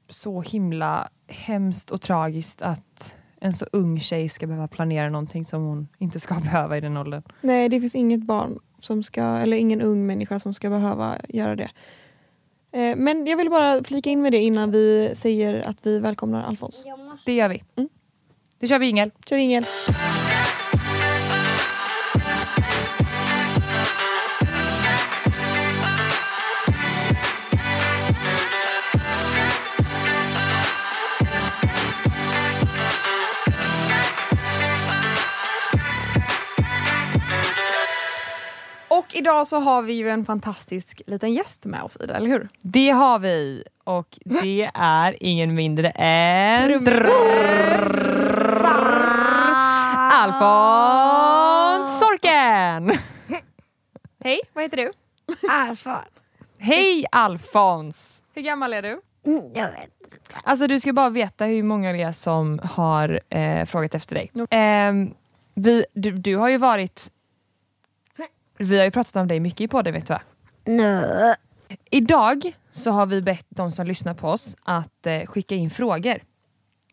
så 0.08 0.40
himla 0.42 1.08
hemskt 1.28 1.90
och 1.90 2.00
tragiskt 2.00 2.62
att 2.62 3.14
en 3.40 3.52
så 3.52 3.66
ung 3.72 4.00
tjej 4.00 4.28
ska 4.28 4.46
behöva 4.46 4.68
planera 4.68 5.10
någonting 5.10 5.44
som 5.44 5.62
hon 5.62 5.88
inte 5.98 6.20
ska 6.20 6.34
behöva 6.40 6.76
i 6.76 6.80
den 6.80 6.96
åldern. 6.96 7.22
Nej, 7.40 7.68
det 7.68 7.80
finns 7.80 7.94
inget 7.94 8.22
barn 8.22 8.58
som 8.80 9.02
ska, 9.02 9.22
eller 9.22 9.56
ingen 9.56 9.82
ung 9.82 10.06
människa 10.06 10.38
som 10.38 10.52
ska 10.54 10.70
behöva 10.70 11.18
göra 11.28 11.56
det. 11.56 11.70
Eh, 12.72 12.96
Men 12.96 13.26
jag 13.26 13.36
vill 13.36 13.50
bara 13.50 13.84
flika 13.84 14.10
in 14.10 14.22
med 14.22 14.32
det 14.32 14.38
innan 14.38 14.70
vi 14.70 15.12
säger 15.14 15.60
att 15.68 15.86
vi 15.86 15.98
välkomnar 15.98 16.42
Alfons. 16.44 16.84
Det 17.24 17.34
gör 17.34 17.48
vi. 17.48 17.62
Mm. 17.76 17.88
Då 18.60 18.66
kör 18.66 18.78
vi 18.78 18.88
Ingel. 18.88 19.10
Kör 19.26 19.36
ingen. 19.36 19.64
Idag 39.28 39.46
så 39.46 39.60
har 39.60 39.82
vi 39.82 39.92
ju 39.92 40.08
en 40.08 40.24
fantastisk 40.24 41.02
liten 41.06 41.32
gäst 41.32 41.64
med 41.64 41.82
oss 41.82 41.96
Ida, 42.00 42.14
eller 42.14 42.28
hur? 42.28 42.48
Det 42.62 42.90
har 42.90 43.18
vi 43.18 43.64
och 43.84 44.18
det 44.24 44.70
är 44.74 45.16
ingen 45.20 45.54
mindre 45.54 45.90
än 45.90 46.86
Alfons 50.58 51.98
Sorken! 51.98 52.98
Hej, 54.24 54.40
vad 54.52 54.64
heter 54.64 54.76
du? 54.76 54.92
Alfa. 55.50 56.04
Hej 56.58 57.04
Alfons! 57.12 58.22
Hur 58.34 58.42
gammal 58.42 58.72
är 58.72 58.82
du? 58.82 59.00
Mm, 59.26 59.42
Jag 59.54 59.70
vet. 59.70 59.90
Alltså 60.44 60.66
du 60.66 60.80
ska 60.80 60.92
bara 60.92 61.10
veta 61.10 61.44
hur 61.44 61.62
många 61.62 61.92
det 61.92 62.02
är 62.02 62.12
som 62.12 62.60
har 62.64 63.20
eh, 63.28 63.64
frågat 63.64 63.94
efter 63.94 64.14
dig. 64.14 64.30
Ehm, 64.50 65.14
vi, 65.54 65.84
du, 65.94 66.10
du 66.10 66.36
har 66.36 66.48
ju 66.48 66.56
varit... 66.56 67.10
Vi 68.58 68.78
har 68.78 68.84
ju 68.84 68.90
pratat 68.90 69.16
om 69.16 69.28
dig 69.28 69.40
mycket 69.40 69.60
i 69.60 69.68
podden 69.68 69.94
vet 69.94 70.06
du 70.06 70.14
va? 70.14 70.22
Nö. 70.64 71.34
Idag 71.90 72.56
så 72.70 72.90
har 72.90 73.06
vi 73.06 73.22
bett 73.22 73.46
de 73.48 73.72
som 73.72 73.86
lyssnar 73.86 74.14
på 74.14 74.28
oss 74.28 74.56
att 74.62 75.06
eh, 75.06 75.26
skicka 75.26 75.54
in 75.54 75.70
frågor 75.70 76.22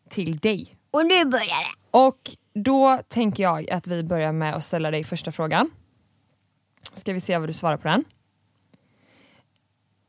till 0.08 0.38
dig. 0.38 0.76
Och 0.90 1.06
nu 1.06 1.24
börjar 1.24 1.46
det. 1.46 1.74
Och 1.90 2.30
då 2.54 3.00
tänker 3.08 3.42
jag 3.42 3.70
att 3.70 3.86
vi 3.86 4.02
börjar 4.02 4.32
med 4.32 4.54
att 4.54 4.64
ställa 4.64 4.90
dig 4.90 5.04
första 5.04 5.32
frågan. 5.32 5.70
Ska 6.92 7.12
vi 7.12 7.20
se 7.20 7.38
vad 7.38 7.48
du 7.48 7.52
svarar 7.52 7.76
på 7.76 7.88
den. 7.88 8.04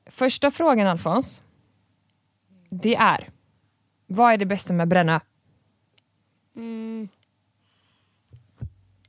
Första 0.06 0.52
frågan 0.52 0.88
Alfons. 0.88 1.42
Det 2.70 2.96
är. 2.96 3.30
Vad 4.08 4.34
är 4.34 4.38
det 4.38 4.46
bästa 4.46 4.74
med 4.74 4.88
Brännö? 4.88 5.20
Mm. 6.56 7.10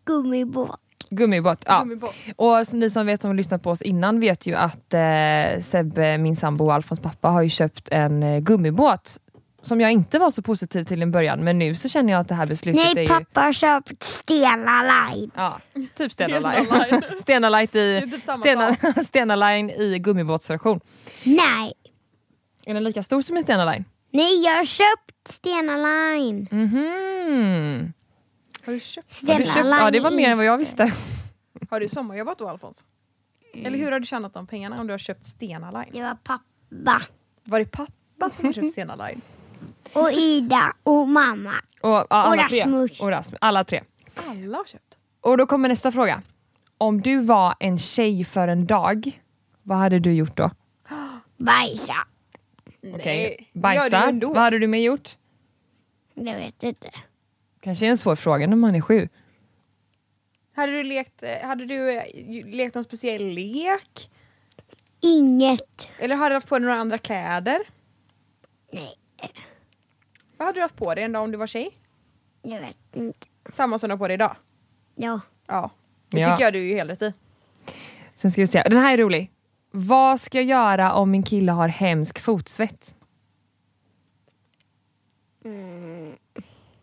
Gummibåt. 0.04 0.87
Gummibåt. 1.10 1.64
Ja. 1.66 1.78
Gummibåt. 1.78 2.14
Och 2.36 2.74
ni 2.74 2.90
som 2.90 3.06
vet 3.06 3.22
som 3.22 3.28
har 3.28 3.34
lyssnat 3.36 3.62
på 3.62 3.70
oss 3.70 3.82
innan 3.82 4.20
vet 4.20 4.46
ju 4.46 4.54
att 4.54 4.94
eh, 4.94 5.60
Sebbe, 5.62 6.18
min 6.18 6.36
sambo 6.36 6.64
och 6.64 6.74
Alfons 6.74 7.00
pappa 7.00 7.28
har 7.28 7.42
ju 7.42 7.48
köpt 7.50 7.88
en 7.90 8.22
eh, 8.22 8.38
gummibåt. 8.40 9.16
Som 9.62 9.80
jag 9.80 9.92
inte 9.92 10.18
var 10.18 10.30
så 10.30 10.42
positiv 10.42 10.84
till 10.84 11.02
i 11.02 11.06
början 11.06 11.44
men 11.44 11.58
nu 11.58 11.74
så 11.74 11.88
känner 11.88 12.12
jag 12.12 12.20
att 12.20 12.28
det 12.28 12.34
här 12.34 12.46
beslutet 12.46 12.84
är 12.84 12.94
Nej, 12.94 13.08
pappa 13.08 13.40
har 13.40 13.52
köpt 13.52 14.04
Stena 14.04 14.82
Line. 14.82 15.30
Ja, 15.34 15.60
typ 15.94 16.12
Stena 16.12 16.28
Stena 16.40 16.52
Line. 16.52 16.66
Line. 16.90 17.02
Stena 17.18 17.48
Det 17.50 17.98
i 17.98 18.10
typ 18.10 18.22
Stena, 18.22 18.74
Stena 19.04 19.36
Line 19.36 19.70
i 19.70 19.98
gummibåtsversion. 19.98 20.80
Nej. 21.24 21.72
Är 22.66 22.74
den 22.74 22.84
lika 22.84 23.02
stor 23.02 23.22
som 23.22 23.36
en 23.36 23.42
Stena 23.42 23.72
Line? 23.72 23.84
Nej, 24.12 24.44
jag 24.44 24.52
har 24.56 24.64
köpt 24.64 25.28
Stena 25.28 25.76
Line. 25.76 26.48
Mhm. 26.50 27.92
Har 28.64 28.72
du 28.72 28.80
köpt? 28.80 29.28
Har 29.28 29.38
du 29.38 29.44
köpt? 29.44 29.56
Ja 29.56 29.90
det 29.90 30.00
var 30.00 30.10
mer 30.10 30.30
än 30.30 30.36
vad 30.36 30.46
jag 30.46 30.58
visste. 30.58 30.92
Har 31.70 31.80
du 31.80 31.88
sommarjobbat 31.88 32.38
då 32.38 32.48
Alfons? 32.48 32.84
Eller 33.54 33.78
hur 33.78 33.92
har 33.92 34.00
du 34.00 34.06
tjänat 34.06 34.34
de 34.34 34.46
pengarna 34.46 34.80
om 34.80 34.86
du 34.86 34.92
har 34.92 34.98
köpt 34.98 35.26
Stena 35.26 35.70
Line? 35.70 35.90
Det 35.92 36.02
var 36.02 36.16
pappa. 36.24 37.02
Var 37.44 37.58
det 37.58 37.64
pappa 37.64 38.30
som 38.30 38.44
har 38.44 38.52
köpt 38.52 38.70
Stena 38.72 38.96
Line? 38.96 39.20
Och 39.92 40.12
Ida 40.12 40.72
och 40.82 41.08
mamma. 41.08 41.54
Och, 41.80 41.90
ja, 41.90 42.06
alla 42.10 42.42
Och 42.42 42.48
tre. 42.48 42.60
Rasmus. 42.62 43.00
Och 43.00 43.08
Rasmus. 43.10 43.38
Alla 43.40 43.64
tre. 43.64 43.82
Alla 44.28 44.56
har 44.56 44.64
köpt. 44.64 44.98
Och 45.20 45.36
då 45.38 45.46
kommer 45.46 45.68
nästa 45.68 45.92
fråga. 45.92 46.22
Om 46.78 47.00
du 47.00 47.20
var 47.20 47.54
en 47.60 47.78
tjej 47.78 48.24
för 48.24 48.48
en 48.48 48.66
dag, 48.66 49.20
vad 49.62 49.78
hade 49.78 49.98
du 49.98 50.12
gjort 50.12 50.36
då? 50.36 50.50
Bajsa. 51.36 52.06
Okej, 52.94 53.48
ju 53.52 53.60
Bajsat, 53.60 54.14
vad 54.22 54.36
hade 54.36 54.58
du 54.58 54.66
mer 54.66 54.80
gjort? 54.80 55.16
Jag 56.14 56.36
vet 56.36 56.62
inte. 56.62 56.90
Kanske 57.60 57.86
är 57.86 57.90
en 57.90 57.98
svår 57.98 58.16
fråga 58.16 58.46
när 58.46 58.56
man 58.56 58.74
är 58.74 58.80
sju. 58.80 59.08
Hade 60.54 60.72
du 60.72 60.82
lekt, 60.82 61.22
eh, 61.22 61.46
hade 61.48 61.64
du 61.66 61.90
eh, 61.90 62.04
lekt 62.46 62.74
någon 62.74 62.84
speciell 62.84 63.26
lek? 63.28 64.10
Inget. 65.00 65.88
Eller 65.98 66.16
hade 66.16 66.28
du 66.30 66.34
haft 66.34 66.48
på 66.48 66.58
dig 66.58 66.66
några 66.66 66.80
andra 66.80 66.98
kläder? 66.98 67.58
Nej, 68.72 68.94
Vad 70.36 70.46
hade 70.46 70.58
du 70.58 70.62
haft 70.62 70.76
på 70.76 70.94
dig 70.94 71.04
en 71.04 71.12
dag 71.12 71.22
om 71.22 71.30
du 71.32 71.38
var 71.38 71.46
tjej? 71.46 71.70
jag 72.42 72.60
vet 72.60 72.76
inte. 72.96 73.26
Samma 73.52 73.78
som 73.78 73.88
du 73.88 73.92
har 73.92 73.98
på 73.98 74.08
dig 74.08 74.14
idag? 74.14 74.36
Ja, 74.94 75.20
Ja. 75.46 75.70
Det 76.08 76.20
Ja. 76.20 76.30
tycker 76.30 76.44
jag 76.44 76.52
du 76.52 76.70
är 76.70 76.74
helt 76.74 76.90
rätt 76.90 77.02
i. 77.02 77.12
Sen 78.14 78.30
ska 78.30 78.40
vi 78.40 78.46
se, 78.46 78.62
den 78.62 78.78
här 78.78 78.94
är 78.94 78.98
rolig. 78.98 79.30
Vad 79.70 80.20
ska 80.20 80.38
jag 80.38 80.44
göra 80.44 80.92
om 80.92 81.10
min 81.10 81.22
kille 81.22 81.52
har 81.52 81.68
hemsk 81.68 82.18
fotsvett? 82.18 82.94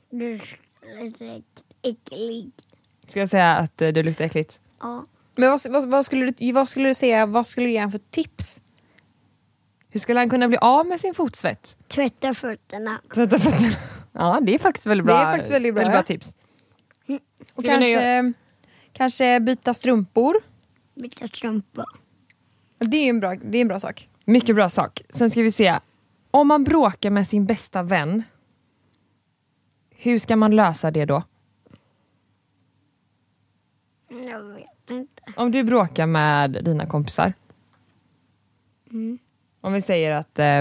du 0.10 0.34
är 0.36 0.60
lite 1.04 1.42
äcklig. 1.82 2.52
Ska 3.08 3.20
jag 3.20 3.30
säga 3.30 3.56
att 3.56 3.82
eh, 3.82 3.88
det 3.90 4.04
luktar 4.04 4.26
äckligt? 4.26 4.60
Ja, 4.82 5.06
Men 5.36 5.50
vad, 5.50 5.62
vad, 5.70 5.90
vad, 5.90 6.06
skulle 6.06 6.32
du, 6.32 6.52
vad 6.52 6.70
skulle 6.70 6.90
du 6.90 6.94
säga, 6.94 7.26
vad 7.26 7.48
skulle 7.48 7.66
du 7.68 7.72
ge 7.72 7.80
honom 7.80 7.92
för 7.92 8.00
tips? 8.10 8.62
Hur 9.90 10.00
skulle 10.00 10.20
han 10.20 10.30
kunna 10.30 10.48
bli 10.48 10.58
av 10.58 10.86
med 10.86 11.00
sin 11.00 11.14
fotsvett? 11.14 11.78
tvätta 11.88 12.34
fötterna. 12.34 13.02
Tvätta 13.14 13.40
fötterna. 13.40 13.76
Ja, 14.12 14.40
det 14.42 14.56
är 14.56 14.60
faktiskt 14.60 14.86
väldigt 14.88 15.06
Det 15.08 15.14
bra, 15.14 15.22
är 15.22 15.32
faktiskt 15.32 15.52
väldigt 15.52 15.74
bra, 15.76 15.84
ja. 15.94 16.04
tips. 16.04 16.36
Och 17.54 17.64
Ska 17.64 17.72
vi 17.72 17.80
nöja- 17.80 18.00
kanske, 18.24 18.34
kanske 18.92 19.40
byta 19.40 19.74
strumpor. 19.74 20.36
Byta 20.96 21.28
strumpor. 21.28 21.86
Det 22.78 22.98
är 22.98 23.10
en 23.10 23.20
bra, 23.20 23.36
det 23.36 23.58
är 23.58 23.62
en 23.62 23.68
bra 23.68 23.80
sak. 23.80 24.10
Mycket 24.26 24.56
bra 24.56 24.70
sak. 24.70 25.02
Sen 25.10 25.30
ska 25.30 25.42
vi 25.42 25.52
se. 25.52 25.80
Om 26.32 26.48
man 26.48 26.64
bråkar 26.64 27.10
med 27.10 27.28
sin 27.28 27.46
bästa 27.46 27.84
vän, 27.84 28.24
hur 30.06 30.20
ska 30.20 30.36
man 30.36 30.56
lösa 30.56 30.92
det 30.92 31.06
då? 31.06 31.24
Jag 34.10 34.44
vet 34.44 34.90
inte. 34.90 35.24
Om 35.36 35.52
du 35.52 35.64
bråkar 35.64 36.06
med 36.06 36.52
dina 36.52 36.86
kompisar. 36.86 37.34
Om 39.62 39.74
vi 39.74 39.82
säger 39.82 40.12
att 40.12 40.40
eh, 40.40 40.60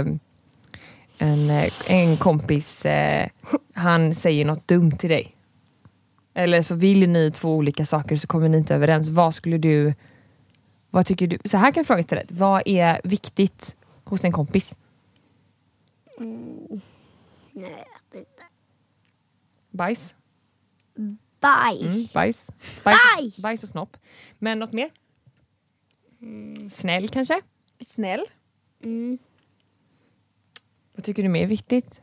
en, 1.18 1.50
eh, 1.50 1.90
en 1.90 2.16
kompis 2.16 2.84
eh, 2.84 3.28
han 3.74 4.14
säger 4.14 4.44
något 4.44 4.68
dumt 4.68 4.92
till 4.92 5.10
dig. 5.10 5.36
Eller 6.34 6.62
så 6.62 6.74
vill 6.74 7.08
ni 7.08 7.30
två 7.30 7.56
olika 7.56 7.84
saker 7.84 8.16
så 8.16 8.26
kommer 8.26 8.48
ni 8.48 8.56
inte 8.56 8.74
överens. 8.74 9.08
Vad 9.08 9.34
skulle 9.34 9.58
du... 9.58 9.94
Vad 10.90 11.06
tycker 11.06 11.26
du? 11.26 11.38
Så 11.44 11.56
här 11.56 11.72
kan 11.72 11.80
jag 11.80 11.86
fråga 11.86 12.00
istället. 12.00 12.32
Vad 12.32 12.62
är 12.66 13.00
viktigt 13.04 13.76
hos 14.04 14.24
en 14.24 14.32
kompis? 14.32 14.76
Nej, 16.18 16.82
vet 17.52 17.70
inte. 17.70 17.93
Bajs? 19.74 20.16
Bajs. 21.40 21.82
Mm, 21.82 22.06
bajs. 22.12 22.50
Bajs, 22.84 23.00
Bajs! 23.16 23.36
Bajs 23.36 23.62
och 23.62 23.68
snopp. 23.68 23.96
Men 24.38 24.58
något 24.58 24.72
mer? 24.72 24.90
Snäll 26.70 27.08
kanske? 27.08 27.40
Snäll. 27.86 28.26
Mm. 28.82 29.18
Vad 30.94 31.04
tycker 31.04 31.22
du 31.22 31.28
mer 31.28 31.42
är 31.42 31.46
viktigt? 31.46 32.02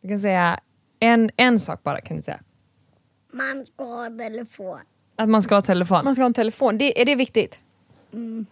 Du 0.00 0.08
kan 0.08 0.18
säga 0.18 0.60
en, 1.00 1.30
en 1.36 1.60
sak 1.60 1.82
bara 1.82 2.00
kan 2.00 2.16
du 2.16 2.22
säga. 2.22 2.40
Man 3.32 3.66
ska 3.66 3.84
ha 3.84 4.10
telefon. 4.18 4.80
Att 5.16 5.28
man 5.28 5.42
ska 5.42 5.54
ha 5.54 5.62
telefon. 5.62 6.04
Man 6.04 6.14
ska 6.14 6.22
ha 6.22 6.26
en 6.26 6.34
telefon, 6.34 6.78
det, 6.78 7.00
är 7.00 7.04
det 7.04 7.14
viktigt? 7.14 7.60
Mm. 8.12 8.46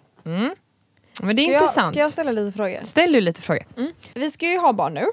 Men 1.23 1.37
det 1.37 1.43
är 1.43 1.45
ska 1.45 1.53
intressant. 1.53 1.87
Jag, 1.87 1.93
ska 1.95 2.01
jag 2.01 2.11
ställa 2.11 2.33
lite 2.33 2.57
frågor? 2.57 2.81
Ställ 2.85 3.13
du 3.13 3.21
lite 3.21 3.43
frågor. 3.43 3.65
Vi 4.15 4.31
ska 4.31 4.51
ju 4.51 4.59
ha 4.59 4.73
barn 4.73 4.95
nu. 4.95 5.07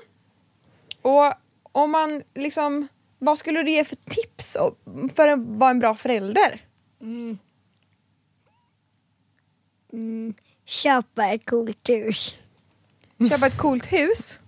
Och 1.02 1.34
om 1.72 1.92
man 1.92 2.24
liksom, 2.36 2.88
vad 3.20 3.38
skulle 3.38 3.64
du 3.64 3.72
ge 3.72 3.84
för 3.84 3.96
tips 3.96 4.58
för 5.16 5.28
att 5.28 5.40
vara 5.40 5.70
en 5.70 5.80
bra 5.80 5.96
förälder? 5.96 6.62
Köpa 10.66 11.28
ett 11.28 11.46
coolt 11.46 11.90
hus. 11.90 12.36
Köpa 13.30 13.48
ett 13.48 13.58
coolt 13.58 13.94
hus? 13.94 14.40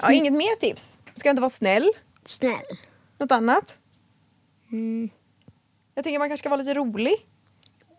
Ja, 0.00 0.12
inget 0.12 0.32
mer 0.32 0.56
tips? 0.56 0.98
Ska 1.14 1.28
jag 1.28 1.32
inte 1.32 1.40
vara 1.40 1.50
snäll? 1.50 1.90
Snäll. 2.26 2.78
Något 3.18 3.32
annat? 3.32 3.78
Jag 5.94 6.04
tänker 6.04 6.18
man 6.18 6.28
kanske 6.28 6.42
ska 6.42 6.48
vara 6.48 6.62
lite 6.62 6.74
rolig. 6.74 7.14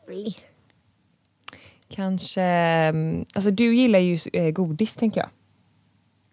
Vi. 0.07 0.37
Kanske, 1.87 2.41
mm, 2.41 3.25
alltså 3.33 3.51
du 3.51 3.75
gillar 3.75 3.99
ju 3.99 4.17
eh, 4.33 4.51
godis 4.51 4.95
tänker 4.95 5.21
jag. 5.21 5.29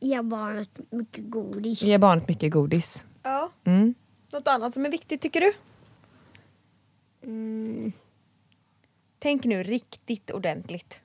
Ge 0.00 0.22
barnet 0.22 0.80
mycket 0.90 1.30
godis. 1.30 1.82
Ge 1.82 1.98
barnet 1.98 2.28
mycket 2.28 2.52
godis. 2.52 3.06
Ja. 3.22 3.50
Mm. 3.64 3.94
Något 4.32 4.48
annat 4.48 4.74
som 4.74 4.84
är 4.86 4.90
viktigt 4.90 5.20
tycker 5.20 5.40
du? 5.40 5.52
Mm. 7.24 7.92
Tänk 9.18 9.44
nu 9.44 9.62
riktigt 9.62 10.30
ordentligt. 10.30 11.00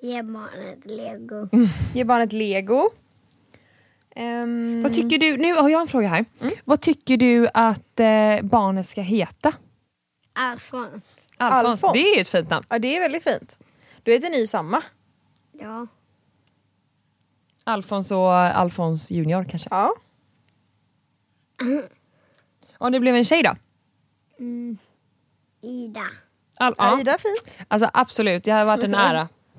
Ge 0.00 0.22
barnet 0.22 0.84
lego. 0.86 1.48
Ge 1.94 2.04
barnet 2.04 2.32
lego. 2.32 2.90
Ehm, 4.16 4.82
Vad 4.82 4.94
tycker 4.94 5.18
du, 5.18 5.36
nu 5.36 5.54
har 5.54 5.68
jag 5.68 5.80
en 5.80 5.88
fråga 5.88 6.08
här. 6.08 6.24
Vad 6.64 6.80
tycker 6.80 7.16
du 7.16 7.48
att 7.54 8.00
eh, 8.00 8.42
barnet 8.42 8.88
ska 8.88 9.00
heta? 9.00 9.52
Alfons. 10.32 11.04
Alfons. 11.36 11.66
Alfons. 11.84 11.92
Det 11.92 11.98
är 11.98 12.14
ju 12.16 12.20
ett 12.20 12.28
fint 12.28 12.50
namn. 12.50 12.64
Ja, 12.68 12.78
det 12.78 12.96
är 12.96 13.00
väldigt 13.00 13.22
fint. 13.24 13.58
Då 14.02 14.12
heter 14.12 14.30
ni 14.30 14.46
samma. 14.46 14.82
Ja. 15.52 15.86
Alfons 17.64 18.10
och 18.10 18.32
Alfons 18.34 19.10
junior 19.10 19.44
kanske. 19.50 19.68
Ja. 19.70 19.94
Om 22.78 22.92
det 22.92 23.00
blev 23.00 23.16
en 23.16 23.24
tjej 23.24 23.42
då? 23.42 23.56
Mm. 24.38 24.78
Ida. 25.60 26.06
Al- 26.56 26.74
ja. 26.78 27.00
Ida 27.00 27.12
är 27.14 27.18
fint. 27.18 27.58
Alltså 27.68 27.90
absolut, 27.92 28.44
det 28.44 28.50
hade 28.50 28.64
varit 28.64 28.84
en 28.84 28.94
ära. 28.94 29.28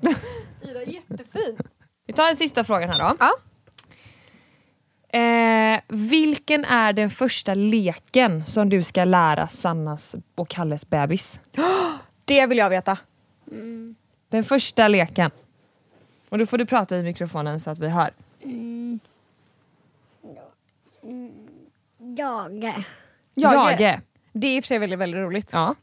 Ida 0.62 0.82
är 0.82 0.86
jättefin. 0.86 1.58
Vi 2.06 2.12
tar 2.12 2.26
den 2.26 2.36
sista 2.36 2.64
frågan 2.64 2.90
här 2.90 2.98
då. 2.98 3.16
Ja. 3.20 3.30
Eh, 5.08 5.80
vilken 5.88 6.64
är 6.64 6.92
den 6.92 7.10
första 7.10 7.54
leken 7.54 8.46
som 8.46 8.68
du 8.68 8.82
ska 8.82 9.04
lära 9.04 9.48
Sannas 9.48 10.16
och 10.34 10.48
Kalles 10.48 10.90
bebis? 10.90 11.40
Det 12.24 12.46
vill 12.46 12.58
jag 12.58 12.70
veta. 12.70 12.98
Den 14.28 14.44
första 14.44 14.88
leken. 14.88 15.30
Och 16.28 16.38
då 16.38 16.46
får 16.46 16.58
du 16.58 16.66
prata 16.66 16.96
i 16.96 17.02
mikrofonen 17.02 17.60
så 17.60 17.70
att 17.70 17.78
vi 17.78 17.88
hör. 17.88 18.10
Jag. 23.34 23.54
Jage. 23.54 24.00
Det 24.32 24.46
är 24.46 24.56
i 24.56 24.60
och 24.60 24.64
för 24.64 24.68
sig 24.68 24.78
väldigt, 24.78 24.98
väldigt 24.98 25.18
roligt. 25.18 25.50
Ja. 25.52 25.74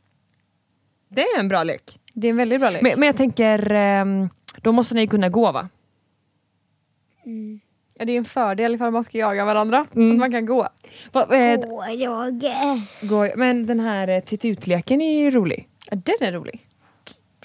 Det 1.07 1.21
är 1.21 1.39
en 1.39 1.47
bra 1.47 1.63
lek. 1.63 1.99
Det 2.13 2.28
är 2.28 2.30
en 2.30 2.38
väldigt 2.38 2.59
bra 2.59 2.69
lek. 2.69 2.82
Men, 2.82 2.99
men 2.99 3.07
jag 3.07 3.17
tänker, 3.17 3.71
ehm, 3.71 4.30
då 4.61 4.71
måste 4.71 4.95
ni 4.95 5.07
kunna 5.07 5.30
gå 5.30 5.51
va? 5.51 5.69
Ja, 7.96 8.06
det 8.06 8.12
är 8.14 8.18
en 8.18 8.26
fördel 8.26 8.76
ifall 8.76 8.91
man 8.91 9.04
ska 9.04 9.18
jaga 9.18 9.46
varandra. 9.46 9.80
Att 9.80 9.96
man 9.96 10.32
kan 10.32 10.46
gå. 10.46 10.68
Eh, 11.14 11.60
Och 11.60 11.91
jag. 11.91 12.41
gå 13.02 13.28
men 13.36 13.66
den 13.66 13.80
här 13.80 14.08
eh, 14.08 14.20
titt 14.24 14.46
ut-leken 14.46 15.02
är 15.02 15.20
ju 15.20 15.32
rolig. 15.32 15.70
Ja, 15.91 15.96
den 15.98 16.16
är 16.28 16.32
rolig. 16.32 16.68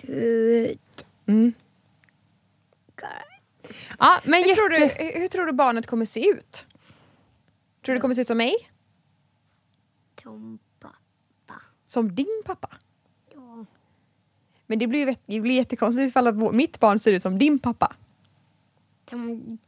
Du. 0.02 0.74
Mm. 1.26 1.52
Ja, 3.98 4.20
men 4.24 4.42
Hur, 4.42 4.48
jätte... 4.48 4.58
tror 4.60 4.68
du, 4.68 5.18
hur 5.20 5.28
tror 5.28 5.46
du 5.46 5.52
barnet 5.52 5.86
kommer 5.86 6.04
se 6.04 6.28
ut? 6.28 6.66
Tror 7.84 7.92
du 7.92 7.94
det 7.94 8.00
kommer 8.00 8.14
se 8.14 8.20
ut 8.20 8.26
som 8.26 8.36
mig? 8.36 8.54
Som 10.22 10.58
pappa. 10.80 11.62
Som 11.86 12.14
din 12.14 12.42
pappa? 12.44 12.70
Ja. 13.34 13.64
Men 14.66 14.78
det 14.78 14.86
blir, 14.86 15.16
det 15.26 15.40
blir 15.40 15.54
jättekonstigt 15.54 16.08
ifall 16.08 16.52
mitt 16.54 16.80
barn 16.80 16.98
ser 16.98 17.12
ut 17.12 17.22
som 17.22 17.38
din 17.38 17.58
pappa. 17.58 17.92
Som 19.10 19.58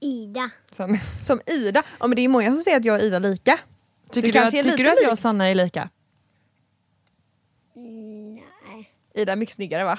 Ida. 0.00 0.50
Som, 0.70 0.98
Som 1.22 1.40
Ida. 1.46 1.82
Ja 2.00 2.06
men 2.06 2.16
det 2.16 2.22
är 2.22 2.28
många 2.28 2.50
som 2.52 2.60
säger 2.60 2.76
att 2.76 2.84
jag 2.84 2.96
och 2.96 3.02
Ida 3.02 3.16
är 3.16 3.20
lika. 3.20 3.58
tycker 4.10 4.28
du, 4.28 4.32
kanske 4.32 4.60
att, 4.60 4.66
är 4.66 4.70
tycker 4.70 4.84
du 4.84 4.90
att 4.90 5.02
jag 5.02 5.12
och. 5.12 5.18
Sanna 5.18 5.48
är 5.48 5.54
lika? 5.54 5.90
Nej. 7.74 8.90
Ida 9.14 9.32
är 9.32 9.36
mycket 9.36 9.54
snyggare 9.54 9.84
va? 9.84 9.98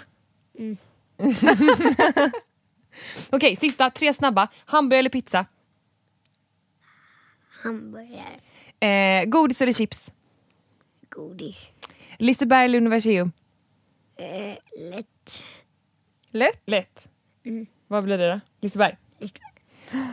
Okej, 3.29 3.55
sista. 3.55 3.89
Tre 3.89 4.13
snabba. 4.13 4.47
Hamburgare 4.65 4.99
eller 4.99 5.09
pizza? 5.09 5.45
Hamburgare. 7.63 8.39
Eh, 8.79 9.25
godis 9.25 9.61
eller 9.61 9.73
chips? 9.73 10.11
Godis. 11.09 11.57
Liseberg 12.17 12.65
eller 12.65 12.77
Universium? 12.77 13.31
Eh, 14.15 14.57
lätt. 14.79 15.43
Lätt. 16.31 16.61
Lätt. 16.65 17.09
Vad 17.87 18.03
blir 18.03 18.17
det 18.17 18.31
då? 18.31 18.39
Liseberg? 18.61 18.97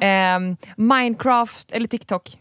Ehm, 0.00 0.56
Minecraft 0.76 1.72
eller 1.72 1.86
TikTok? 1.86 2.38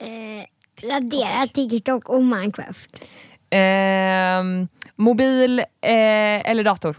Eh, 0.00 0.44
radera 0.88 1.46
TikTok 1.46 2.08
och 2.08 2.24
Minecraft. 2.24 2.96
Ehm, 3.50 4.68
mobil 4.96 5.58
eh, 5.58 6.50
eller 6.50 6.64
dator? 6.64 6.96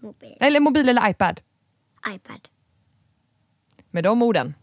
Mobil. 0.00 0.36
Eller 0.40 0.60
mobil 0.60 0.88
eller 0.88 1.10
iPad? 1.10 1.40
iPad. 2.14 2.48
Med 3.90 4.04
de 4.04 4.22
orden. 4.22 4.54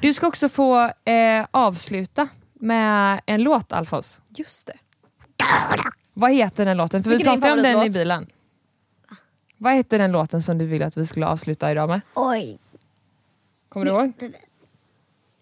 Du 0.00 0.14
ska 0.14 0.26
också 0.26 0.48
få 0.48 0.92
eh, 1.04 1.46
avsluta 1.50 2.28
med 2.54 3.20
en 3.26 3.42
låt 3.42 3.72
Alfons. 3.72 4.20
Just 4.36 4.66
det. 4.66 4.76
Vad 6.14 6.32
heter 6.32 6.64
den 6.64 6.76
låten? 6.76 7.02
För 7.02 7.10
Vilken 7.10 7.34
vi 7.34 7.40
pratade 7.40 7.52
om 7.52 7.62
den 7.62 7.86
i 7.86 7.90
bilen. 7.90 8.26
Vad 9.58 9.72
hette 9.72 9.98
den 9.98 10.12
låten 10.12 10.42
som 10.42 10.58
du 10.58 10.66
ville 10.66 10.86
att 10.86 10.96
vi 10.96 11.06
skulle 11.06 11.26
avsluta 11.26 11.70
idag 11.72 11.88
med? 11.88 12.00
Oj. 12.14 12.58
Kommer 13.68 13.86
du 13.86 13.92
ihåg? 13.92 14.12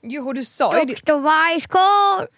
Jo, 0.03 0.33
du 0.33 0.45
sa 0.45 0.79
ju 0.79 0.85
det. 0.85 0.95
Dr. 0.95 1.23
Bajskorv! 1.23 2.29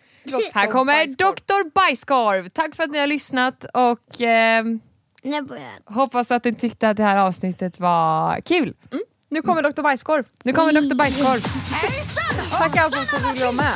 Här 0.54 0.66
kommer 0.66 1.06
Dr. 1.06 1.70
Bajskorv! 1.74 2.48
Tack 2.48 2.74
för 2.74 2.82
att 2.82 2.90
ni 2.90 2.98
har 2.98 3.06
lyssnat 3.06 3.64
och 3.74 4.20
eh, 4.20 4.64
hoppas 5.84 6.30
att 6.30 6.44
ni 6.44 6.54
tyckte 6.54 6.88
att 6.88 6.96
det 6.96 7.02
här 7.02 7.16
avsnittet 7.16 7.80
var 7.80 8.40
kul. 8.40 8.74
Mm. 8.90 9.04
Nu 9.28 9.42
kommer 9.42 9.62
Dr. 9.62 9.82
Bajskorv. 9.82 10.24
Nu 10.42 10.52
kommer 10.52 10.72
Dr. 10.72 10.94
Bajskorv. 10.94 11.40
Hejsan 11.72 12.46
Tack 12.50 12.76
alla 12.76 12.96
som 12.96 13.32
ville 13.32 13.44
vara 13.44 13.52
med. 13.52 13.66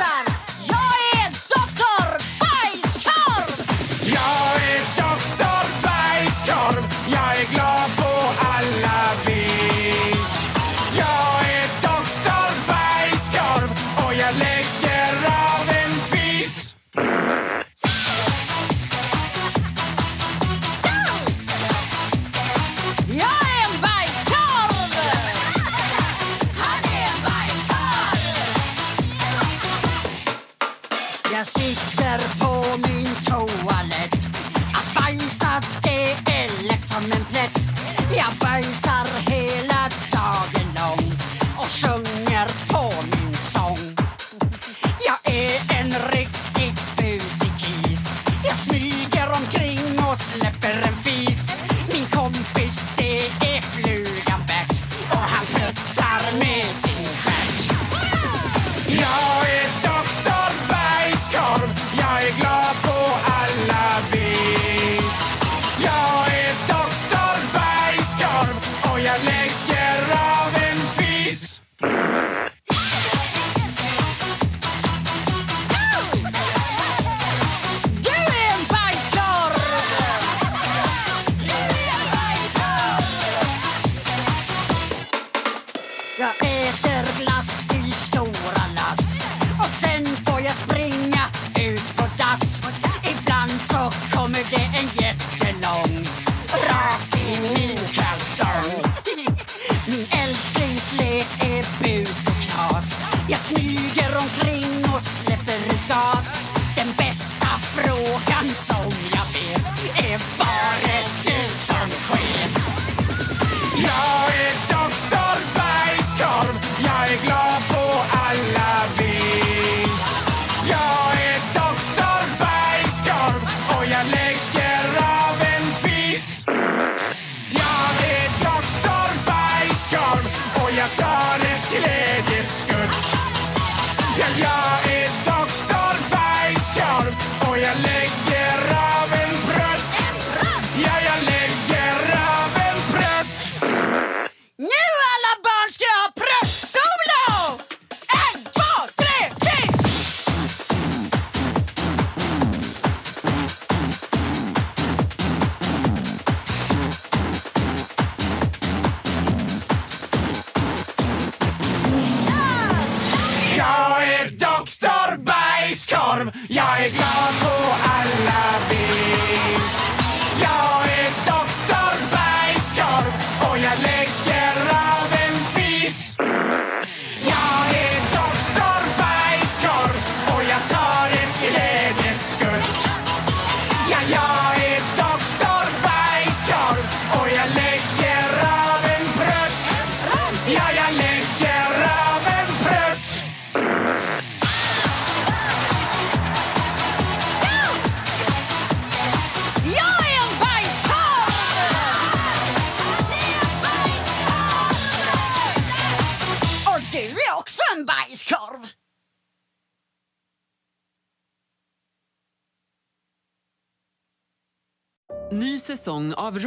Jag 0.67 0.93
är 1.15 1.29
Dr. 1.29 2.17
Bajskorv! 2.39 3.67
Jag 4.13 4.69
är 4.69 4.92
glad 7.51 8.02